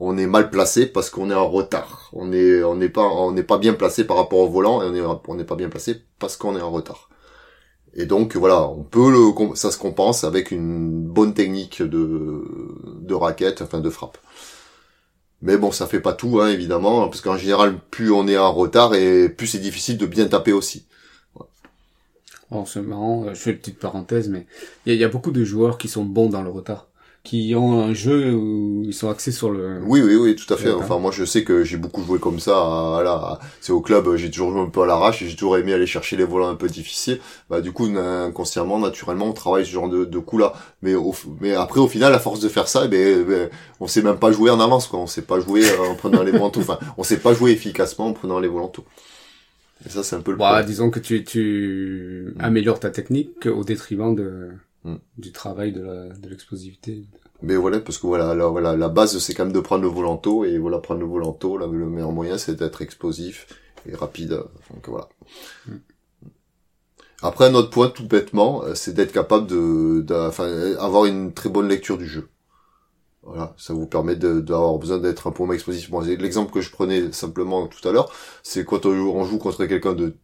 on, 0.00 0.18
est 0.18 0.26
mal 0.26 0.50
placé 0.50 0.86
parce 0.86 1.08
qu'on 1.08 1.30
est 1.30 1.34
en 1.34 1.48
retard 1.48 2.10
on 2.12 2.32
est 2.32 2.62
on 2.62 2.76
n'est 2.76 3.42
pas 3.42 3.58
bien 3.58 3.72
placé 3.72 4.04
par 4.04 4.18
rapport 4.18 4.40
au 4.40 4.48
volant 4.48 4.82
et 4.82 4.86
on 4.86 4.94
est 4.94 5.18
on 5.28 5.34
n'est 5.34 5.44
pas 5.44 5.56
bien 5.56 5.70
placé 5.70 6.02
parce 6.18 6.36
qu'on 6.36 6.56
est 6.56 6.60
en 6.60 6.70
retard 6.70 7.08
et 7.94 8.04
donc 8.04 8.36
voilà 8.36 8.68
on 8.68 8.82
peut 8.82 9.10
le 9.10 9.56
ça 9.56 9.70
se 9.70 9.78
compense 9.78 10.24
avec 10.24 10.50
une 10.50 11.02
bonne 11.04 11.32
technique 11.32 11.82
de 11.82 12.44
de 13.00 13.14
raquette 13.14 13.62
enfin 13.62 13.80
de 13.80 13.90
frappe 13.90 14.18
mais 15.42 15.56
bon, 15.56 15.72
ça 15.72 15.86
fait 15.86 16.00
pas 16.00 16.12
tout, 16.12 16.40
hein, 16.40 16.48
évidemment, 16.48 17.08
parce 17.08 17.22
qu'en 17.22 17.36
général, 17.36 17.78
plus 17.90 18.10
on 18.12 18.28
est 18.28 18.36
en 18.36 18.52
retard 18.52 18.94
et 18.94 19.28
plus 19.30 19.46
c'est 19.46 19.58
difficile 19.58 19.96
de 19.96 20.06
bien 20.06 20.26
taper 20.26 20.52
aussi. 20.52 20.86
Oh, 22.50 22.64
c'est 22.66 22.82
marrant, 22.82 23.24
euh, 23.24 23.34
je 23.34 23.40
fais 23.40 23.52
une 23.52 23.58
petite 23.58 23.78
parenthèse, 23.78 24.28
mais 24.28 24.46
il 24.84 24.94
y 24.96 25.04
a 25.04 25.08
beaucoup 25.08 25.30
de 25.30 25.44
joueurs 25.44 25.78
qui 25.78 25.88
sont 25.88 26.04
bons 26.04 26.28
dans 26.28 26.42
le 26.42 26.50
retard. 26.50 26.88
Qui 27.22 27.54
ont 27.54 27.78
un 27.78 27.92
jeu 27.92 28.32
où 28.34 28.82
ils 28.84 28.94
sont 28.94 29.10
axés 29.10 29.30
sur 29.30 29.50
le... 29.50 29.80
Oui, 29.84 30.00
oui, 30.02 30.16
oui, 30.16 30.34
tout 30.36 30.52
à 30.52 30.56
fait. 30.56 30.72
Enfin, 30.72 30.98
moi, 30.98 31.10
je 31.12 31.24
sais 31.24 31.44
que 31.44 31.64
j'ai 31.64 31.76
beaucoup 31.76 32.02
joué 32.02 32.18
comme 32.18 32.40
ça. 32.40 32.56
à- 32.56 32.90
Voilà, 32.94 33.38
c'est 33.60 33.72
au 33.72 33.82
club, 33.82 34.16
j'ai 34.16 34.30
toujours 34.30 34.52
joué 34.52 34.60
un 34.62 34.70
peu 34.70 34.82
à 34.82 34.86
l'arrache 34.86 35.20
et 35.20 35.28
j'ai 35.28 35.36
toujours 35.36 35.58
aimé 35.58 35.74
aller 35.74 35.86
chercher 35.86 36.16
les 36.16 36.24
volants 36.24 36.48
un 36.48 36.54
peu 36.54 36.66
difficiles. 36.68 37.20
Bah, 37.50 37.60
du 37.60 37.72
coup, 37.72 37.84
inconsciemment, 37.94 38.78
naturellement, 38.78 39.26
on 39.26 39.32
travaille 39.34 39.66
ce 39.66 39.70
genre 39.70 39.90
de, 39.90 40.06
de 40.06 40.18
coups-là. 40.18 40.54
Mais, 40.80 40.94
au, 40.94 41.14
mais 41.42 41.54
après, 41.54 41.80
au 41.80 41.88
final, 41.88 42.14
à 42.14 42.18
force 42.18 42.40
de 42.40 42.48
faire 42.48 42.68
ça, 42.68 42.82
eh 42.86 42.88
ben, 42.88 43.22
ben, 43.24 43.50
on 43.80 43.86
sait 43.86 44.00
même 44.02 44.18
pas 44.18 44.32
jouer 44.32 44.50
en 44.50 44.58
avance, 44.58 44.86
quoi. 44.86 44.98
On 44.98 45.06
sait 45.06 45.22
pas 45.22 45.40
jouer 45.40 45.62
euh, 45.68 45.90
en 45.90 45.94
prenant 45.96 46.22
les 46.22 46.32
volants. 46.32 46.52
Enfin, 46.56 46.78
on 46.96 47.02
sait 47.04 47.18
pas 47.18 47.34
jouer 47.34 47.50
efficacement 47.52 48.06
en 48.06 48.12
prenant 48.14 48.40
les 48.40 48.48
volants. 48.48 48.72
Et 49.86 49.88
ça, 49.88 50.02
c'est 50.02 50.16
un 50.16 50.20
peu 50.20 50.32
le 50.32 50.38
Bah, 50.38 50.46
problème. 50.46 50.66
disons 50.66 50.90
que 50.90 51.00
tu, 51.00 51.24
tu 51.24 52.34
améliores 52.38 52.80
ta 52.80 52.90
technique 52.90 53.46
au 53.46 53.64
détriment 53.64 54.14
de, 54.14 54.50
Mm. 54.84 54.94
du 55.18 55.30
travail 55.32 55.72
de 55.72 56.10
l'explosivité. 56.28 57.04
Mais 57.42 57.56
voilà, 57.56 57.80
parce 57.80 57.98
que 57.98 58.06
voilà, 58.06 58.34
la, 58.34 58.46
voilà, 58.46 58.76
la 58.76 58.88
base 58.88 59.18
c'est 59.18 59.34
quand 59.34 59.44
même 59.44 59.52
de 59.52 59.60
prendre 59.60 59.82
le 59.82 59.88
volanto 59.88 60.44
et 60.44 60.56
voilà, 60.58 60.78
prendre 60.78 61.00
le 61.00 61.06
volanto, 61.06 61.58
là, 61.58 61.66
le 61.66 61.86
meilleur 61.86 62.12
moyen 62.12 62.38
c'est 62.38 62.54
d'être 62.56 62.80
explosif 62.80 63.46
et 63.86 63.94
rapide. 63.94 64.30
Donc 64.72 64.88
voilà. 64.88 65.08
Mm. 65.66 65.72
Après, 67.22 67.46
un 67.46 67.54
autre 67.54 67.70
point, 67.70 67.90
tout 67.90 68.06
bêtement, 68.06 68.64
euh, 68.64 68.74
c'est 68.74 68.94
d'être 68.94 69.12
capable 69.12 69.46
de, 69.46 70.00
de- 70.00 70.14
enfin, 70.14 70.46
avoir 70.78 71.04
une 71.04 71.34
très 71.34 71.50
bonne 71.50 71.68
lecture 71.68 71.98
du 71.98 72.06
jeu. 72.06 72.28
Voilà, 73.22 73.54
ça 73.58 73.74
vous 73.74 73.86
permet 73.86 74.16
de- 74.16 74.40
d'avoir 74.40 74.78
besoin 74.78 74.98
d'être 74.98 75.26
un 75.26 75.32
peu 75.32 75.44
moins 75.44 75.54
explosif. 75.54 75.90
Moi, 75.90 76.04
l'exemple 76.06 76.50
que 76.52 76.62
je 76.62 76.70
prenais 76.70 77.12
simplement 77.12 77.66
tout 77.68 77.86
à 77.86 77.92
l'heure, 77.92 78.10
c'est 78.42 78.64
quand 78.64 78.86
on 78.86 78.94
joue, 78.94 79.10
on 79.10 79.24
joue 79.24 79.38
contre 79.38 79.66
quelqu'un 79.66 79.92
de 79.92 80.16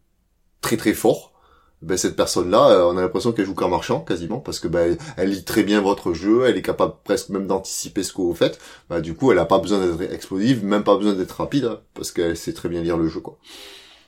très 0.61 0.77
très 0.77 0.93
fort. 0.93 1.33
Ben 1.83 1.95
cette 1.95 2.15
personne-là, 2.15 2.69
euh, 2.71 2.83
on 2.85 2.97
a 2.97 3.01
l'impression 3.01 3.31
qu'elle 3.33 3.45
joue 3.45 3.53
qu'un 3.53 3.67
marchand 3.67 3.99
quasiment, 3.99 4.39
parce 4.39 4.59
que 4.59 4.67
ben 4.67 4.97
elle, 5.15 5.29
lit 5.29 5.43
très 5.43 5.61
bien 5.63 5.79
votre 5.81 6.13
jeu, 6.13 6.45
elle 6.47 6.57
est 6.57 6.63
capable 6.63 6.93
presque 7.03 7.29
même 7.29 7.45
d'anticiper 7.45 8.01
ce 8.01 8.13
que 8.13 8.21
vous 8.21 8.33
faites. 8.33 8.59
Ben, 8.89 8.99
du 8.99 9.13
coup, 9.13 9.31
elle 9.31 9.37
a 9.37 9.45
pas 9.45 9.59
besoin 9.59 9.79
d'être 9.85 10.11
explosive, 10.11 10.65
même 10.65 10.83
pas 10.83 10.97
besoin 10.97 11.13
d'être 11.13 11.33
rapide, 11.33 11.65
hein, 11.65 11.79
parce 11.93 12.11
qu'elle 12.11 12.35
sait 12.35 12.53
très 12.53 12.67
bien 12.67 12.81
lire 12.81 12.97
le 12.97 13.07
jeu, 13.07 13.19
quoi. 13.19 13.37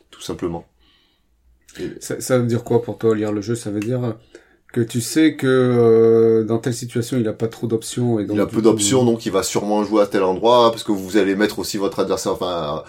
Tout 0.10 0.22
simplement. 0.22 0.66
Et- 1.80 1.92
Ça, 2.00 2.20
ça 2.20 2.40
veut 2.40 2.48
dire 2.48 2.64
quoi 2.64 2.82
pour 2.82 2.98
toi 2.98 3.16
lire 3.16 3.32
le 3.32 3.42
jeu? 3.42 3.54
Ça 3.54 3.70
veut 3.70 3.80
dire 3.80 4.16
que 4.74 4.82
tu 4.82 5.00
sais 5.02 5.36
que 5.36 5.48
euh, 5.48 6.44
dans 6.44 6.58
telle 6.60 6.74
situation 6.76 7.18
il 7.18 7.28
a 7.28 7.34
pas 7.34 7.48
trop 7.48 7.66
d'options 7.68 8.20
et 8.20 8.26
donc 8.26 8.36
il 8.36 8.40
a 8.42 8.46
peu 8.46 8.62
d'options, 8.62 9.04
donc 9.04 9.26
il 9.26 9.32
va 9.32 9.42
sûrement 9.44 9.84
jouer 9.84 10.02
à 10.04 10.08
tel 10.08 10.24
endroit, 10.24 10.72
parce 10.72 10.84
que 10.84 10.92
vous 10.92 11.18
allez 11.18 11.36
mettre 11.36 11.60
aussi 11.60 11.78
votre 11.78 12.00
adversaire, 12.00 12.34
enfin, 12.34 12.84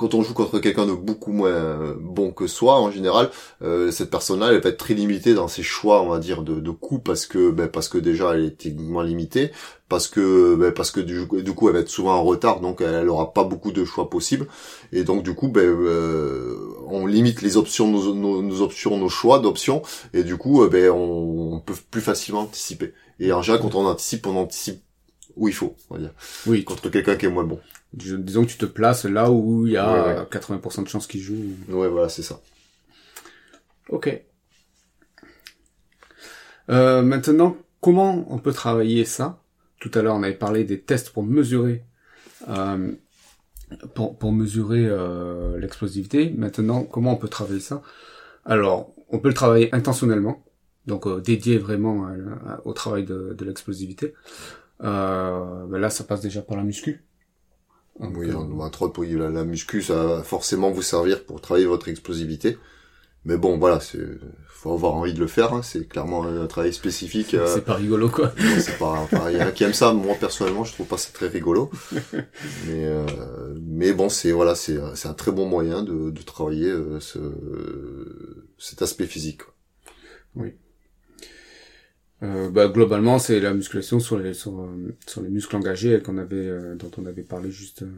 quand 0.00 0.14
on 0.14 0.22
joue 0.22 0.32
contre 0.32 0.58
quelqu'un 0.60 0.86
de 0.86 0.92
beaucoup 0.94 1.30
moins 1.30 1.50
euh, 1.50 1.94
bon 2.00 2.32
que 2.32 2.46
soi, 2.46 2.80
en 2.80 2.90
général, 2.90 3.28
euh, 3.60 3.90
cette 3.90 4.10
personne-là, 4.10 4.50
elle 4.50 4.60
va 4.62 4.70
être 4.70 4.78
très 4.78 4.94
limitée 4.94 5.34
dans 5.34 5.46
ses 5.46 5.62
choix, 5.62 6.00
on 6.00 6.08
va 6.08 6.18
dire, 6.18 6.42
de, 6.42 6.58
de 6.58 6.70
coups, 6.70 7.02
parce 7.04 7.26
que, 7.26 7.50
ben, 7.50 7.68
parce 7.68 7.90
que 7.90 7.98
déjà, 7.98 8.34
elle 8.34 8.46
est 8.46 8.56
techniquement 8.56 9.02
limitée, 9.02 9.50
parce 9.90 10.08
que, 10.08 10.54
ben, 10.54 10.72
parce 10.72 10.90
que 10.90 11.00
du, 11.00 11.26
du 11.42 11.52
coup, 11.52 11.68
elle 11.68 11.74
va 11.74 11.80
être 11.80 11.90
souvent 11.90 12.14
en 12.14 12.24
retard, 12.24 12.60
donc 12.60 12.80
elle 12.80 13.10
aura 13.10 13.34
pas 13.34 13.44
beaucoup 13.44 13.72
de 13.72 13.84
choix 13.84 14.08
possibles, 14.08 14.46
et 14.90 15.04
donc 15.04 15.22
du 15.22 15.34
coup, 15.34 15.48
ben, 15.48 15.68
euh, 15.68 16.56
on 16.88 17.04
limite 17.04 17.42
les 17.42 17.58
options, 17.58 17.86
nos, 17.86 18.14
nos, 18.14 18.40
nos 18.40 18.62
options, 18.62 18.96
nos 18.96 19.10
choix 19.10 19.38
d'options, 19.38 19.82
et 20.14 20.24
du 20.24 20.38
coup, 20.38 20.62
euh, 20.62 20.70
ben, 20.70 20.88
on, 20.90 21.56
on 21.56 21.60
peut 21.60 21.74
plus 21.90 22.00
facilement 22.00 22.40
anticiper. 22.40 22.94
Et 23.18 23.34
en 23.34 23.42
général, 23.42 23.62
quand 23.62 23.74
on 23.74 23.84
anticipe, 23.84 24.26
on 24.26 24.36
anticipe 24.36 24.80
où 25.36 25.46
il 25.46 25.54
faut, 25.54 25.74
on 25.90 25.96
va 25.96 26.00
dire, 26.00 26.14
Oui, 26.46 26.64
contre 26.64 26.88
quelqu'un 26.88 27.16
qui 27.16 27.26
est 27.26 27.30
moins 27.30 27.44
bon. 27.44 27.60
Dis- 27.94 28.18
disons 28.18 28.44
que 28.44 28.50
tu 28.50 28.58
te 28.58 28.66
places 28.66 29.04
là 29.04 29.30
où 29.30 29.66
il 29.66 29.72
y 29.72 29.76
a 29.76 29.90
Ouais, 29.92 30.00
ouais. 30.00 30.18
euh, 30.20 30.24
80% 30.26 30.82
de 30.82 30.88
chances 30.88 31.06
qu'il 31.06 31.20
joue. 31.20 31.36
Ouais, 31.68 31.88
voilà, 31.88 32.08
c'est 32.08 32.22
ça. 32.22 32.40
Ok. 33.88 34.08
Euh, 36.70 37.02
maintenant, 37.02 37.56
comment 37.80 38.26
on 38.32 38.38
peut 38.38 38.52
travailler 38.52 39.04
ça? 39.04 39.42
Tout 39.80 39.90
à 39.94 40.02
l'heure, 40.02 40.14
on 40.14 40.22
avait 40.22 40.34
parlé 40.34 40.64
des 40.64 40.80
tests 40.80 41.10
pour 41.10 41.22
mesurer, 41.22 41.84
euh, 42.48 42.92
pour, 43.94 44.18
pour 44.18 44.32
mesurer 44.32 44.86
euh, 44.86 45.58
l'explosivité. 45.58 46.30
Maintenant, 46.36 46.84
comment 46.84 47.12
on 47.14 47.16
peut 47.16 47.28
travailler 47.28 47.60
ça? 47.60 47.82
Alors, 48.44 48.94
on 49.08 49.18
peut 49.18 49.28
le 49.28 49.34
travailler 49.34 49.74
intentionnellement, 49.74 50.44
donc 50.86 51.06
euh, 51.06 51.20
dédié 51.20 51.58
vraiment 51.58 52.08
au 52.64 52.72
travail 52.72 53.04
de, 53.04 53.34
de 53.36 53.44
l'explosivité. 53.44 54.14
Euh, 54.82 55.66
ben 55.66 55.78
là, 55.78 55.90
ça 55.90 56.04
passe 56.04 56.20
déjà 56.20 56.42
par 56.42 56.56
la 56.56 56.62
muscu. 56.64 57.04
Oui, 57.98 58.30
euh, 58.30 58.36
on 58.36 58.56
va 58.56 58.70
trop 58.70 58.92
oui, 58.98 59.12
la, 59.12 59.28
la 59.28 59.44
muscu, 59.44 59.82
ça 59.82 60.04
va 60.04 60.22
forcément 60.22 60.70
vous 60.70 60.82
servir 60.82 61.24
pour 61.24 61.40
travailler 61.40 61.66
votre 61.66 61.88
explosivité. 61.88 62.58
Mais 63.24 63.36
bon, 63.36 63.58
voilà, 63.58 63.80
c'est 63.80 63.98
faut 64.48 64.72
avoir 64.72 64.94
envie 64.94 65.14
de 65.14 65.20
le 65.20 65.26
faire. 65.26 65.52
hein, 65.54 65.62
C'est 65.62 65.88
clairement 65.88 66.24
un 66.24 66.46
travail 66.46 66.72
spécifique. 66.72 67.34
euh, 67.34 67.46
c'est 67.54 67.64
pas 67.64 67.74
rigolo, 67.74 68.08
quoi. 68.10 68.32
c'est 68.60 68.78
pas, 68.78 69.06
il 69.30 69.36
y 69.38 69.42
en 69.42 69.46
a 69.46 69.52
qui 69.52 69.64
aiment 69.64 69.72
ça. 69.74 69.92
Moi 69.92 70.14
personnellement, 70.20 70.64
je 70.64 70.72
trouve 70.72 70.86
pas 70.86 70.98
ça 70.98 71.10
très 71.12 71.28
rigolo. 71.28 71.70
mais 72.66 72.84
euh, 72.86 73.06
mais 73.62 73.92
bon, 73.92 74.08
c'est 74.08 74.32
voilà, 74.32 74.54
c'est 74.54 74.78
c'est 74.94 75.08
un 75.08 75.14
très 75.14 75.32
bon 75.32 75.46
moyen 75.46 75.82
de, 75.82 76.10
de 76.10 76.22
travailler 76.22 76.68
euh, 76.70 77.00
ce 77.00 77.18
cet 78.58 78.82
aspect 78.82 79.06
physique. 79.06 79.38
quoi. 79.44 79.54
Euh, 82.22 82.50
bah, 82.50 82.68
globalement, 82.68 83.18
c'est 83.18 83.40
la 83.40 83.54
musculation 83.54 83.98
sur 84.00 84.18
les 84.18 84.34
sur, 84.34 84.60
euh, 84.60 84.94
sur 85.06 85.22
les 85.22 85.30
muscles 85.30 85.56
engagés 85.56 86.00
qu'on 86.02 86.18
avait 86.18 86.36
euh, 86.36 86.74
dont 86.76 86.90
on 86.98 87.06
avait 87.06 87.22
parlé 87.22 87.50
juste 87.50 87.82
euh, 87.82 87.90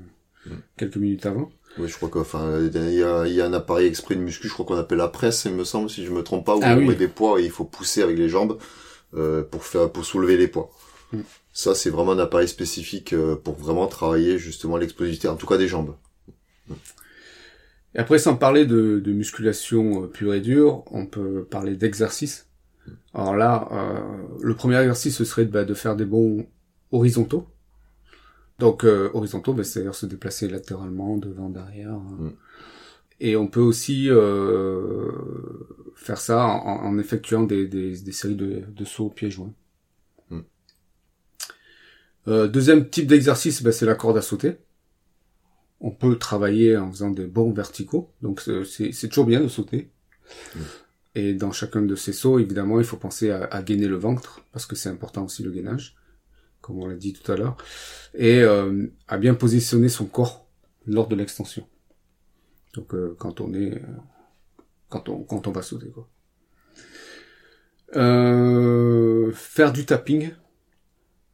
Mm. 0.44 0.54
quelques 0.76 0.96
minutes 0.96 1.24
avant. 1.26 1.52
Oui, 1.78 1.86
je 1.88 1.94
crois 1.96 2.08
qu'enfin, 2.08 2.58
il 2.60 2.74
y 2.94 3.02
a, 3.04 3.26
y 3.28 3.40
a 3.40 3.46
un 3.46 3.52
appareil 3.52 3.86
exprès 3.86 4.16
de 4.16 4.20
muscu, 4.20 4.48
je 4.48 4.52
crois 4.52 4.66
qu'on 4.66 4.74
appelle 4.76 4.98
la 4.98 5.06
presse, 5.06 5.44
il 5.44 5.54
me 5.54 5.62
semble, 5.62 5.88
si 5.88 6.04
je 6.04 6.10
me 6.10 6.22
trompe 6.24 6.44
pas, 6.44 6.56
où 6.56 6.60
Ah 6.64 6.74
on 6.74 6.78
oui. 6.78 6.88
met 6.88 6.94
des 6.96 7.06
poids 7.06 7.40
et 7.40 7.44
il 7.44 7.50
faut 7.52 7.64
pousser 7.64 8.02
avec 8.02 8.18
les 8.18 8.28
jambes 8.28 8.58
euh, 9.14 9.44
pour 9.44 9.64
faire 9.64 9.88
pour 9.92 10.04
soulever 10.04 10.36
les 10.36 10.48
poids. 10.48 10.70
Mm. 11.12 11.20
Ça, 11.52 11.76
c'est 11.76 11.90
vraiment 11.90 12.10
un 12.12 12.18
appareil 12.18 12.48
spécifique 12.48 13.12
euh, 13.12 13.36
pour 13.36 13.54
vraiment 13.54 13.86
travailler 13.86 14.36
justement 14.36 14.78
l'explosivité, 14.78 15.28
en 15.28 15.36
tout 15.36 15.46
cas 15.46 15.58
des 15.58 15.68
jambes. 15.68 15.94
Et 17.94 17.98
après, 17.98 18.18
sans 18.18 18.34
parler 18.36 18.66
de, 18.66 18.98
de 18.98 19.12
musculation 19.12 20.08
pure 20.08 20.34
et 20.34 20.40
dure, 20.40 20.82
on 20.90 21.06
peut 21.06 21.44
parler 21.44 21.76
d'exercice. 21.76 22.48
Alors 23.14 23.36
là, 23.36 23.68
euh, 23.72 24.00
le 24.40 24.54
premier 24.54 24.78
exercice 24.78 25.16
ce 25.16 25.24
serait 25.24 25.44
bah, 25.44 25.64
de 25.64 25.74
faire 25.74 25.96
des 25.96 26.04
bons 26.06 26.46
horizontaux. 26.90 27.46
Donc 28.58 28.84
euh, 28.84 29.10
horizontaux, 29.14 29.52
bah, 29.54 29.64
c'est-à-dire 29.64 29.94
se 29.94 30.06
déplacer 30.06 30.48
latéralement, 30.48 31.16
devant, 31.16 31.48
derrière. 31.50 31.94
Mm. 31.94 32.32
Et 33.20 33.36
on 33.36 33.46
peut 33.46 33.60
aussi 33.60 34.08
euh, 34.10 35.10
faire 35.94 36.18
ça 36.18 36.46
en, 36.46 36.84
en 36.84 36.98
effectuant 36.98 37.42
des, 37.44 37.66
des, 37.66 37.98
des 38.00 38.12
séries 38.12 38.34
de, 38.36 38.62
de 38.68 38.84
sauts 38.84 39.10
pieds 39.10 39.30
joints. 39.30 39.52
Mm. 40.30 40.40
Euh, 42.28 42.48
deuxième 42.48 42.88
type 42.88 43.06
d'exercice, 43.06 43.62
bah, 43.62 43.72
c'est 43.72 43.86
la 43.86 43.94
corde 43.94 44.16
à 44.18 44.22
sauter. 44.22 44.56
On 45.80 45.90
peut 45.90 46.16
travailler 46.16 46.76
en 46.76 46.90
faisant 46.90 47.10
des 47.10 47.26
bonds 47.26 47.52
verticaux, 47.52 48.12
donc 48.22 48.40
c'est- 48.40 48.64
c'est 48.64 48.92
c'est 48.92 49.08
toujours 49.08 49.26
bien 49.26 49.40
de 49.40 49.48
sauter. 49.48 49.90
Mm. 50.54 50.60
Et 51.14 51.34
dans 51.34 51.52
chacun 51.52 51.82
de 51.82 51.94
ces 51.94 52.12
sauts, 52.12 52.38
évidemment, 52.38 52.78
il 52.80 52.86
faut 52.86 52.96
penser 52.96 53.30
à, 53.30 53.44
à 53.44 53.62
gainer 53.62 53.88
le 53.88 53.96
ventre, 53.96 54.40
parce 54.52 54.66
que 54.66 54.76
c'est 54.76 54.88
important 54.88 55.24
aussi 55.24 55.42
le 55.42 55.50
gainage, 55.50 55.96
comme 56.60 56.78
on 56.78 56.86
l'a 56.86 56.94
dit 56.96 57.12
tout 57.12 57.30
à 57.30 57.36
l'heure, 57.36 57.56
et 58.14 58.40
euh, 58.40 58.86
à 59.08 59.18
bien 59.18 59.34
positionner 59.34 59.88
son 59.88 60.06
corps 60.06 60.48
lors 60.86 61.08
de 61.08 61.14
l'extension. 61.14 61.66
Donc 62.74 62.94
euh, 62.94 63.14
quand 63.18 63.40
on 63.40 63.52
est, 63.52 63.74
euh, 63.74 63.86
quand 64.88 65.08
on 65.08 65.22
quand 65.22 65.46
on 65.46 65.52
va 65.52 65.62
sauter 65.62 65.90
quoi. 65.90 66.08
Euh, 67.94 69.30
faire 69.32 69.72
du 69.72 69.84
tapping. 69.84 70.30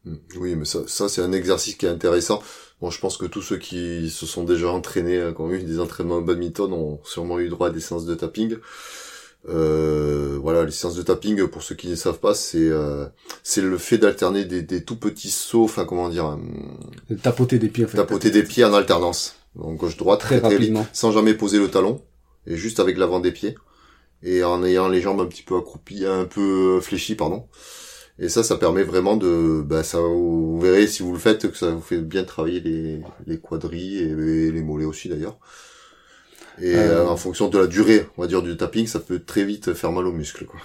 Mm. 0.03 0.15
Oui, 0.37 0.55
mais 0.55 0.65
ça, 0.65 0.87
ça 0.87 1.07
c'est 1.07 1.21
un 1.21 1.31
exercice 1.31 1.75
qui 1.75 1.85
est 1.85 1.89
intéressant. 1.89 2.43
Bon, 2.81 2.89
je 2.89 2.99
pense 2.99 3.17
que 3.17 3.25
tous 3.25 3.41
ceux 3.41 3.57
qui 3.57 4.09
se 4.09 4.25
sont 4.25 4.43
déjà 4.43 4.69
entraînés, 4.69 5.17
euh, 5.17 5.33
qui 5.33 5.41
ont 5.41 5.51
eu 5.51 5.63
des 5.63 5.79
entraînements 5.79 6.17
au 6.17 6.21
badminton, 6.21 6.71
ont 6.73 7.01
sûrement 7.03 7.39
eu 7.39 7.49
droit 7.49 7.67
à 7.67 7.71
des 7.71 7.79
séances 7.81 8.05
de 8.05 8.15
tapping. 8.15 8.57
Euh, 9.47 10.37
voilà, 10.41 10.65
les 10.65 10.71
séances 10.71 10.95
de 10.95 11.01
tapping, 11.01 11.47
pour 11.47 11.63
ceux 11.63 11.75
qui 11.75 11.87
ne 11.87 11.95
savent 11.95 12.19
pas, 12.19 12.33
c'est 12.33 12.57
euh, 12.59 13.05
c'est 13.41 13.61
le 13.61 13.77
fait 13.77 13.97
d'alterner 13.97 14.43
des, 14.45 14.61
des 14.61 14.83
tout 14.83 14.97
petits 14.97 15.29
sauts, 15.31 15.63
enfin 15.63 15.85
comment 15.85 16.09
dire, 16.09 16.25
hum, 16.25 16.77
Tapoter 17.23 17.57
des 17.57 17.69
pieds 17.69 17.85
en 17.85 17.87
fait. 17.87 17.97
tapoter 17.97 18.31
des 18.31 18.43
pieds 18.43 18.65
en 18.65 18.73
alternance. 18.73 19.35
Donc 19.55 19.77
gauche-droite, 19.77 20.19
Très 20.19 20.39
très, 20.39 20.49
très 20.49 20.55
rapidement. 20.57 20.85
sans 20.93 21.11
jamais 21.11 21.33
poser 21.33 21.57
le 21.57 21.69
talon, 21.69 22.01
et 22.47 22.57
juste 22.57 22.79
avec 22.81 22.97
l'avant 22.97 23.19
des 23.21 23.31
pieds, 23.31 23.55
et 24.23 24.43
en 24.43 24.63
ayant 24.63 24.89
les 24.89 24.99
jambes 25.01 25.21
un 25.21 25.25
petit 25.25 25.43
peu 25.43 25.57
accroupies, 25.57 26.05
un 26.05 26.25
peu 26.25 26.79
fléchies, 26.81 27.15
pardon. 27.15 27.47
Et 28.21 28.27
ça, 28.27 28.43
ça 28.43 28.57
permet 28.57 28.83
vraiment 28.83 29.15
de, 29.15 29.63
bah, 29.65 29.81
ça, 29.83 29.99
vous 29.99 30.59
verrez 30.59 30.87
si 30.87 31.01
vous 31.03 31.13
le 31.13 31.19
faites 31.19 31.49
que 31.49 31.57
ça 31.57 31.71
vous 31.71 31.81
fait 31.81 31.99
bien 31.99 32.25
travailler 32.25 32.59
les, 32.59 32.99
les 33.25 33.39
quadris 33.39 33.97
et, 33.99 34.09
et 34.09 34.51
les 34.51 34.61
mollets 34.61 34.83
aussi 34.85 35.07
d'ailleurs. 35.07 35.37
Et 36.61 36.75
Euh. 36.75 37.05
euh, 37.05 37.07
en 37.07 37.17
fonction 37.17 37.49
de 37.49 37.57
la 37.57 37.67
durée, 37.67 38.05
on 38.17 38.21
va 38.21 38.27
dire 38.27 38.41
du 38.41 38.55
tapping, 38.57 38.87
ça 38.87 38.99
peut 38.99 39.19
très 39.19 39.43
vite 39.45 39.73
faire 39.73 39.91
mal 39.91 40.05
aux 40.07 40.11
muscles, 40.11 40.45
quoi. 40.45 40.59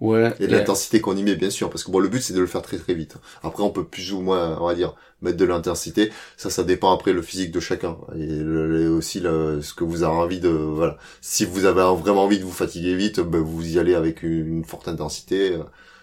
Ouais. 0.00 0.34
Et 0.40 0.48
l'intensité 0.48 1.00
qu'on 1.00 1.16
y 1.16 1.22
met, 1.22 1.36
bien 1.36 1.50
sûr, 1.50 1.70
parce 1.70 1.84
que 1.84 1.90
bon, 1.90 2.00
le 2.00 2.08
but 2.08 2.20
c'est 2.20 2.34
de 2.34 2.40
le 2.40 2.46
faire 2.46 2.62
très 2.62 2.78
très 2.78 2.94
vite. 2.94 3.16
Après, 3.42 3.62
on 3.62 3.70
peut 3.70 3.84
plus 3.84 4.12
ou 4.12 4.20
moins, 4.20 4.58
on 4.60 4.66
va 4.66 4.74
dire, 4.74 4.94
mettre 5.22 5.36
de 5.38 5.44
l'intensité. 5.44 6.10
Ça, 6.36 6.50
ça 6.50 6.64
dépend 6.64 6.92
après 6.92 7.12
le 7.12 7.22
physique 7.22 7.52
de 7.52 7.60
chacun 7.60 7.96
et 8.14 8.26
le- 8.26 8.90
aussi 8.90 9.20
le- 9.20 9.62
ce 9.62 9.72
que 9.72 9.84
vous 9.84 10.02
avez 10.02 10.12
envie 10.14 10.40
de, 10.40 10.48
voilà. 10.48 10.98
Si 11.20 11.44
vous 11.44 11.64
avez 11.64 11.80
vraiment 12.00 12.24
envie 12.24 12.38
de 12.40 12.44
vous 12.44 12.50
fatiguer 12.52 12.94
vite, 12.96 13.20
ben, 13.20 13.40
vous 13.40 13.66
y 13.74 13.78
allez 13.78 13.94
avec 13.94 14.22
une, 14.24 14.46
une 14.58 14.64
forte 14.64 14.88
intensité. 14.88 15.58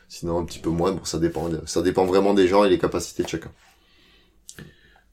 Sinon, 0.07 0.39
un 0.39 0.45
petit 0.45 0.59
peu 0.59 0.69
moins. 0.69 0.93
Bon, 0.93 1.03
ça 1.05 1.19
dépend. 1.19 1.49
Ça 1.65 1.81
dépend 1.81 2.05
vraiment 2.05 2.33
des 2.33 2.47
gens 2.47 2.63
et 2.63 2.69
les 2.69 2.79
capacités 2.79 3.23
de 3.23 3.27
chacun. 3.29 3.51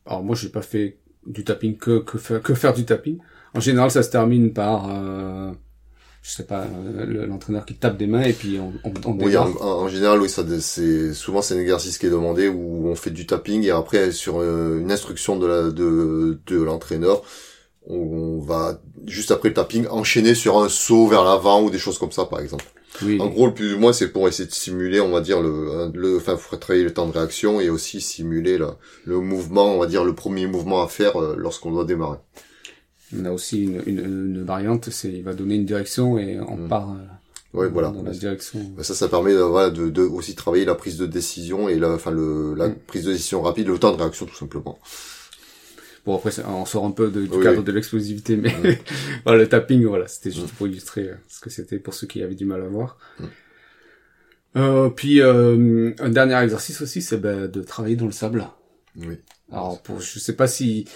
Alors 0.06 0.22
moi, 0.22 0.34
j'ai 0.36 0.48
pas 0.48 0.62
fait 0.62 0.98
du 1.26 1.44
tapping 1.44 1.76
que 1.76 1.98
que 2.00 2.18
faire 2.18 2.40
que 2.42 2.54
faire 2.54 2.72
du 2.74 2.84
tapping. 2.84 3.18
En 3.54 3.60
général, 3.60 3.90
ça 3.90 4.02
se 4.02 4.10
termine 4.10 4.52
par, 4.52 4.88
euh, 4.90 5.52
je 6.22 6.30
sais 6.30 6.46
pas, 6.46 6.62
euh, 6.64 7.06
le- 7.06 7.26
l'entraîneur 7.26 7.64
qui 7.66 7.74
tape 7.76 7.96
des 7.98 8.06
mains 8.06 8.22
et 8.22 8.32
puis 8.32 8.58
on, 8.60 8.72
on, 8.84 8.92
on 9.04 9.18
Oui, 9.18 9.36
en, 9.36 9.50
en- 9.60 9.88
général, 9.88 10.20
oui, 10.20 10.28
ça, 10.28 10.44
c'est 10.60 11.14
souvent 11.14 11.42
c'est 11.42 11.54
un 11.54 11.60
exercice 11.60 11.98
qui 11.98 12.06
est 12.06 12.10
demandé 12.10 12.48
où 12.48 12.88
on 12.88 12.94
fait 12.94 13.10
du 13.10 13.26
tapping 13.26 13.64
et 13.64 13.70
après 13.70 14.12
sur 14.12 14.40
euh, 14.40 14.78
une 14.80 14.92
instruction 14.92 15.38
de 15.38 15.46
la 15.46 15.70
de 15.70 16.38
de 16.46 16.62
l'entraîneur, 16.62 17.22
on 17.86 18.38
va 18.40 18.80
juste 19.06 19.30
après 19.30 19.50
le 19.50 19.54
tapping 19.54 19.86
enchaîner 19.88 20.34
sur 20.34 20.58
un 20.58 20.68
saut 20.68 21.08
vers 21.08 21.24
l'avant 21.24 21.62
ou 21.62 21.70
des 21.70 21.78
choses 21.78 21.98
comme 21.98 22.12
ça, 22.12 22.26
par 22.26 22.40
exemple. 22.40 22.64
En 23.18 23.28
gros, 23.28 23.46
le 23.46 23.54
plus 23.54 23.74
ou 23.74 23.78
moins, 23.78 23.92
c'est 23.92 24.08
pour 24.12 24.28
essayer 24.28 24.48
de 24.48 24.54
simuler, 24.54 25.00
on 25.00 25.10
va 25.10 25.20
dire, 25.20 25.40
le, 25.42 25.90
le, 25.94 26.16
enfin, 26.18 26.36
faut 26.36 26.56
travailler 26.56 26.84
le 26.84 26.94
temps 26.94 27.06
de 27.06 27.12
réaction 27.12 27.60
et 27.60 27.70
aussi 27.70 28.00
simuler 28.00 28.58
le, 28.58 28.68
le 29.06 29.20
mouvement, 29.20 29.74
on 29.74 29.78
va 29.80 29.86
dire, 29.86 30.04
le 30.04 30.14
premier 30.14 30.46
mouvement 30.46 30.82
à 30.82 30.88
faire 30.88 31.20
lorsqu'on 31.36 31.72
doit 31.72 31.84
démarrer. 31.84 32.18
On 33.16 33.24
a 33.24 33.30
aussi 33.32 33.64
une, 33.64 33.82
une, 33.86 33.98
une 34.00 34.42
variante, 34.44 34.90
c'est 34.90 35.10
il 35.12 35.22
va 35.22 35.32
donner 35.34 35.54
une 35.54 35.64
direction 35.64 36.18
et 36.18 36.38
on 36.40 36.56
Mm. 36.56 36.68
part 36.68 36.90
euh, 36.92 36.96
Ouais, 37.54 37.68
voilà. 37.68 37.88
dans 37.88 38.02
la 38.02 38.10
direction. 38.12 38.60
Bah, 38.76 38.82
Ça, 38.84 38.94
ça 38.94 39.08
permet 39.08 39.32
de, 39.32 39.38
voilà, 39.38 39.70
de, 39.70 39.88
de 39.88 40.02
aussi 40.02 40.34
travailler 40.34 40.66
la 40.66 40.74
prise 40.74 40.98
de 40.98 41.06
décision 41.06 41.68
et 41.70 41.76
la, 41.78 41.90
enfin, 41.92 42.10
le, 42.10 42.54
la 42.54 42.68
Mm. 42.68 42.74
prise 42.86 43.04
de 43.04 43.12
décision 43.12 43.40
rapide, 43.40 43.68
le 43.68 43.78
temps 43.78 43.92
de 43.96 44.00
réaction, 44.02 44.26
tout 44.26 44.34
simplement. 44.36 44.78
Bon 46.06 46.16
après 46.16 46.30
on 46.46 46.64
sort 46.64 46.84
un 46.86 46.90
peu 46.90 47.10
de- 47.10 47.26
du 47.26 47.36
Oui, 47.36 47.42
cadre 47.42 47.58
oui. 47.58 47.64
de 47.64 47.72
l'explosivité, 47.72 48.36
mais 48.36 48.54
voilà 49.24 49.38
le 49.42 49.48
tapping, 49.48 49.84
voilà, 49.84 50.06
c'était 50.08 50.30
juste 50.30 50.52
Mm. 50.52 50.56
pour 50.56 50.66
illustrer 50.68 51.02
euh, 51.08 51.14
ce 51.28 51.40
que 51.40 51.50
c'était 51.50 51.78
pour 51.78 51.92
ceux 51.94 52.06
qui 52.06 52.22
avaient 52.22 52.34
du 52.34 52.44
mal 52.46 52.62
à 52.62 52.66
voir. 52.68 52.98
Mm. 53.18 53.24
Euh, 54.56 54.88
puis 54.90 55.20
euh, 55.20 55.92
un 56.00 56.08
dernier 56.10 56.36
exercice 56.42 56.80
aussi, 56.80 57.02
c'est 57.02 57.18
ben, 57.18 57.46
de 57.48 57.62
travailler 57.62 57.96
dans 57.96 58.06
le 58.06 58.12
sable. 58.12 58.46
Oui. 58.96 59.16
Alors 59.52 59.80
pour, 59.82 60.00
je 60.00 60.18
sais 60.18 60.32
pas 60.34 60.46
si 60.48 60.86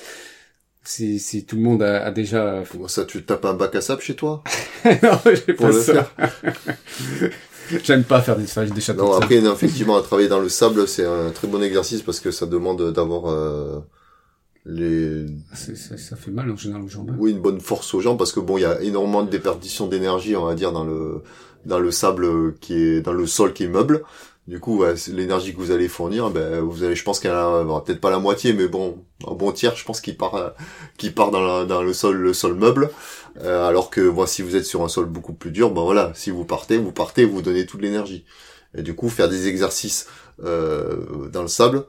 si, 0.84 1.18
si 1.18 1.44
tout 1.44 1.56
le 1.56 1.62
monde 1.62 1.82
a, 1.82 2.04
a 2.04 2.10
déjà. 2.10 2.62
Comment 2.70 2.88
ça, 2.88 3.04
tu 3.04 3.22
tapes 3.22 3.44
un 3.44 3.54
bac 3.54 3.74
à 3.74 3.80
sable 3.80 4.02
chez 4.02 4.16
toi? 4.16 4.42
non, 4.84 5.18
j'ai 5.26 5.54
pas 5.54 5.68
le 5.68 5.72
ça. 5.72 6.10
J'aime 7.84 8.04
pas 8.04 8.20
faire 8.20 8.36
des, 8.36 8.70
des 8.70 8.80
châteaux. 8.80 9.04
Non, 9.04 9.12
après, 9.14 9.40
non, 9.40 9.54
effectivement, 9.54 9.96
à 9.96 10.02
travailler 10.02 10.28
dans 10.28 10.40
le 10.40 10.48
sable, 10.48 10.86
c'est 10.88 11.06
un 11.06 11.30
très 11.30 11.48
bon 11.48 11.62
exercice 11.62 12.02
parce 12.02 12.20
que 12.20 12.30
ça 12.30 12.44
demande 12.44 12.92
d'avoir, 12.92 13.30
euh, 13.32 13.78
les, 14.66 15.26
ça, 15.54 15.96
ça 15.96 16.16
fait 16.16 16.30
mal 16.30 16.50
en 16.50 16.56
général 16.56 16.82
aux 16.82 16.88
jambes. 16.88 17.14
oui, 17.18 17.30
une 17.30 17.40
bonne 17.40 17.60
force 17.60 17.94
aux 17.94 18.00
jambes 18.00 18.18
parce 18.18 18.32
que 18.32 18.40
bon, 18.40 18.58
il 18.58 18.62
y 18.62 18.66
a 18.66 18.82
énormément 18.82 19.22
de 19.22 19.30
déperdition 19.30 19.86
d'énergie, 19.86 20.36
on 20.36 20.44
va 20.44 20.54
dire, 20.54 20.72
dans 20.72 20.84
le, 20.84 21.22
dans 21.64 21.78
le 21.78 21.90
sable 21.90 22.54
qui 22.60 22.74
est, 22.74 23.00
dans 23.00 23.12
le 23.12 23.26
sol 23.26 23.52
qui 23.52 23.64
est 23.64 23.68
meuble. 23.68 24.02
Du 24.48 24.58
coup, 24.58 24.78
ouais, 24.78 24.94
l'énergie 25.12 25.52
que 25.52 25.58
vous 25.58 25.70
allez 25.70 25.86
fournir, 25.88 26.30
ben, 26.30 26.60
vous 26.60 26.82
allez, 26.82 26.96
je 26.96 27.04
pense 27.04 27.20
qu'elle 27.20 27.30
aura 27.32 27.84
peut-être 27.84 28.00
pas 28.00 28.10
la 28.10 28.18
moitié, 28.18 28.52
mais 28.52 28.66
bon, 28.66 28.98
un 29.26 29.34
bon 29.34 29.52
tiers, 29.52 29.76
je 29.76 29.84
pense 29.84 30.00
qu'il 30.00 30.16
part, 30.16 30.34
euh, 30.34 30.50
qu'il 30.98 31.14
part 31.14 31.30
dans, 31.30 31.40
la- 31.40 31.64
dans 31.64 31.80
le 31.82 31.92
sol, 31.92 32.16
le 32.16 32.32
sol 32.32 32.54
meuble. 32.54 32.90
Euh, 33.40 33.68
alors 33.68 33.88
que, 33.88 34.10
bon, 34.10 34.26
si 34.26 34.42
vous 34.42 34.56
êtes 34.56 34.64
sur 34.64 34.82
un 34.82 34.88
sol 34.88 35.06
beaucoup 35.06 35.32
plus 35.32 35.52
dur, 35.52 35.70
ben 35.70 35.82
voilà, 35.82 36.10
si 36.14 36.30
vous 36.30 36.44
partez, 36.44 36.76
vous 36.76 36.90
partez, 36.92 37.24
vous 37.24 37.40
donnez 37.40 37.66
toute 37.66 37.82
l'énergie. 37.82 38.24
Et 38.76 38.82
du 38.82 38.94
coup, 38.96 39.08
faire 39.08 39.28
des 39.28 39.46
exercices 39.46 40.08
euh, 40.42 41.28
dans 41.28 41.42
le 41.42 41.48
sable, 41.48 41.84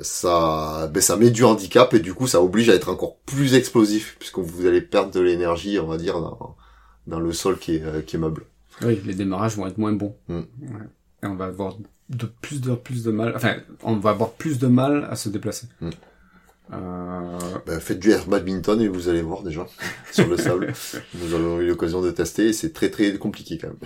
ça, 0.00 0.88
ben, 0.92 1.00
ça 1.00 1.16
met 1.16 1.30
du 1.30 1.42
handicap 1.44 1.94
et 1.94 2.00
du 2.00 2.12
coup, 2.12 2.26
ça 2.26 2.42
oblige 2.42 2.68
à 2.68 2.74
être 2.74 2.90
encore 2.90 3.16
plus 3.20 3.54
explosif 3.54 4.16
puisque 4.18 4.38
vous 4.38 4.66
allez 4.66 4.82
perdre 4.82 5.10
de 5.10 5.20
l'énergie, 5.20 5.78
on 5.78 5.86
va 5.86 5.96
dire, 5.96 6.20
dans, 6.20 6.56
dans 7.06 7.20
le 7.20 7.32
sol 7.32 7.58
qui 7.58 7.76
est, 7.76 7.82
euh, 7.82 8.02
qui 8.02 8.16
est 8.16 8.18
meuble. 8.18 8.44
Oui, 8.82 9.00
les 9.06 9.14
démarrages 9.14 9.56
vont 9.56 9.66
être 9.66 9.78
moins 9.78 9.92
bons. 9.92 10.16
Mm. 10.28 10.34
Ouais. 10.38 10.44
Et 11.22 11.26
on 11.26 11.36
va 11.36 11.46
avoir 11.46 11.76
de 12.10 12.26
plus 12.42 12.60
de 12.60 12.74
plus 12.74 13.02
de 13.04 13.10
mal. 13.10 13.32
Enfin, 13.36 13.56
on 13.82 13.96
va 13.96 14.10
avoir 14.10 14.32
plus 14.32 14.58
de 14.58 14.66
mal 14.66 15.06
à 15.10 15.16
se 15.16 15.28
déplacer. 15.28 15.66
Mm. 15.80 15.90
Euh, 16.72 17.38
Ben, 17.66 17.78
faites 17.80 17.98
du 18.00 18.10
air 18.10 18.26
badminton 18.26 18.80
et 18.80 18.88
vous 18.88 19.08
allez 19.08 19.22
voir 19.22 19.42
déjà 19.42 19.66
sur 20.12 20.26
le 20.26 20.36
sable. 20.36 20.72
Nous 21.14 21.34
avons 21.34 21.60
eu 21.60 21.66
l'occasion 21.68 22.00
de 22.02 22.10
tester 22.10 22.46
et 22.48 22.52
c'est 22.52 22.72
très 22.72 22.90
très 22.90 23.14
compliqué 23.18 23.58
quand 23.58 23.68
même. 23.68 23.76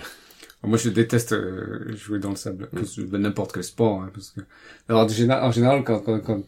moi, 0.63 0.77
je 0.77 0.89
déteste 0.89 1.33
euh, 1.33 1.95
jouer 1.95 2.19
dans 2.19 2.29
le 2.31 2.35
sable, 2.35 2.69
Mm. 2.73 3.03
ben, 3.07 3.21
n'importe 3.21 3.53
quel 3.53 3.63
sport, 3.63 4.01
hein, 4.03 4.09
parce 4.13 4.31
que 4.31 4.41
alors 4.87 5.03
en 5.03 5.51
général, 5.51 5.83
quand 5.83 5.99
quand 5.99 6.19
quand 6.19 6.41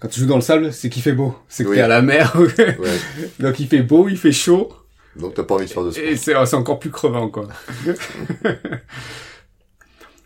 quand 0.00 0.08
tu 0.08 0.20
joues 0.20 0.26
dans 0.26 0.36
le 0.36 0.42
sable, 0.42 0.72
c'est 0.72 0.90
qu'il 0.90 1.02
fait 1.02 1.12
beau, 1.12 1.34
c'est 1.48 1.64
que 1.64 1.70
Oui. 1.70 1.76
t'es 1.76 1.82
à 1.82 1.88
la 1.88 2.02
mer, 2.02 2.34
Ouais. 2.58 2.76
donc 3.40 3.58
il 3.60 3.66
fait 3.68 3.82
beau, 3.82 4.08
il 4.08 4.16
fait 4.16 4.32
chaud, 4.32 4.72
Donc 5.16 5.34
t'as 5.34 5.42
pas 5.44 5.54
envie 5.56 5.64
de 5.66 5.70
faire 5.70 5.84
de 5.84 5.90
sport. 5.90 6.04
et 6.04 6.16
c'est 6.16 6.34
c'est 6.46 6.56
encore 6.56 6.78
plus 6.78 6.90
crevant 6.90 7.28
quoi. 7.30 7.48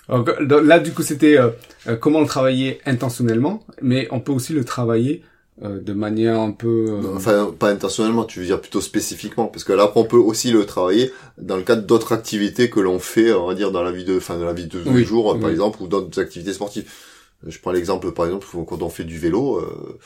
Donc, 0.08 0.30
là, 0.40 0.78
du 0.80 0.92
coup, 0.92 1.02
c'était 1.02 1.38
euh, 1.38 1.50
euh, 1.86 1.96
comment 1.96 2.20
le 2.20 2.26
travailler 2.26 2.80
intentionnellement, 2.86 3.64
mais 3.80 4.08
on 4.10 4.20
peut 4.20 4.32
aussi 4.32 4.52
le 4.52 4.64
travailler 4.64 5.22
euh, 5.62 5.80
de 5.80 5.92
manière 5.92 6.40
un 6.40 6.50
peu. 6.50 6.86
euh, 6.88 7.14
Enfin, 7.16 7.54
pas 7.56 7.70
intentionnellement, 7.70 8.24
tu 8.24 8.40
veux 8.40 8.46
dire 8.46 8.60
plutôt 8.60 8.80
spécifiquement, 8.80 9.46
parce 9.46 9.64
que 9.64 9.72
là, 9.72 9.84
après, 9.84 10.00
on 10.00 10.04
peut 10.04 10.16
aussi 10.16 10.50
le 10.50 10.66
travailler 10.66 11.12
dans 11.38 11.56
le 11.56 11.62
cadre 11.62 11.82
d'autres 11.82 12.12
activités 12.12 12.68
que 12.68 12.80
l'on 12.80 12.98
fait, 12.98 13.32
on 13.32 13.46
va 13.46 13.54
dire, 13.54 13.70
dans 13.70 13.82
la 13.82 13.92
vie 13.92 14.04
de, 14.04 14.16
enfin, 14.16 14.38
dans 14.38 14.44
la 14.44 14.52
vie 14.52 14.66
de 14.66 14.82
tous 14.82 14.92
les 14.92 15.04
jours, 15.04 15.32
par 15.38 15.44
oui. 15.46 15.52
exemple, 15.52 15.82
ou 15.82 15.88
d'autres 15.88 16.20
activités 16.20 16.52
sportives. 16.52 16.90
Je 17.46 17.58
prends 17.58 17.72
l'exemple, 17.72 18.12
par 18.12 18.26
exemple, 18.26 18.46
quand 18.66 18.82
on 18.82 18.88
fait 18.88 19.04
du 19.04 19.18
vélo, 19.18 19.58
euh, 19.58 19.98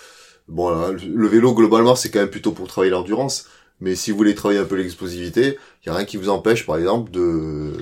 bon, 0.48 0.70
là, 0.70 0.90
le 0.92 1.26
vélo, 1.28 1.54
globalement, 1.54 1.96
c'est 1.96 2.10
quand 2.10 2.20
même 2.20 2.30
plutôt 2.30 2.52
pour 2.52 2.66
travailler 2.68 2.90
l'endurance, 2.92 3.46
mais 3.80 3.94
si 3.94 4.10
vous 4.10 4.16
voulez 4.16 4.34
travailler 4.34 4.60
un 4.60 4.64
peu 4.64 4.76
l'explosivité, 4.76 5.58
il 5.82 5.88
y 5.88 5.90
a 5.90 5.94
rien 5.94 6.04
qui 6.06 6.16
vous 6.16 6.28
empêche, 6.28 6.64
par 6.66 6.76
exemple, 6.76 7.10
de, 7.10 7.72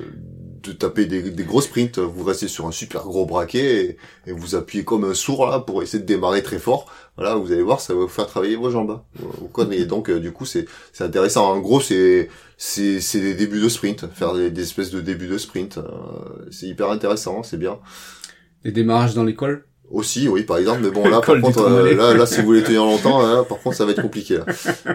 de 0.65 0.73
taper 0.73 1.07
des, 1.07 1.31
des 1.31 1.45
gros 1.45 1.61
sprints, 1.61 1.99
vous 1.99 2.25
restez 2.25 2.49
sur 2.49 2.67
un 2.67 2.73
super 2.73 3.03
gros 3.03 3.27
braquet 3.27 3.97
et, 4.27 4.31
et 4.31 4.33
vous 4.33 4.55
appuyez 4.55 4.85
comme 4.85 5.05
un 5.05 5.15
sourd 5.15 5.47
là 5.47 5.61
pour 5.61 5.83
essayer 5.83 6.01
de 6.03 6.07
démarrer 6.07 6.43
très 6.43 6.59
fort. 6.59 6.87
Voilà, 7.17 7.37
vous 7.37 7.53
allez 7.53 7.63
voir, 7.63 7.81
ça 7.81 7.95
va 7.95 8.01
vous 8.01 8.09
faire 8.09 8.27
travailler 8.27 8.57
vos 8.57 8.71
jambes. 8.71 9.01
Vous 9.15 9.49
connaissez. 9.49 9.87
donc 9.87 10.11
euh, 10.11 10.19
du 10.21 10.33
coup 10.33 10.47
c'est 10.47 10.67
c'est 10.93 11.05
intéressant. 11.05 11.51
En 11.51 11.61
gros 11.61 11.81
c'est 11.81 12.29
c'est 12.57 13.01
c'est 13.01 13.21
des 13.21 13.35
débuts 13.35 13.61
de 13.61 13.69
sprint, 13.69 14.07
faire 14.15 14.35
des, 14.35 14.61
espèces 14.61 14.91
de 14.91 15.01
débuts 15.01 15.29
de 15.29 15.39
sprint. 15.39 15.79
euh, 15.79 16.49
c'est 16.51 16.67
hyper 16.67 16.91
intéressant, 16.91 17.43
c'est 17.43 17.59
bien. 17.59 17.79
les 18.65 18.73
démarrages 18.73 19.15
dans 19.15 19.25
l'école? 19.25 19.67
Aussi, 19.91 20.29
oui, 20.29 20.43
par 20.45 20.57
exemple, 20.59 20.81
mais 20.83 20.91
bon, 20.91 21.07
là, 21.09 21.21
par 21.21 21.39
contre, 21.41 21.61
euh, 21.69 21.95
là, 21.95 22.15
là, 22.15 22.27
si 22.27 22.41
vous 22.41 22.47
voulez 22.47 22.63
tenir 22.63 22.85
longtemps, 22.85 23.25
hein, 23.25 23.45
par 23.49 23.59
contre, 23.59 23.77
ça 23.77 23.85
va 23.85 23.93
être 23.93 24.03
compliqué, 24.03 24.39
là. 24.39 24.47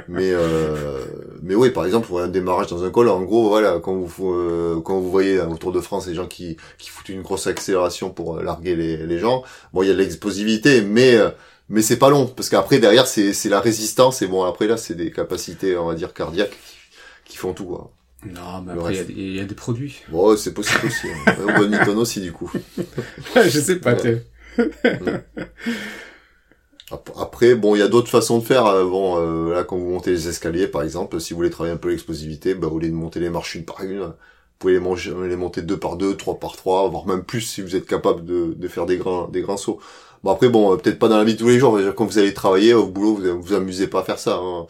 Mais, 0.07 0.31
euh, 0.33 1.05
mais 1.43 1.53
oui, 1.55 1.69
par 1.69 1.85
exemple, 1.85 2.07
pour 2.07 2.19
un 2.21 2.27
démarrage 2.27 2.67
dans 2.67 2.83
un 2.83 2.89
col, 2.89 3.07
en 3.07 3.21
gros, 3.21 3.49
voilà, 3.49 3.79
quand 3.81 3.95
vous, 3.95 4.33
euh, 4.33 4.81
quand 4.83 4.99
vous 4.99 5.09
voyez 5.11 5.37
euh, 5.37 5.45
au 5.47 5.57
Tour 5.57 5.71
de 5.71 5.79
France 5.79 6.07
les 6.07 6.15
gens 6.15 6.27
qui, 6.27 6.57
qui 6.79 6.89
foutent 6.89 7.09
une 7.09 7.21
grosse 7.21 7.45
accélération 7.47 8.09
pour 8.09 8.37
euh, 8.37 8.43
larguer 8.43 8.75
les, 8.75 8.97
les 8.97 9.19
gens, 9.19 9.43
bon, 9.73 9.83
il 9.83 9.87
y 9.87 9.91
a 9.91 9.93
de 9.93 9.99
l'explosivité, 9.99 10.81
mais, 10.81 11.15
euh, 11.15 11.29
mais 11.69 11.83
c'est 11.83 11.97
pas 11.99 12.09
long, 12.09 12.25
parce 12.25 12.49
qu'après, 12.49 12.79
derrière, 12.79 13.05
c'est, 13.07 13.31
c'est 13.33 13.49
la 13.49 13.59
résistance, 13.61 14.21
et 14.23 14.27
bon, 14.27 14.43
après, 14.43 14.67
là, 14.67 14.75
c'est 14.75 14.95
des 14.95 15.11
capacités, 15.11 15.77
on 15.77 15.85
va 15.85 15.93
dire, 15.93 16.13
cardiaques 16.13 16.49
qui, 17.25 17.31
qui 17.33 17.37
font 17.37 17.53
tout, 17.53 17.65
quoi. 17.65 17.91
Non, 18.25 18.63
mais 18.65 18.73
après, 18.73 18.93
il 18.93 18.97
y 18.97 18.99
a 18.99 19.03
des- 19.05 19.13
il 19.13 19.35
y, 19.37 19.39
a 19.39 19.45
des 19.45 19.55
produits. 19.55 20.01
Bon, 20.09 20.35
c'est 20.35 20.53
possible 20.53 20.87
aussi, 20.87 21.07
hein. 21.07 21.35
Au 21.43 21.45
badminton 21.47 21.97
aussi, 21.97 22.19
du 22.19 22.33
coup. 22.33 22.51
je 23.35 23.59
sais 23.59 23.77
pas, 23.77 23.93
Ouais. 23.93 24.23
Après, 27.17 27.53
bon, 27.55 27.75
il 27.75 27.79
y 27.79 27.81
a 27.83 27.87
d'autres 27.87 28.09
façons 28.09 28.39
de 28.39 28.43
faire. 28.43 28.65
euh, 28.65 28.85
Bon, 28.85 29.17
euh, 29.19 29.53
là, 29.53 29.63
quand 29.63 29.77
vous 29.77 29.89
montez 29.89 30.11
les 30.11 30.27
escaliers, 30.27 30.67
par 30.67 30.81
exemple, 30.81 31.19
si 31.21 31.33
vous 31.33 31.37
voulez 31.37 31.49
travailler 31.51 31.75
un 31.75 31.77
peu 31.77 31.89
l'explosivité, 31.89 32.55
bah, 32.55 32.67
au 32.67 32.79
monter 32.79 33.19
les 33.19 33.29
marches 33.29 33.55
une 33.55 33.65
par 33.65 33.83
une, 33.83 33.99
vous 34.01 34.13
pouvez 34.57 34.73
les, 34.79 35.27
les 35.29 35.35
monter 35.35 35.61
deux 35.61 35.77
par 35.77 35.97
deux, 35.97 36.17
trois 36.17 36.39
par 36.39 36.55
trois, 36.55 36.89
voire 36.89 37.05
même 37.05 37.23
plus 37.23 37.41
si 37.41 37.61
vous 37.61 37.75
êtes 37.75 37.85
capable 37.85 38.25
de, 38.25 38.67
faire 38.67 38.85
des 38.87 38.97
grands, 38.97 39.27
des 39.27 39.45
sauts. 39.57 39.79
Bon, 40.23 40.31
après, 40.31 40.49
bon, 40.49 40.73
euh, 40.73 40.77
peut-être 40.77 40.97
pas 40.99 41.07
dans 41.09 41.17
la 41.17 41.23
vie 41.23 41.33
de 41.35 41.39
tous 41.39 41.47
les 41.49 41.59
jours. 41.59 41.79
Quand 41.95 42.05
vous 42.05 42.17
allez 42.17 42.33
travailler 42.33 42.73
au 42.73 42.87
boulot, 42.87 43.15
vous 43.15 43.41
vous 43.41 43.53
amusez 43.53 43.87
pas 43.87 43.99
à 44.01 44.03
faire 44.03 44.19
ça. 44.19 44.37
Hein. 44.41 44.65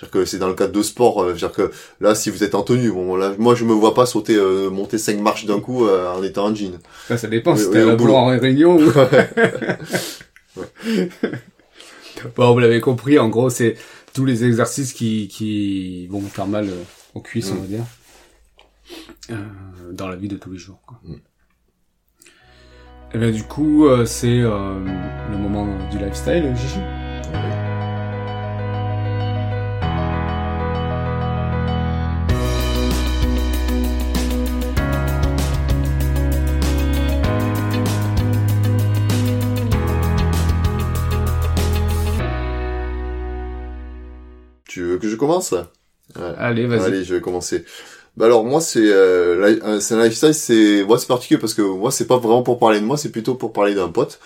C'est-à-dire 0.00 0.12
que 0.12 0.24
c'est 0.24 0.38
dans 0.38 0.46
le 0.46 0.54
cadre 0.54 0.72
de 0.72 0.82
sport. 0.82 1.20
euh, 1.22 1.34
C'est-à-dire 1.36 1.52
que 1.52 1.72
là, 2.00 2.14
si 2.14 2.30
vous 2.30 2.44
êtes 2.44 2.54
en 2.54 2.62
tenue, 2.62 2.92
bon, 2.92 3.16
là, 3.16 3.34
moi, 3.36 3.56
je 3.56 3.64
me 3.64 3.72
vois 3.72 3.94
pas 3.94 4.06
sauter, 4.06 4.36
euh, 4.36 4.70
monter 4.70 4.96
cinq 4.96 5.18
marches 5.20 5.44
d'un 5.44 5.58
coup 5.58 5.86
euh, 5.86 6.08
en 6.12 6.22
étant 6.22 6.46
en 6.46 6.54
jean. 6.54 6.78
Ça, 7.08 7.18
ça 7.18 7.26
dépend 7.26 7.54
Oui, 7.54 7.58
si 7.58 7.66
oui, 7.66 7.72
t'es 7.72 7.96
boulot 7.96 8.14
en 8.14 8.26
réunion 8.26 8.76
ou... 8.78 8.92
bon, 12.36 12.52
vous 12.52 12.58
l'avez 12.60 12.80
compris, 12.80 13.18
en 13.18 13.28
gros, 13.28 13.50
c'est 13.50 13.76
tous 14.14 14.24
les 14.24 14.44
exercices 14.44 14.92
qui, 14.92 15.26
qui 15.28 16.06
vont 16.08 16.20
vous 16.20 16.28
faire 16.28 16.46
mal 16.46 16.68
euh, 16.68 16.82
aux 17.14 17.20
cuisses, 17.20 17.50
Mm. 17.52 17.56
on 17.56 17.60
va 17.60 17.66
dire, 17.66 17.84
euh, 19.30 19.36
dans 19.92 20.06
la 20.08 20.14
vie 20.16 20.28
de 20.28 20.36
tous 20.36 20.50
les 20.52 20.58
jours. 20.58 20.80
Quoi. 20.86 21.00
Mm. 21.04 21.14
Et 23.14 23.18
bien, 23.18 23.30
du 23.30 23.42
coup, 23.42 23.86
euh, 23.86 24.04
c'est 24.04 24.28
euh, 24.40 24.78
le 25.30 25.38
moment 25.38 25.66
du 25.90 25.98
lifestyle, 25.98 26.54
Gigi. 26.56 26.78
Commence? 45.28 45.52
Ouais. 46.16 46.34
Allez, 46.36 46.66
vas-y. 46.66 46.92
Allez, 46.92 47.04
je 47.04 47.14
vais 47.14 47.20
commencer. 47.20 47.64
Bah 48.16 48.26
alors 48.26 48.44
moi 48.44 48.60
c'est 48.60 48.80
euh, 48.92 49.58
un- 49.64 49.80
c'est 49.80 49.94
un 49.94 50.04
lifestyle, 50.04 50.34
c'est 50.34 50.84
moi 50.84 50.98
c'est 50.98 51.06
particulier 51.08 51.40
parce 51.40 51.54
que 51.54 51.62
moi 51.62 51.92
c'est 51.92 52.06
pas 52.08 52.18
vraiment 52.18 52.42
pour 52.42 52.58
parler 52.58 52.80
de 52.80 52.84
moi, 52.86 52.96
c'est 52.98 53.12
plutôt 53.12 53.36
pour 53.36 53.52
parler 53.52 53.74
d'un 53.74 53.88
pote. 53.90 54.20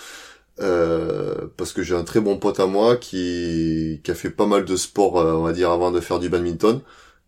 Euh, 0.60 1.48
parce 1.56 1.72
que 1.72 1.82
j'ai 1.82 1.94
un 1.96 2.04
très 2.04 2.20
bon 2.20 2.38
pote 2.38 2.60
à 2.60 2.66
moi 2.66 2.96
qui 2.96 4.00
qui 4.04 4.10
a 4.10 4.14
fait 4.14 4.30
pas 4.30 4.46
mal 4.46 4.64
de 4.66 4.76
sport, 4.76 5.18
euh, 5.20 5.34
on 5.34 5.42
va 5.44 5.52
dire 5.52 5.70
avant 5.70 5.90
de 5.92 6.00
faire 6.00 6.20
du 6.20 6.28
badminton, 6.30 6.80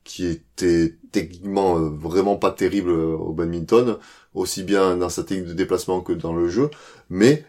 qui 0.04 0.26
était 0.26 0.96
techniquement 1.12 1.78
euh, 1.78 1.90
vraiment 1.90 2.36
pas 2.36 2.52
terrible 2.52 2.90
euh, 2.90 3.16
au 3.16 3.32
badminton, 3.34 3.98
aussi 4.34 4.62
bien 4.64 4.96
dans 4.98 5.08
sa 5.10 5.24
technique 5.24 5.48
de 5.48 5.54
déplacement 5.54 6.00
que 6.02 6.12
dans 6.14 6.34
le 6.34 6.48
jeu, 6.48 6.70
mais 7.10 7.44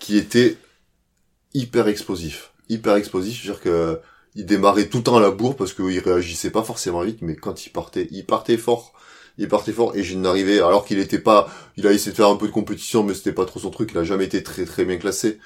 qui 0.00 0.18
était 0.18 0.58
hyper 1.54 1.88
explosif, 1.88 2.52
hyper 2.68 2.96
explosif, 2.96 3.42
c'est-à-dire 3.42 3.60
que 3.62 4.00
il 4.34 4.46
démarrait 4.46 4.88
tout 4.88 4.98
le 4.98 5.02
temps 5.04 5.16
à 5.16 5.20
la 5.20 5.30
bourre 5.30 5.56
parce 5.56 5.72
qu'il 5.74 5.98
réagissait 5.98 6.50
pas 6.50 6.62
forcément 6.62 7.02
vite, 7.02 7.18
mais 7.22 7.36
quand 7.36 7.66
il 7.66 7.70
partait, 7.70 8.08
il 8.10 8.24
partait 8.26 8.56
fort. 8.56 8.92
il 9.38 9.48
partait 9.48 9.72
fort 9.72 9.96
et 9.96 10.02
je 10.02 10.16
n'arrivais 10.16 10.58
alors 10.60 10.84
qu'il 10.84 10.98
était 10.98 11.18
pas 11.18 11.48
il 11.76 11.86
a 11.86 11.92
essayé 11.92 12.12
de 12.12 12.16
faire 12.16 12.28
un 12.28 12.36
peu 12.36 12.46
de 12.46 12.52
compétition 12.52 13.02
mais 13.02 13.14
c'était 13.14 13.32
pas 13.32 13.46
trop 13.46 13.60
son 13.60 13.70
truc. 13.70 13.90
Il 13.92 13.98
a 13.98 14.04
jamais 14.04 14.24
été 14.26 14.42
très 14.42 14.64
très 14.64 14.84
bien 14.84 14.98
classé. 14.98 15.38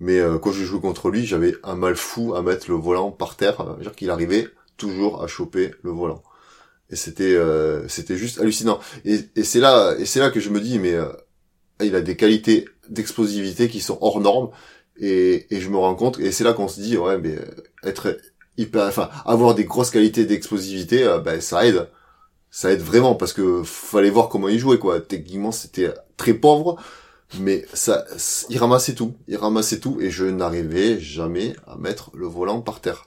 Mais 0.00 0.18
euh, 0.20 0.38
quand 0.38 0.52
je 0.52 0.64
jouais 0.64 0.80
contre 0.80 1.10
lui 1.10 1.26
j'avais 1.26 1.54
un 1.64 1.74
mal 1.76 1.96
fou 1.96 2.34
à 2.34 2.42
mettre 2.42 2.70
le 2.70 2.76
volant 2.76 3.10
par 3.10 3.36
terre. 3.36 3.60
Euh, 3.60 3.76
dire 3.82 3.94
qu'il 3.94 4.10
arrivait 4.10 4.48
toujours 4.76 5.22
à 5.22 5.26
choper 5.26 5.72
le 5.82 5.90
volant. 5.90 6.22
Et 6.90 6.96
c'était 6.96 7.34
euh, 7.34 7.86
c'était 7.88 8.16
juste 8.16 8.40
hallucinant. 8.40 8.80
Et, 9.04 9.20
et 9.36 9.44
c'est 9.44 9.60
là 9.60 9.94
et 9.98 10.06
c'est 10.06 10.20
là 10.20 10.30
que 10.30 10.40
je 10.40 10.50
me 10.50 10.60
dis 10.60 10.78
mais 10.78 10.96
il 11.82 11.94
a 11.94 12.00
des 12.02 12.16
qualités 12.16 12.66
d'explosivité 12.88 13.68
qui 13.68 13.80
sont 13.80 13.98
hors 14.00 14.20
normes. 14.20 14.50
Et, 15.02 15.46
et 15.54 15.60
je 15.60 15.70
me 15.70 15.78
rends 15.78 15.94
compte 15.94 16.18
et 16.20 16.30
c'est 16.32 16.44
là 16.44 16.52
qu'on 16.52 16.68
se 16.68 16.80
dit 16.80 16.96
ouais 16.98 17.18
mais 17.18 17.36
être 17.84 18.18
hyper 18.60 18.86
enfin 18.86 19.08
avoir 19.24 19.54
des 19.54 19.64
grosses 19.64 19.90
qualités 19.90 20.24
d'explosivité 20.24 21.18
ben 21.24 21.40
ça 21.40 21.66
aide 21.66 21.88
ça 22.50 22.72
aide 22.72 22.80
vraiment 22.80 23.14
parce 23.14 23.32
que 23.32 23.62
fallait 23.64 24.10
voir 24.10 24.28
comment 24.28 24.48
il 24.48 24.58
jouait 24.58 24.78
quoi. 24.78 25.00
Techniquement 25.00 25.52
c'était 25.52 25.94
très 26.16 26.34
pauvre, 26.34 26.76
mais 27.38 27.64
ça, 27.72 28.04
il 28.50 28.58
ramassait 28.58 28.94
tout, 28.94 29.14
il 29.28 29.36
ramassait 29.36 29.80
tout 29.80 29.98
et 30.00 30.10
je 30.10 30.26
n'arrivais 30.26 31.00
jamais 31.00 31.54
à 31.66 31.76
mettre 31.76 32.10
le 32.14 32.26
volant 32.26 32.60
par 32.60 32.80
terre. 32.80 33.06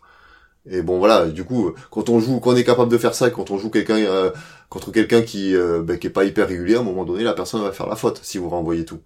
Et 0.65 0.81
bon 0.81 0.97
voilà, 0.97 1.27
du 1.27 1.43
coup, 1.43 1.73
quand 1.91 2.09
on 2.09 2.19
joue, 2.19 2.39
quand 2.39 2.51
on 2.51 2.55
est 2.55 2.63
capable 2.63 2.91
de 2.91 2.97
faire 2.97 3.15
ça, 3.15 3.29
quand 3.29 3.51
on 3.51 3.57
joue 3.57 3.69
quelqu'un 3.69 3.97
euh, 3.97 4.31
contre 4.69 4.91
quelqu'un 4.91 5.21
qui 5.21 5.55
euh, 5.55 5.81
ben, 5.83 5.99
qui 5.99 6.07
est 6.07 6.09
pas 6.09 6.23
hyper 6.23 6.47
régulier, 6.47 6.75
à 6.75 6.79
un 6.79 6.83
moment 6.83 7.03
donné, 7.03 7.23
la 7.23 7.33
personne 7.33 7.61
va 7.61 7.73
faire 7.73 7.87
la 7.87 7.97
faute 7.97 8.21
si 8.23 8.37
vous 8.37 8.49
renvoyez 8.49 8.85
tout. 8.85 9.01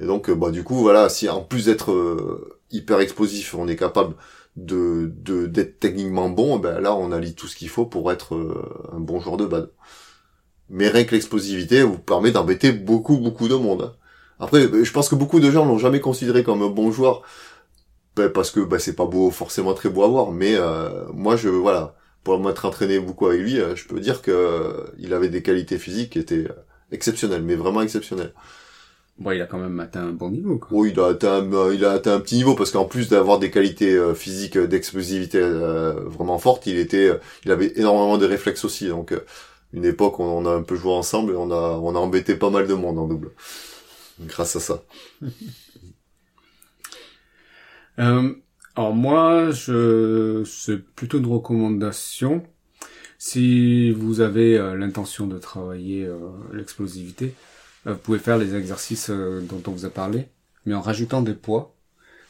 Et 0.00 0.06
donc, 0.06 0.28
euh, 0.28 0.34
bah 0.34 0.50
du 0.50 0.64
coup, 0.64 0.76
voilà, 0.76 1.08
si 1.08 1.28
en 1.28 1.42
plus 1.42 1.66
d'être 1.66 1.94
hyper 2.72 3.00
explosif, 3.00 3.54
on 3.54 3.68
est 3.68 3.76
capable 3.76 4.14
de 4.56 5.12
d'être 5.46 5.80
techniquement 5.80 6.30
bon, 6.30 6.58
ben 6.58 6.80
là 6.80 6.94
on 6.94 7.12
allie 7.12 7.34
tout 7.34 7.46
ce 7.46 7.56
qu'il 7.56 7.68
faut 7.68 7.86
pour 7.86 8.10
être 8.12 8.34
euh, 8.34 8.90
un 8.92 9.00
bon 9.00 9.20
joueur 9.20 9.36
de 9.36 9.46
bad. 9.46 9.70
Mais 10.70 10.88
rien 10.88 11.04
que 11.04 11.14
l'explosivité 11.14 11.82
vous 11.82 11.98
permet 11.98 12.32
d'embêter 12.32 12.72
beaucoup 12.72 13.18
beaucoup 13.18 13.48
de 13.48 13.54
monde. 13.54 13.94
Après, 14.40 14.62
je 14.84 14.92
pense 14.92 15.08
que 15.08 15.14
beaucoup 15.14 15.40
de 15.40 15.50
gens 15.50 15.64
l'ont 15.64 15.78
jamais 15.78 16.00
considéré 16.00 16.44
comme 16.44 16.62
un 16.62 16.68
bon 16.68 16.90
joueur 16.92 17.22
ben, 18.16 18.30
parce 18.30 18.50
que 18.50 18.60
ben, 18.60 18.78
c'est 18.78 18.96
pas 18.96 19.06
beau 19.06 19.30
forcément 19.30 19.74
très 19.74 19.88
beau 19.90 20.04
à 20.04 20.08
voir. 20.08 20.32
Mais 20.32 20.54
euh, 20.56 21.06
moi 21.12 21.36
je 21.36 21.48
voilà 21.48 21.94
pour 22.24 22.40
m'être 22.40 22.64
entraîné 22.64 22.98
beaucoup 22.98 23.26
avec 23.26 23.40
lui, 23.40 23.60
euh, 23.60 23.76
je 23.76 23.86
peux 23.86 24.00
dire 24.00 24.20
que 24.22 24.84
il 24.98 25.14
avait 25.14 25.28
des 25.28 25.42
qualités 25.42 25.78
physiques 25.78 26.10
qui 26.10 26.18
étaient 26.18 26.48
exceptionnelles, 26.90 27.42
mais 27.42 27.54
vraiment 27.54 27.82
exceptionnelles. 27.82 28.32
Bon, 29.18 29.30
il 29.30 29.40
a 29.40 29.46
quand 29.46 29.58
même 29.58 29.80
atteint 29.80 30.08
un 30.08 30.12
bon 30.12 30.30
niveau. 30.30 30.58
Quoi. 30.58 30.68
Oui, 30.72 30.90
il 30.92 31.00
a 31.00 31.06
atteint, 31.06 31.42
il 31.72 31.84
a 31.86 31.92
atteint 31.92 32.14
un 32.14 32.20
petit 32.20 32.36
niveau 32.36 32.54
parce 32.54 32.70
qu'en 32.70 32.84
plus 32.84 33.08
d'avoir 33.08 33.38
des 33.38 33.50
qualités 33.50 33.94
euh, 33.94 34.14
physiques 34.14 34.56
euh, 34.56 34.66
d'explosivité 34.66 35.38
euh, 35.40 35.92
vraiment 36.04 36.38
fortes, 36.38 36.66
il 36.66 36.76
était, 36.76 37.10
il 37.44 37.50
avait 37.50 37.72
énormément 37.76 38.18
de 38.18 38.26
réflexes 38.26 38.66
aussi. 38.66 38.88
Donc, 38.88 39.14
une 39.72 39.86
époque, 39.86 40.20
on, 40.20 40.44
a 40.44 40.50
un 40.50 40.62
peu 40.62 40.76
joué 40.76 40.92
ensemble 40.92 41.32
et 41.32 41.36
on 41.36 41.50
a, 41.50 41.78
on 41.82 41.94
a 41.94 41.98
embêté 41.98 42.36
pas 42.36 42.50
mal 42.50 42.66
de 42.66 42.74
monde 42.74 42.98
en 42.98 43.06
double, 43.06 43.30
grâce 44.20 44.56
à 44.56 44.60
ça. 44.60 44.82
alors 47.96 48.94
moi, 48.94 49.50
je, 49.50 50.44
c'est 50.44 50.76
plutôt 50.76 51.18
une 51.18 51.26
recommandation. 51.26 52.42
Si 53.18 53.90
vous 53.92 54.20
avez 54.20 54.58
l'intention 54.76 55.26
de 55.26 55.38
travailler 55.38 56.06
l'explosivité, 56.52 57.32
euh, 57.34 57.55
vous 57.92 57.98
pouvez 57.98 58.18
faire 58.18 58.38
les 58.38 58.54
exercices 58.54 59.08
euh, 59.10 59.40
dont 59.40 59.62
on 59.66 59.70
vous 59.70 59.84
a 59.84 59.90
parlé, 59.90 60.26
mais 60.64 60.74
en 60.74 60.80
rajoutant 60.80 61.22
des 61.22 61.34
poids. 61.34 61.74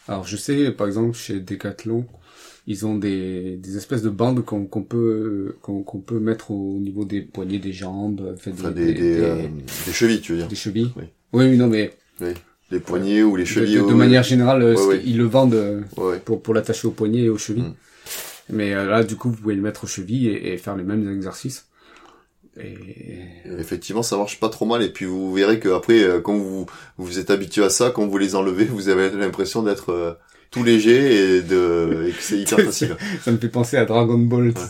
Alors 0.08 0.26
je 0.26 0.36
sais, 0.36 0.70
par 0.70 0.86
exemple, 0.86 1.16
chez 1.16 1.40
Decathlon, 1.40 2.06
ils 2.66 2.86
ont 2.86 2.96
des, 2.96 3.56
des 3.56 3.76
espèces 3.76 4.02
de 4.02 4.10
bandes 4.10 4.44
qu'on 4.44 4.66
peut 4.66 5.56
qu'on 5.62 5.82
peut 5.82 6.18
mettre 6.18 6.50
au 6.50 6.78
niveau 6.78 7.04
des 7.04 7.22
poignets 7.22 7.58
des 7.58 7.72
jambes, 7.72 8.36
fait, 8.38 8.52
des, 8.52 8.92
des, 8.92 9.20
euh, 9.20 9.48
des, 9.86 9.92
chevilles, 9.92 10.20
tu 10.20 10.32
veux 10.32 10.38
dire 10.38 10.48
Des 10.48 10.56
chevilles. 10.56 10.92
Oui. 10.96 11.04
Oui, 11.32 11.56
non, 11.56 11.66
mais 11.68 11.92
oui. 12.20 12.34
les 12.70 12.80
poignets 12.80 13.22
ou 13.22 13.36
les 13.36 13.46
chevilles. 13.46 13.76
De, 13.76 13.94
manière 13.94 14.22
générale, 14.22 14.76
ils 15.04 15.16
le 15.16 15.24
vendent 15.24 15.84
pour 16.24 16.42
pour 16.42 16.54
l'attacher 16.54 16.86
au 16.86 16.92
poignet 16.92 17.22
et 17.22 17.28
aux 17.28 17.38
chevilles. 17.38 17.62
Mm. 17.62 17.74
Mais 18.50 18.74
là, 18.74 19.02
du 19.02 19.16
coup, 19.16 19.30
vous 19.30 19.36
pouvez 19.36 19.56
le 19.56 19.62
mettre 19.62 19.84
aux 19.84 19.88
chevilles 19.88 20.28
et 20.28 20.56
faire 20.56 20.76
les 20.76 20.84
mêmes 20.84 21.10
exercices. 21.12 21.65
Et... 22.60 23.58
Effectivement, 23.58 24.02
ça 24.02 24.16
marche 24.16 24.40
pas 24.40 24.48
trop 24.48 24.66
mal. 24.66 24.82
Et 24.82 24.88
puis 24.88 25.04
vous 25.04 25.32
verrez 25.32 25.60
que 25.60 25.68
après, 25.68 26.02
euh, 26.02 26.20
quand 26.20 26.36
vous 26.36 26.66
vous 26.98 27.18
êtes 27.18 27.30
habitué 27.30 27.64
à 27.64 27.70
ça, 27.70 27.90
quand 27.90 28.06
vous 28.06 28.18
les 28.18 28.34
enlevez, 28.34 28.64
vous 28.64 28.88
avez 28.88 29.10
l'impression 29.10 29.62
d'être 29.62 29.90
euh, 29.90 30.12
tout 30.50 30.64
léger 30.64 31.36
et 31.36 31.42
de 31.42 32.10
que 32.16 32.22
c'est 32.22 32.38
hyper 32.38 32.60
facile. 32.64 32.96
ça 33.22 33.32
me 33.32 33.38
fait 33.38 33.48
penser 33.48 33.76
à 33.76 33.84
Dragon 33.84 34.18
Ball. 34.18 34.52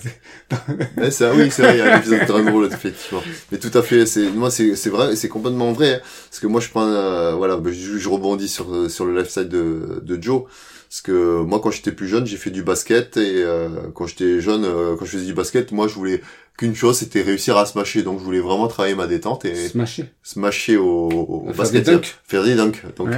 Ouais. 0.96 1.10
c'est 1.10 1.28
oui, 1.32 1.48
c'est 1.50 1.62
vrai, 1.62 1.76
il 1.76 1.78
y 1.78 1.80
a 1.80 1.96
l'épisode 1.96 2.20
de 2.20 2.26
Dragon 2.26 2.52
Ball 2.52 2.72
effectivement. 2.72 3.22
Mais 3.50 3.58
tout 3.58 3.70
à 3.74 3.82
fait, 3.82 4.06
c'est 4.06 4.30
moi 4.30 4.50
c'est 4.50 4.76
c'est 4.76 4.90
vrai, 4.90 5.16
c'est 5.16 5.28
complètement 5.28 5.72
vrai. 5.72 5.94
Hein. 5.94 6.00
parce 6.30 6.40
que 6.40 6.46
moi 6.46 6.60
je 6.60 6.68
prends 6.70 6.86
euh, 6.86 7.34
voilà, 7.34 7.60
je, 7.64 7.98
je, 7.98 8.08
rebondis 8.08 8.48
sur 8.48 8.90
sur 8.90 9.06
le 9.06 9.18
lifestyle 9.18 9.48
de 9.48 10.00
de 10.02 10.22
Joe. 10.22 10.44
Parce 10.88 11.00
que 11.00 11.42
moi, 11.42 11.60
quand 11.60 11.70
j'étais 11.70 11.92
plus 11.92 12.06
jeune, 12.06 12.26
j'ai 12.26 12.36
fait 12.36 12.50
du 12.50 12.62
basket 12.62 13.16
et 13.16 13.42
euh, 13.42 13.68
quand 13.94 14.06
j'étais 14.06 14.40
jeune, 14.40 14.64
euh, 14.64 14.94
quand 14.96 15.04
je 15.04 15.10
faisais 15.10 15.26
du 15.26 15.34
basket, 15.34 15.72
moi, 15.72 15.88
je 15.88 15.94
voulais 15.94 16.22
qu'une 16.56 16.74
chose, 16.74 16.98
c'était 16.98 17.22
réussir 17.22 17.56
à 17.56 17.66
smasher. 17.66 18.02
Donc, 18.02 18.18
je 18.18 18.24
voulais 18.24 18.40
vraiment 18.40 18.68
travailler 18.68 18.94
ma 18.94 19.06
détente 19.06 19.44
et 19.44 19.68
smasher, 19.68 20.06
smasher 20.22 20.76
au, 20.76 21.08
au 21.08 21.52
basket, 21.52 21.84
faire 21.84 21.84
des 21.84 21.92
dunks. 21.92 22.18
faire 22.24 22.44
des 22.44 22.54
dunks. 22.54 22.96
Donc, 22.96 23.10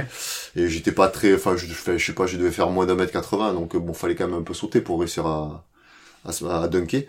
et 0.55 0.67
j'étais 0.67 0.91
pas 0.91 1.07
très, 1.07 1.33
enfin, 1.35 1.55
je, 1.55 1.65
je 1.65 2.05
sais 2.05 2.13
pas, 2.13 2.25
je 2.25 2.37
devais 2.37 2.51
faire 2.51 2.69
moins 2.69 2.85
d'un 2.85 2.95
mètre 2.95 3.11
80, 3.11 3.53
donc 3.53 3.75
bon, 3.77 3.93
fallait 3.93 4.15
quand 4.15 4.27
même 4.27 4.39
un 4.39 4.43
peu 4.43 4.53
sauter 4.53 4.81
pour 4.81 4.99
réussir 4.99 5.25
à 5.25 5.65
à, 6.25 6.61
à 6.61 6.67
dunker. 6.67 7.03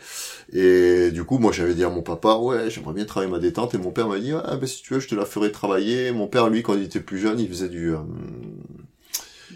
Et 0.52 1.10
du 1.10 1.24
coup, 1.24 1.38
moi, 1.38 1.52
j'avais 1.52 1.74
dit 1.74 1.84
à 1.84 1.88
mon 1.88 2.02
papa, 2.02 2.34
ouais, 2.34 2.70
j'aimerais 2.70 2.94
bien 2.94 3.04
travailler 3.04 3.30
ma 3.30 3.38
détente. 3.38 3.74
Et 3.74 3.78
mon 3.78 3.90
père 3.90 4.08
m'a 4.08 4.18
dit, 4.18 4.32
ah, 4.32 4.56
ben 4.56 4.66
si 4.66 4.82
tu 4.82 4.94
veux, 4.94 5.00
je 5.00 5.08
te 5.08 5.14
la 5.14 5.24
ferai 5.24 5.52
travailler. 5.52 6.12
Mon 6.12 6.26
père, 6.26 6.48
lui, 6.48 6.62
quand 6.62 6.74
il 6.74 6.82
était 6.82 7.00
plus 7.00 7.18
jeune, 7.18 7.38
il 7.38 7.48
faisait 7.48 7.68
du, 7.68 7.94
euh, 7.94 7.98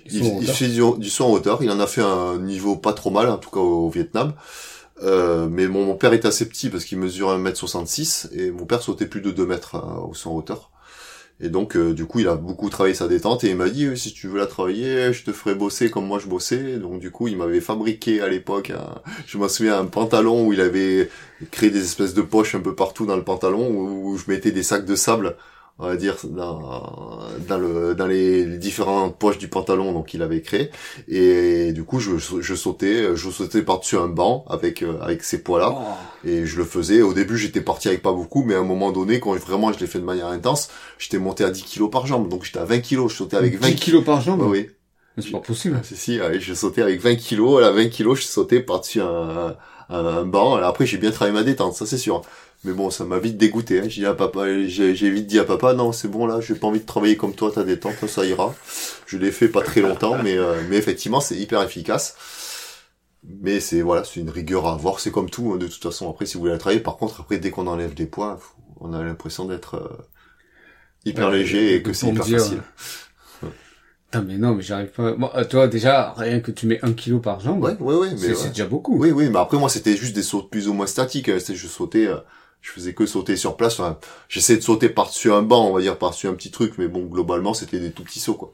il, 0.07 0.25
il 0.43 0.49
fait 0.49 0.69
du, 0.69 0.83
du, 0.99 1.11
saut 1.11 1.25
en 1.25 1.33
hauteur. 1.33 1.63
Il 1.63 1.71
en 1.71 1.81
a 1.81 1.87
fait 1.87 2.03
un 2.03 2.39
niveau 2.39 2.77
pas 2.77 2.93
trop 2.93 3.11
mal, 3.11 3.29
en 3.29 3.39
tout 3.39 3.51
cas 3.51 3.61
au, 3.61 3.89
Vietnam. 3.91 4.35
Euh, 5.03 5.49
mais 5.51 5.67
mon, 5.67 5.85
mon, 5.85 5.97
père 5.97 6.13
était 6.13 6.29
assez 6.29 6.49
petit 6.49 6.71
parce 6.71 6.85
qu'il 6.85 6.99
mesure 6.99 7.37
1m66 7.37 8.33
et 8.33 8.51
mon 8.51 8.65
père 8.65 8.83
sautait 8.83 9.07
plus 9.07 9.21
de 9.21 9.31
2 9.31 9.47
mètres 9.47 9.75
euh, 9.77 10.01
au 10.01 10.29
en 10.29 10.37
hauteur. 10.37 10.71
Et 11.41 11.49
donc, 11.49 11.77
euh, 11.77 11.93
du 11.93 12.07
coup, 12.07 12.21
il 12.21 12.29
a 12.29 12.37
beaucoup 12.37 12.71
travaillé 12.71 12.95
sa 12.95 13.09
détente 13.09 13.43
et 13.43 13.51
il 13.51 13.57
m'a 13.57 13.69
dit, 13.69 13.97
si 13.97 14.13
tu 14.13 14.29
veux 14.29 14.39
la 14.39 14.47
travailler, 14.47 15.13
je 15.13 15.25
te 15.25 15.33
ferai 15.33 15.57
bosser 15.57 15.91
comme 15.91 16.07
moi 16.07 16.21
je 16.21 16.29
bossais. 16.29 16.79
Donc, 16.79 17.01
du 17.01 17.11
coup, 17.11 17.27
il 17.27 17.37
m'avait 17.37 17.61
fabriqué 17.61 18.21
à 18.21 18.29
l'époque, 18.29 18.73
je 19.27 19.37
me 19.39 19.49
souviens, 19.49 19.81
un 19.81 19.87
pantalon 19.87 20.47
où 20.47 20.53
il 20.53 20.61
avait 20.61 21.11
créé 21.51 21.71
des 21.71 21.83
espèces 21.83 22.15
de 22.15 22.23
poches 22.23 22.55
un 22.55 22.61
peu 22.61 22.77
partout 22.77 23.05
dans 23.05 23.17
le 23.17 23.25
pantalon 23.25 23.69
où 23.69 24.17
je 24.17 24.31
mettais 24.31 24.53
des 24.53 24.63
sacs 24.63 24.85
de 24.85 24.95
sable 24.95 25.37
on 25.79 25.87
va 25.87 25.97
dire 25.97 26.17
dans, 26.25 27.19
dans 27.49 27.59
le 27.59 27.97
dans 27.97 28.07
les 28.07 28.59
différentes 28.59 29.19
poches 29.19 29.39
du 29.39 29.49
pantalon 29.49 29.93
donc 29.93 30.15
il 30.15 30.23
avait 30.23 30.41
créé. 30.41 30.71
Et 31.09 31.73
du 31.73 31.83
coup 31.83 31.99
je, 31.99 32.13
je 32.17 32.55
sautais 32.55 33.17
je 33.17 33.31
sautais 33.31 33.63
par-dessus 33.63 33.97
un 33.97 34.07
banc 34.07 34.45
avec 34.49 34.83
euh, 34.83 35.01
avec 35.01 35.25
ces 35.25 35.43
poids 35.43 35.59
là 35.59 35.75
oh. 35.77 36.29
et 36.29 36.47
je 36.47 36.59
le 36.59 36.65
faisais. 36.65 37.03
Au 37.03 37.13
début 37.13 37.37
j'étais 37.37 37.61
parti 37.61 37.89
avec 37.89 38.03
pas 38.03 38.13
beaucoup 38.13 38.45
mais 38.45 38.55
à 38.55 38.61
un 38.61 38.65
moment 38.65 38.93
donné 38.93 39.19
quand 39.19 39.35
vraiment 39.35 39.73
je 39.73 39.81
l'ai 39.81 39.89
fait 39.89 39.99
de 39.99 40.05
manière 40.05 40.29
intense 40.29 40.71
j'étais 40.99 41.19
monté 41.19 41.43
à 41.43 41.51
10 41.51 41.65
kilos 41.65 41.91
par 41.91 42.07
jambe. 42.07 42.29
Donc 42.29 42.45
j'étais 42.45 42.61
à 42.61 42.65
20 42.65 42.79
kilos. 42.81 43.11
Je 43.11 43.17
sautais 43.17 43.37
avec 43.37 43.59
20 43.59 43.71
10 43.71 43.75
kilos 43.75 44.05
par 44.05 44.21
jambe 44.21 44.43
oui. 44.43 44.71
C'est 45.19 45.31
pas 45.31 45.39
possible. 45.39 45.81
Si 45.85 45.97
si 45.97 46.21
je 46.39 46.55
sautais 46.55 46.83
avec 46.83 47.01
20 47.01 47.17
kilos. 47.17 47.65
À 47.65 47.73
20 47.73 47.89
kilos 47.89 48.21
je 48.21 48.27
sautais 48.27 48.61
par-dessus 48.61 49.01
un, 49.01 49.57
un, 49.89 50.07
un 50.07 50.25
banc. 50.25 50.55
Après 50.55 50.87
j'ai 50.87 50.99
bien 50.99 51.11
travaillé 51.11 51.37
ma 51.37 51.43
détente 51.43 51.75
ça 51.75 51.85
c'est 51.85 51.99
sûr 51.99 52.23
mais 52.65 52.73
bon, 52.73 52.91
ça 52.91 53.05
m'a 53.05 53.19
vite 53.19 53.37
dégoûté. 53.37 53.81
Hein. 53.81 53.89
J'ai 53.89 54.07
à 54.07 54.15
papa, 54.15 54.47
j'ai 54.67 55.11
vite 55.11 55.27
dit 55.27 55.39
à 55.39 55.45
papa, 55.45 55.75
non, 55.75 55.93
c'est 55.93 56.09
bon 56.09 56.27
là, 56.27 56.41
j'ai 56.41 56.55
pas 56.55 56.67
envie 56.67 56.81
de 56.81 56.87
travailler 56.87 57.17
comme 57.17 57.35
toi, 57.35 57.53
t'as 57.55 57.63
des 57.63 57.79
temps, 57.79 57.93
ça 58.07 58.25
ira. 58.25 58.55
Je 59.07 59.19
l'ai 59.19 59.31
fait 59.31 59.49
pas 59.49 59.63
très 59.63 59.83
longtemps, 59.83 60.23
mais 60.23 60.39
euh, 60.39 60.55
mais 60.71 60.77
effectivement, 60.77 61.21
c'est 61.21 61.37
hyper 61.37 61.63
efficace. 61.63 62.17
Mais 63.41 63.61
c'est 63.61 63.83
voilà, 63.83 64.05
c'est 64.05 64.21
une 64.21 64.31
rigueur 64.31 64.67
à 64.67 64.73
avoir. 64.73 65.01
C'est 65.01 65.11
comme 65.11 65.31
tout, 65.31 65.53
hein, 65.55 65.59
de 65.59 65.67
toute 65.67 65.83
façon. 65.83 66.11
Après, 66.11 66.27
si 66.27 66.35
vous 66.35 66.41
voulez 66.41 66.53
la 66.53 66.59
travailler, 66.59 66.81
par 66.81 66.97
contre, 66.97 67.21
après, 67.21 67.39
dès 67.39 67.51
qu'on 67.51 67.67
enlève 67.67 67.95
des 67.95 68.07
poids, 68.07 68.39
on 68.81 68.93
a 68.93 69.03
l'impression 69.03 69.45
d'être 69.45 69.77
euh, 69.77 69.89
hyper 71.05 71.31
léger 71.31 71.75
et 71.75 71.83
que 71.83 71.93
c'est 71.93 72.09
hyper 72.09 72.27
facile. 72.27 72.63
Non 74.13 74.25
mais 74.25 74.39
non 74.39 74.55
mais 74.55 74.63
j'arrive 74.63 74.91
pas. 74.91 75.13
Bon, 75.15 75.29
euh, 75.35 75.45
toi 75.45 75.67
déjà 75.67 76.15
rien 76.17 76.39
que 76.39 76.53
tu 76.53 76.69
mets 76.69 76.79
un 76.85 76.93
kilo 76.93 77.19
par 77.19 77.41
jambe. 77.41 77.65
Ouais 77.65 77.77
ouais 77.81 77.97
ouais. 77.97 78.11
Mais 78.13 78.35
c'est 78.35 78.51
déjà 78.51 78.67
beaucoup. 78.67 78.97
Oui 78.97 79.11
oui 79.11 79.29
mais 79.29 79.41
après 79.41 79.59
moi 79.59 79.69
c'était 79.69 79.97
juste 79.97 80.15
des 80.15 80.23
sauts 80.23 80.45
plus 80.45 80.69
ou 80.69 80.73
moins 80.73 80.87
statiques. 80.87 81.29
Hein. 81.29 81.39
C'est 81.41 81.57
je 81.57 81.67
sautais 81.67 82.09
je 82.65 82.71
faisais 82.71 82.95
que 82.95 83.05
sauter 83.05 83.37
sur 83.37 83.57
place. 83.57 83.79
Enfin, 83.79 83.99
j'essayais 84.29 84.59
de 84.59 84.65
sauter 84.65 84.89
par-dessus 84.89 85.31
un 85.31 85.43
banc, 85.43 85.69
on 85.69 85.75
va 85.75 85.83
dire 85.83 85.99
par-dessus 85.99 86.29
un 86.29 86.33
petit 86.33 86.51
truc, 86.51 86.75
mais 86.79 86.89
bon, 86.89 87.05
globalement, 87.05 87.53
c'était 87.53 87.79
des 87.79 87.93
tout 87.93 88.03
petits 88.03 88.21
sauts, 88.21 88.35
quoi. 88.35 88.53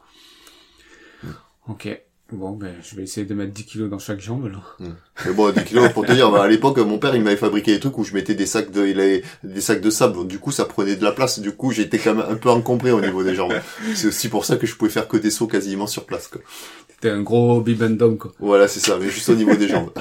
Ok. 1.69 1.89
Bon, 2.33 2.53
ben, 2.53 2.75
je 2.83 2.95
vais 2.95 3.03
essayer 3.03 3.27
de 3.27 3.35
mettre 3.35 3.53
10 3.53 3.65
kilos 3.65 3.91
dans 3.91 3.99
chaque 3.99 4.21
jambe, 4.21 4.51
là. 4.51 4.63
Hmm. 4.81 4.95
Mais 5.27 5.33
bon, 5.33 5.53
10 5.53 5.65
kilos, 5.65 5.93
pour 5.93 6.05
te 6.05 6.13
dire, 6.13 6.31
bah, 6.31 6.43
à 6.43 6.49
l'époque, 6.49 6.79
mon 6.79 6.99
père, 6.99 7.15
il 7.15 7.23
m'avait 7.23 7.37
fabriqué 7.37 7.73
des 7.73 7.81
trucs 7.81 7.99
où 7.99 8.05
je 8.05 8.13
mettais 8.13 8.35
des 8.35 8.47
sacs 8.47 8.73
de, 8.73 8.87
il 8.87 8.99
avait 8.99 9.23
des 9.45 9.61
sacs 9.61 9.81
de 9.81 9.91
sable. 9.91 10.27
Du 10.27 10.41
coup, 10.41 10.51
ça 10.51 10.65
prenait 10.65 10.97
de 10.97 11.05
la 11.05 11.13
place. 11.13 11.39
Du 11.39 11.53
coup, 11.53 11.71
j'étais 11.71 11.99
quand 11.99 12.15
même 12.15 12.27
un 12.29 12.37
peu 12.37 12.51
encombré 12.51 12.91
au 12.91 13.01
niveau 13.01 13.23
des 13.23 13.37
jambes. 13.37 13.55
C'est 13.95 14.09
aussi 14.09 14.29
pour 14.29 14.45
ça 14.45 14.57
que 14.57 14.67
je 14.67 14.75
pouvais 14.75 14.91
faire 14.91 15.07
que 15.07 15.17
des 15.17 15.31
sauts 15.31 15.47
quasiment 15.47 15.87
sur 15.87 16.05
place, 16.05 16.27
quoi. 16.27 16.41
C'était 16.89 17.11
un 17.11 17.23
gros 17.23 17.61
bibendum, 17.61 18.19
quoi. 18.19 18.33
Voilà, 18.41 18.67
c'est 18.67 18.81
ça, 18.81 18.99
mais 19.01 19.09
juste 19.09 19.29
au 19.29 19.35
niveau 19.35 19.55
des 19.55 19.69
jambes. 19.69 19.93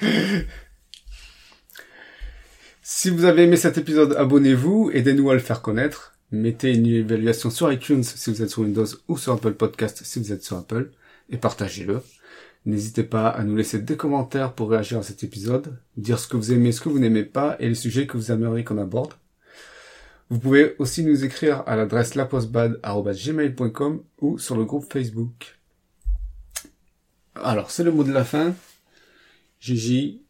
Si 2.88 3.10
vous 3.10 3.24
avez 3.24 3.42
aimé 3.42 3.56
cet 3.56 3.78
épisode, 3.78 4.12
abonnez-vous, 4.12 4.92
aidez-nous 4.94 5.28
à 5.28 5.34
le 5.34 5.40
faire 5.40 5.60
connaître. 5.60 6.14
Mettez 6.30 6.72
une 6.72 6.86
évaluation 6.86 7.50
sur 7.50 7.72
iTunes 7.72 8.04
si 8.04 8.30
vous 8.30 8.42
êtes 8.42 8.48
sur 8.48 8.62
Windows 8.62 8.86
ou 9.08 9.18
sur 9.18 9.32
Apple 9.32 9.54
Podcast 9.54 10.02
si 10.04 10.20
vous 10.20 10.32
êtes 10.32 10.44
sur 10.44 10.56
Apple 10.56 10.92
et 11.28 11.36
partagez-le. 11.36 12.00
N'hésitez 12.64 13.02
pas 13.02 13.28
à 13.28 13.42
nous 13.42 13.56
laisser 13.56 13.80
des 13.80 13.96
commentaires 13.96 14.52
pour 14.52 14.70
réagir 14.70 14.98
à 14.98 15.02
cet 15.02 15.24
épisode, 15.24 15.76
dire 15.96 16.20
ce 16.20 16.28
que 16.28 16.36
vous 16.36 16.52
aimez, 16.52 16.70
ce 16.70 16.80
que 16.80 16.88
vous 16.88 17.00
n'aimez 17.00 17.24
pas 17.24 17.56
et 17.58 17.68
les 17.68 17.74
sujets 17.74 18.06
que 18.06 18.16
vous 18.16 18.30
aimeriez 18.30 18.62
qu'on 18.62 18.78
aborde. 18.78 19.14
Vous 20.30 20.38
pouvez 20.38 20.76
aussi 20.78 21.04
nous 21.04 21.24
écrire 21.24 21.64
à 21.66 21.74
l'adresse 21.74 22.14
lapostbad.gmail.com 22.14 24.02
ou 24.20 24.38
sur 24.38 24.56
le 24.56 24.64
groupe 24.64 24.92
Facebook. 24.92 25.58
Alors, 27.34 27.72
c'est 27.72 27.82
le 27.82 27.90
mot 27.90 28.04
de 28.04 28.12
la 28.12 28.24
fin. 28.24 28.54
Gigi. 29.58 30.22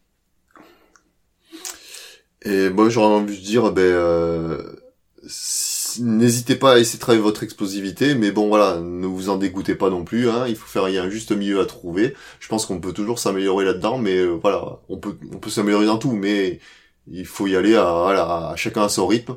Et 2.47 2.69
moi, 2.69 2.87
j'aurais 2.87 3.13
envie 3.13 3.37
de 3.37 3.43
dire, 3.43 3.73
ben, 3.73 3.81
euh, 3.81 4.63
n'hésitez 5.99 6.55
pas 6.55 6.75
à 6.75 6.79
essayer 6.79 6.97
de 6.97 7.01
travailler 7.01 7.21
votre 7.21 7.43
explosivité, 7.43 8.15
mais 8.15 8.31
bon, 8.31 8.47
voilà, 8.47 8.79
ne 8.79 9.05
vous 9.05 9.29
en 9.29 9.35
dégoûtez 9.37 9.75
pas 9.75 9.89
non 9.89 10.05
plus. 10.05 10.29
Hein, 10.29 10.45
il 10.47 10.55
faut 10.55 10.67
faire, 10.67 10.87
y 10.87 10.97
a 10.97 11.03
un 11.03 11.09
juste 11.09 11.33
milieu 11.33 11.59
à 11.59 11.65
trouver. 11.65 12.15
Je 12.39 12.47
pense 12.47 12.65
qu'on 12.65 12.79
peut 12.79 12.93
toujours 12.93 13.19
s'améliorer 13.19 13.65
là-dedans, 13.65 13.97
mais 13.97 14.15
euh, 14.19 14.39
voilà, 14.41 14.79
on 14.87 14.97
peut, 14.97 15.17
on 15.33 15.39
peut 15.39 15.49
s'améliorer 15.49 15.87
dans 15.87 15.97
tout, 15.97 16.13
mais 16.13 16.59
il 17.07 17.25
faut 17.25 17.47
y 17.47 17.55
aller 17.57 17.75
à, 17.75 18.53
chacun 18.55 18.83
à 18.83 18.89
son 18.89 19.07
rythme 19.07 19.35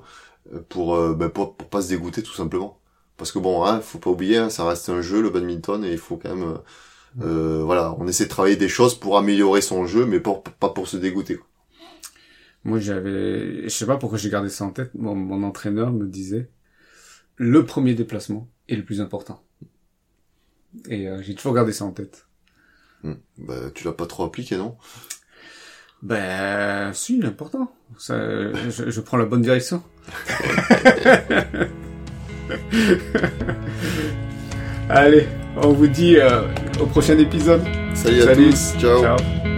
pour, 0.69 0.95
euh, 0.97 1.15
ben, 1.15 1.31
pour, 1.31 1.57
pour 1.57 1.69
pas 1.69 1.83
se 1.83 1.89
dégoûter 1.89 2.23
tout 2.23 2.35
simplement. 2.35 2.81
Parce 3.17 3.33
que 3.33 3.41
bon, 3.41 3.65
hein, 3.65 3.81
faut 3.81 3.99
pas 3.99 4.11
oublier, 4.11 4.39
hein, 4.39 4.51
ça 4.51 4.65
reste 4.67 4.89
un 4.89 5.03
jeu 5.03 5.21
le 5.21 5.31
badminton 5.31 5.85
et 5.85 5.93
il 5.93 5.99
faut 5.99 6.17
quand 6.17 6.35
même, 6.35 6.59
voilà, 7.65 7.95
on 7.99 8.07
essaie 8.09 8.25
de 8.25 8.31
travailler 8.31 8.57
des 8.57 8.69
choses 8.69 8.95
pour 8.95 9.19
améliorer 9.19 9.63
son 9.63 9.87
jeu, 9.87 10.07
mais 10.07 10.21
pas 10.21 10.71
pour 10.71 10.89
se 10.89 10.97
dégoûter. 10.97 11.41
Moi, 12.65 12.79
j'avais, 12.79 13.65
je 13.65 13.69
sais 13.69 13.87
pas 13.87 13.97
pourquoi 13.97 14.19
j'ai 14.19 14.31
gardé 14.31 14.49
ça 14.49 14.65
en 14.65 14.71
tête. 14.71 14.91
Mon, 14.95 15.15
mon 15.15 15.43
entraîneur 15.43 15.93
me 15.93 16.07
disait, 16.07 16.51
le 17.37 17.65
premier 17.65 17.95
déplacement 17.95 18.49
est 18.69 18.77
le 18.77 18.85
plus 18.85 19.01
important. 19.01 19.43
Et 20.89 21.09
euh, 21.09 21.23
j'ai 21.23 21.35
toujours 21.35 21.55
gardé 21.55 21.73
ça 21.73 21.85
en 21.85 21.93
tête. 21.93 22.27
Hmm. 23.03 23.15
Bah, 23.39 23.71
tu 23.75 23.85
l'as 23.85 23.93
pas 23.93 24.07
trop 24.07 24.25
appliqué, 24.25 24.57
non? 24.57 24.77
Ben, 26.03 26.93
si, 26.93 27.19
il 27.19 27.25
est 27.25 27.29
important. 27.29 27.73
Ça, 27.99 28.53
je, 28.71 28.91
je 28.91 29.01
prends 29.01 29.17
la 29.17 29.27
bonne 29.27 29.43
direction. 29.43 29.83
Allez, 34.89 35.29
on 35.57 35.73
vous 35.73 35.87
dit 35.87 36.17
euh, 36.17 36.43
au 36.81 36.87
prochain 36.87 37.17
épisode. 37.19 37.63
Salut 37.95 38.23
à 38.23 38.35
tous, 38.35 38.75
ciao. 38.79 39.01
Ciao. 39.03 39.50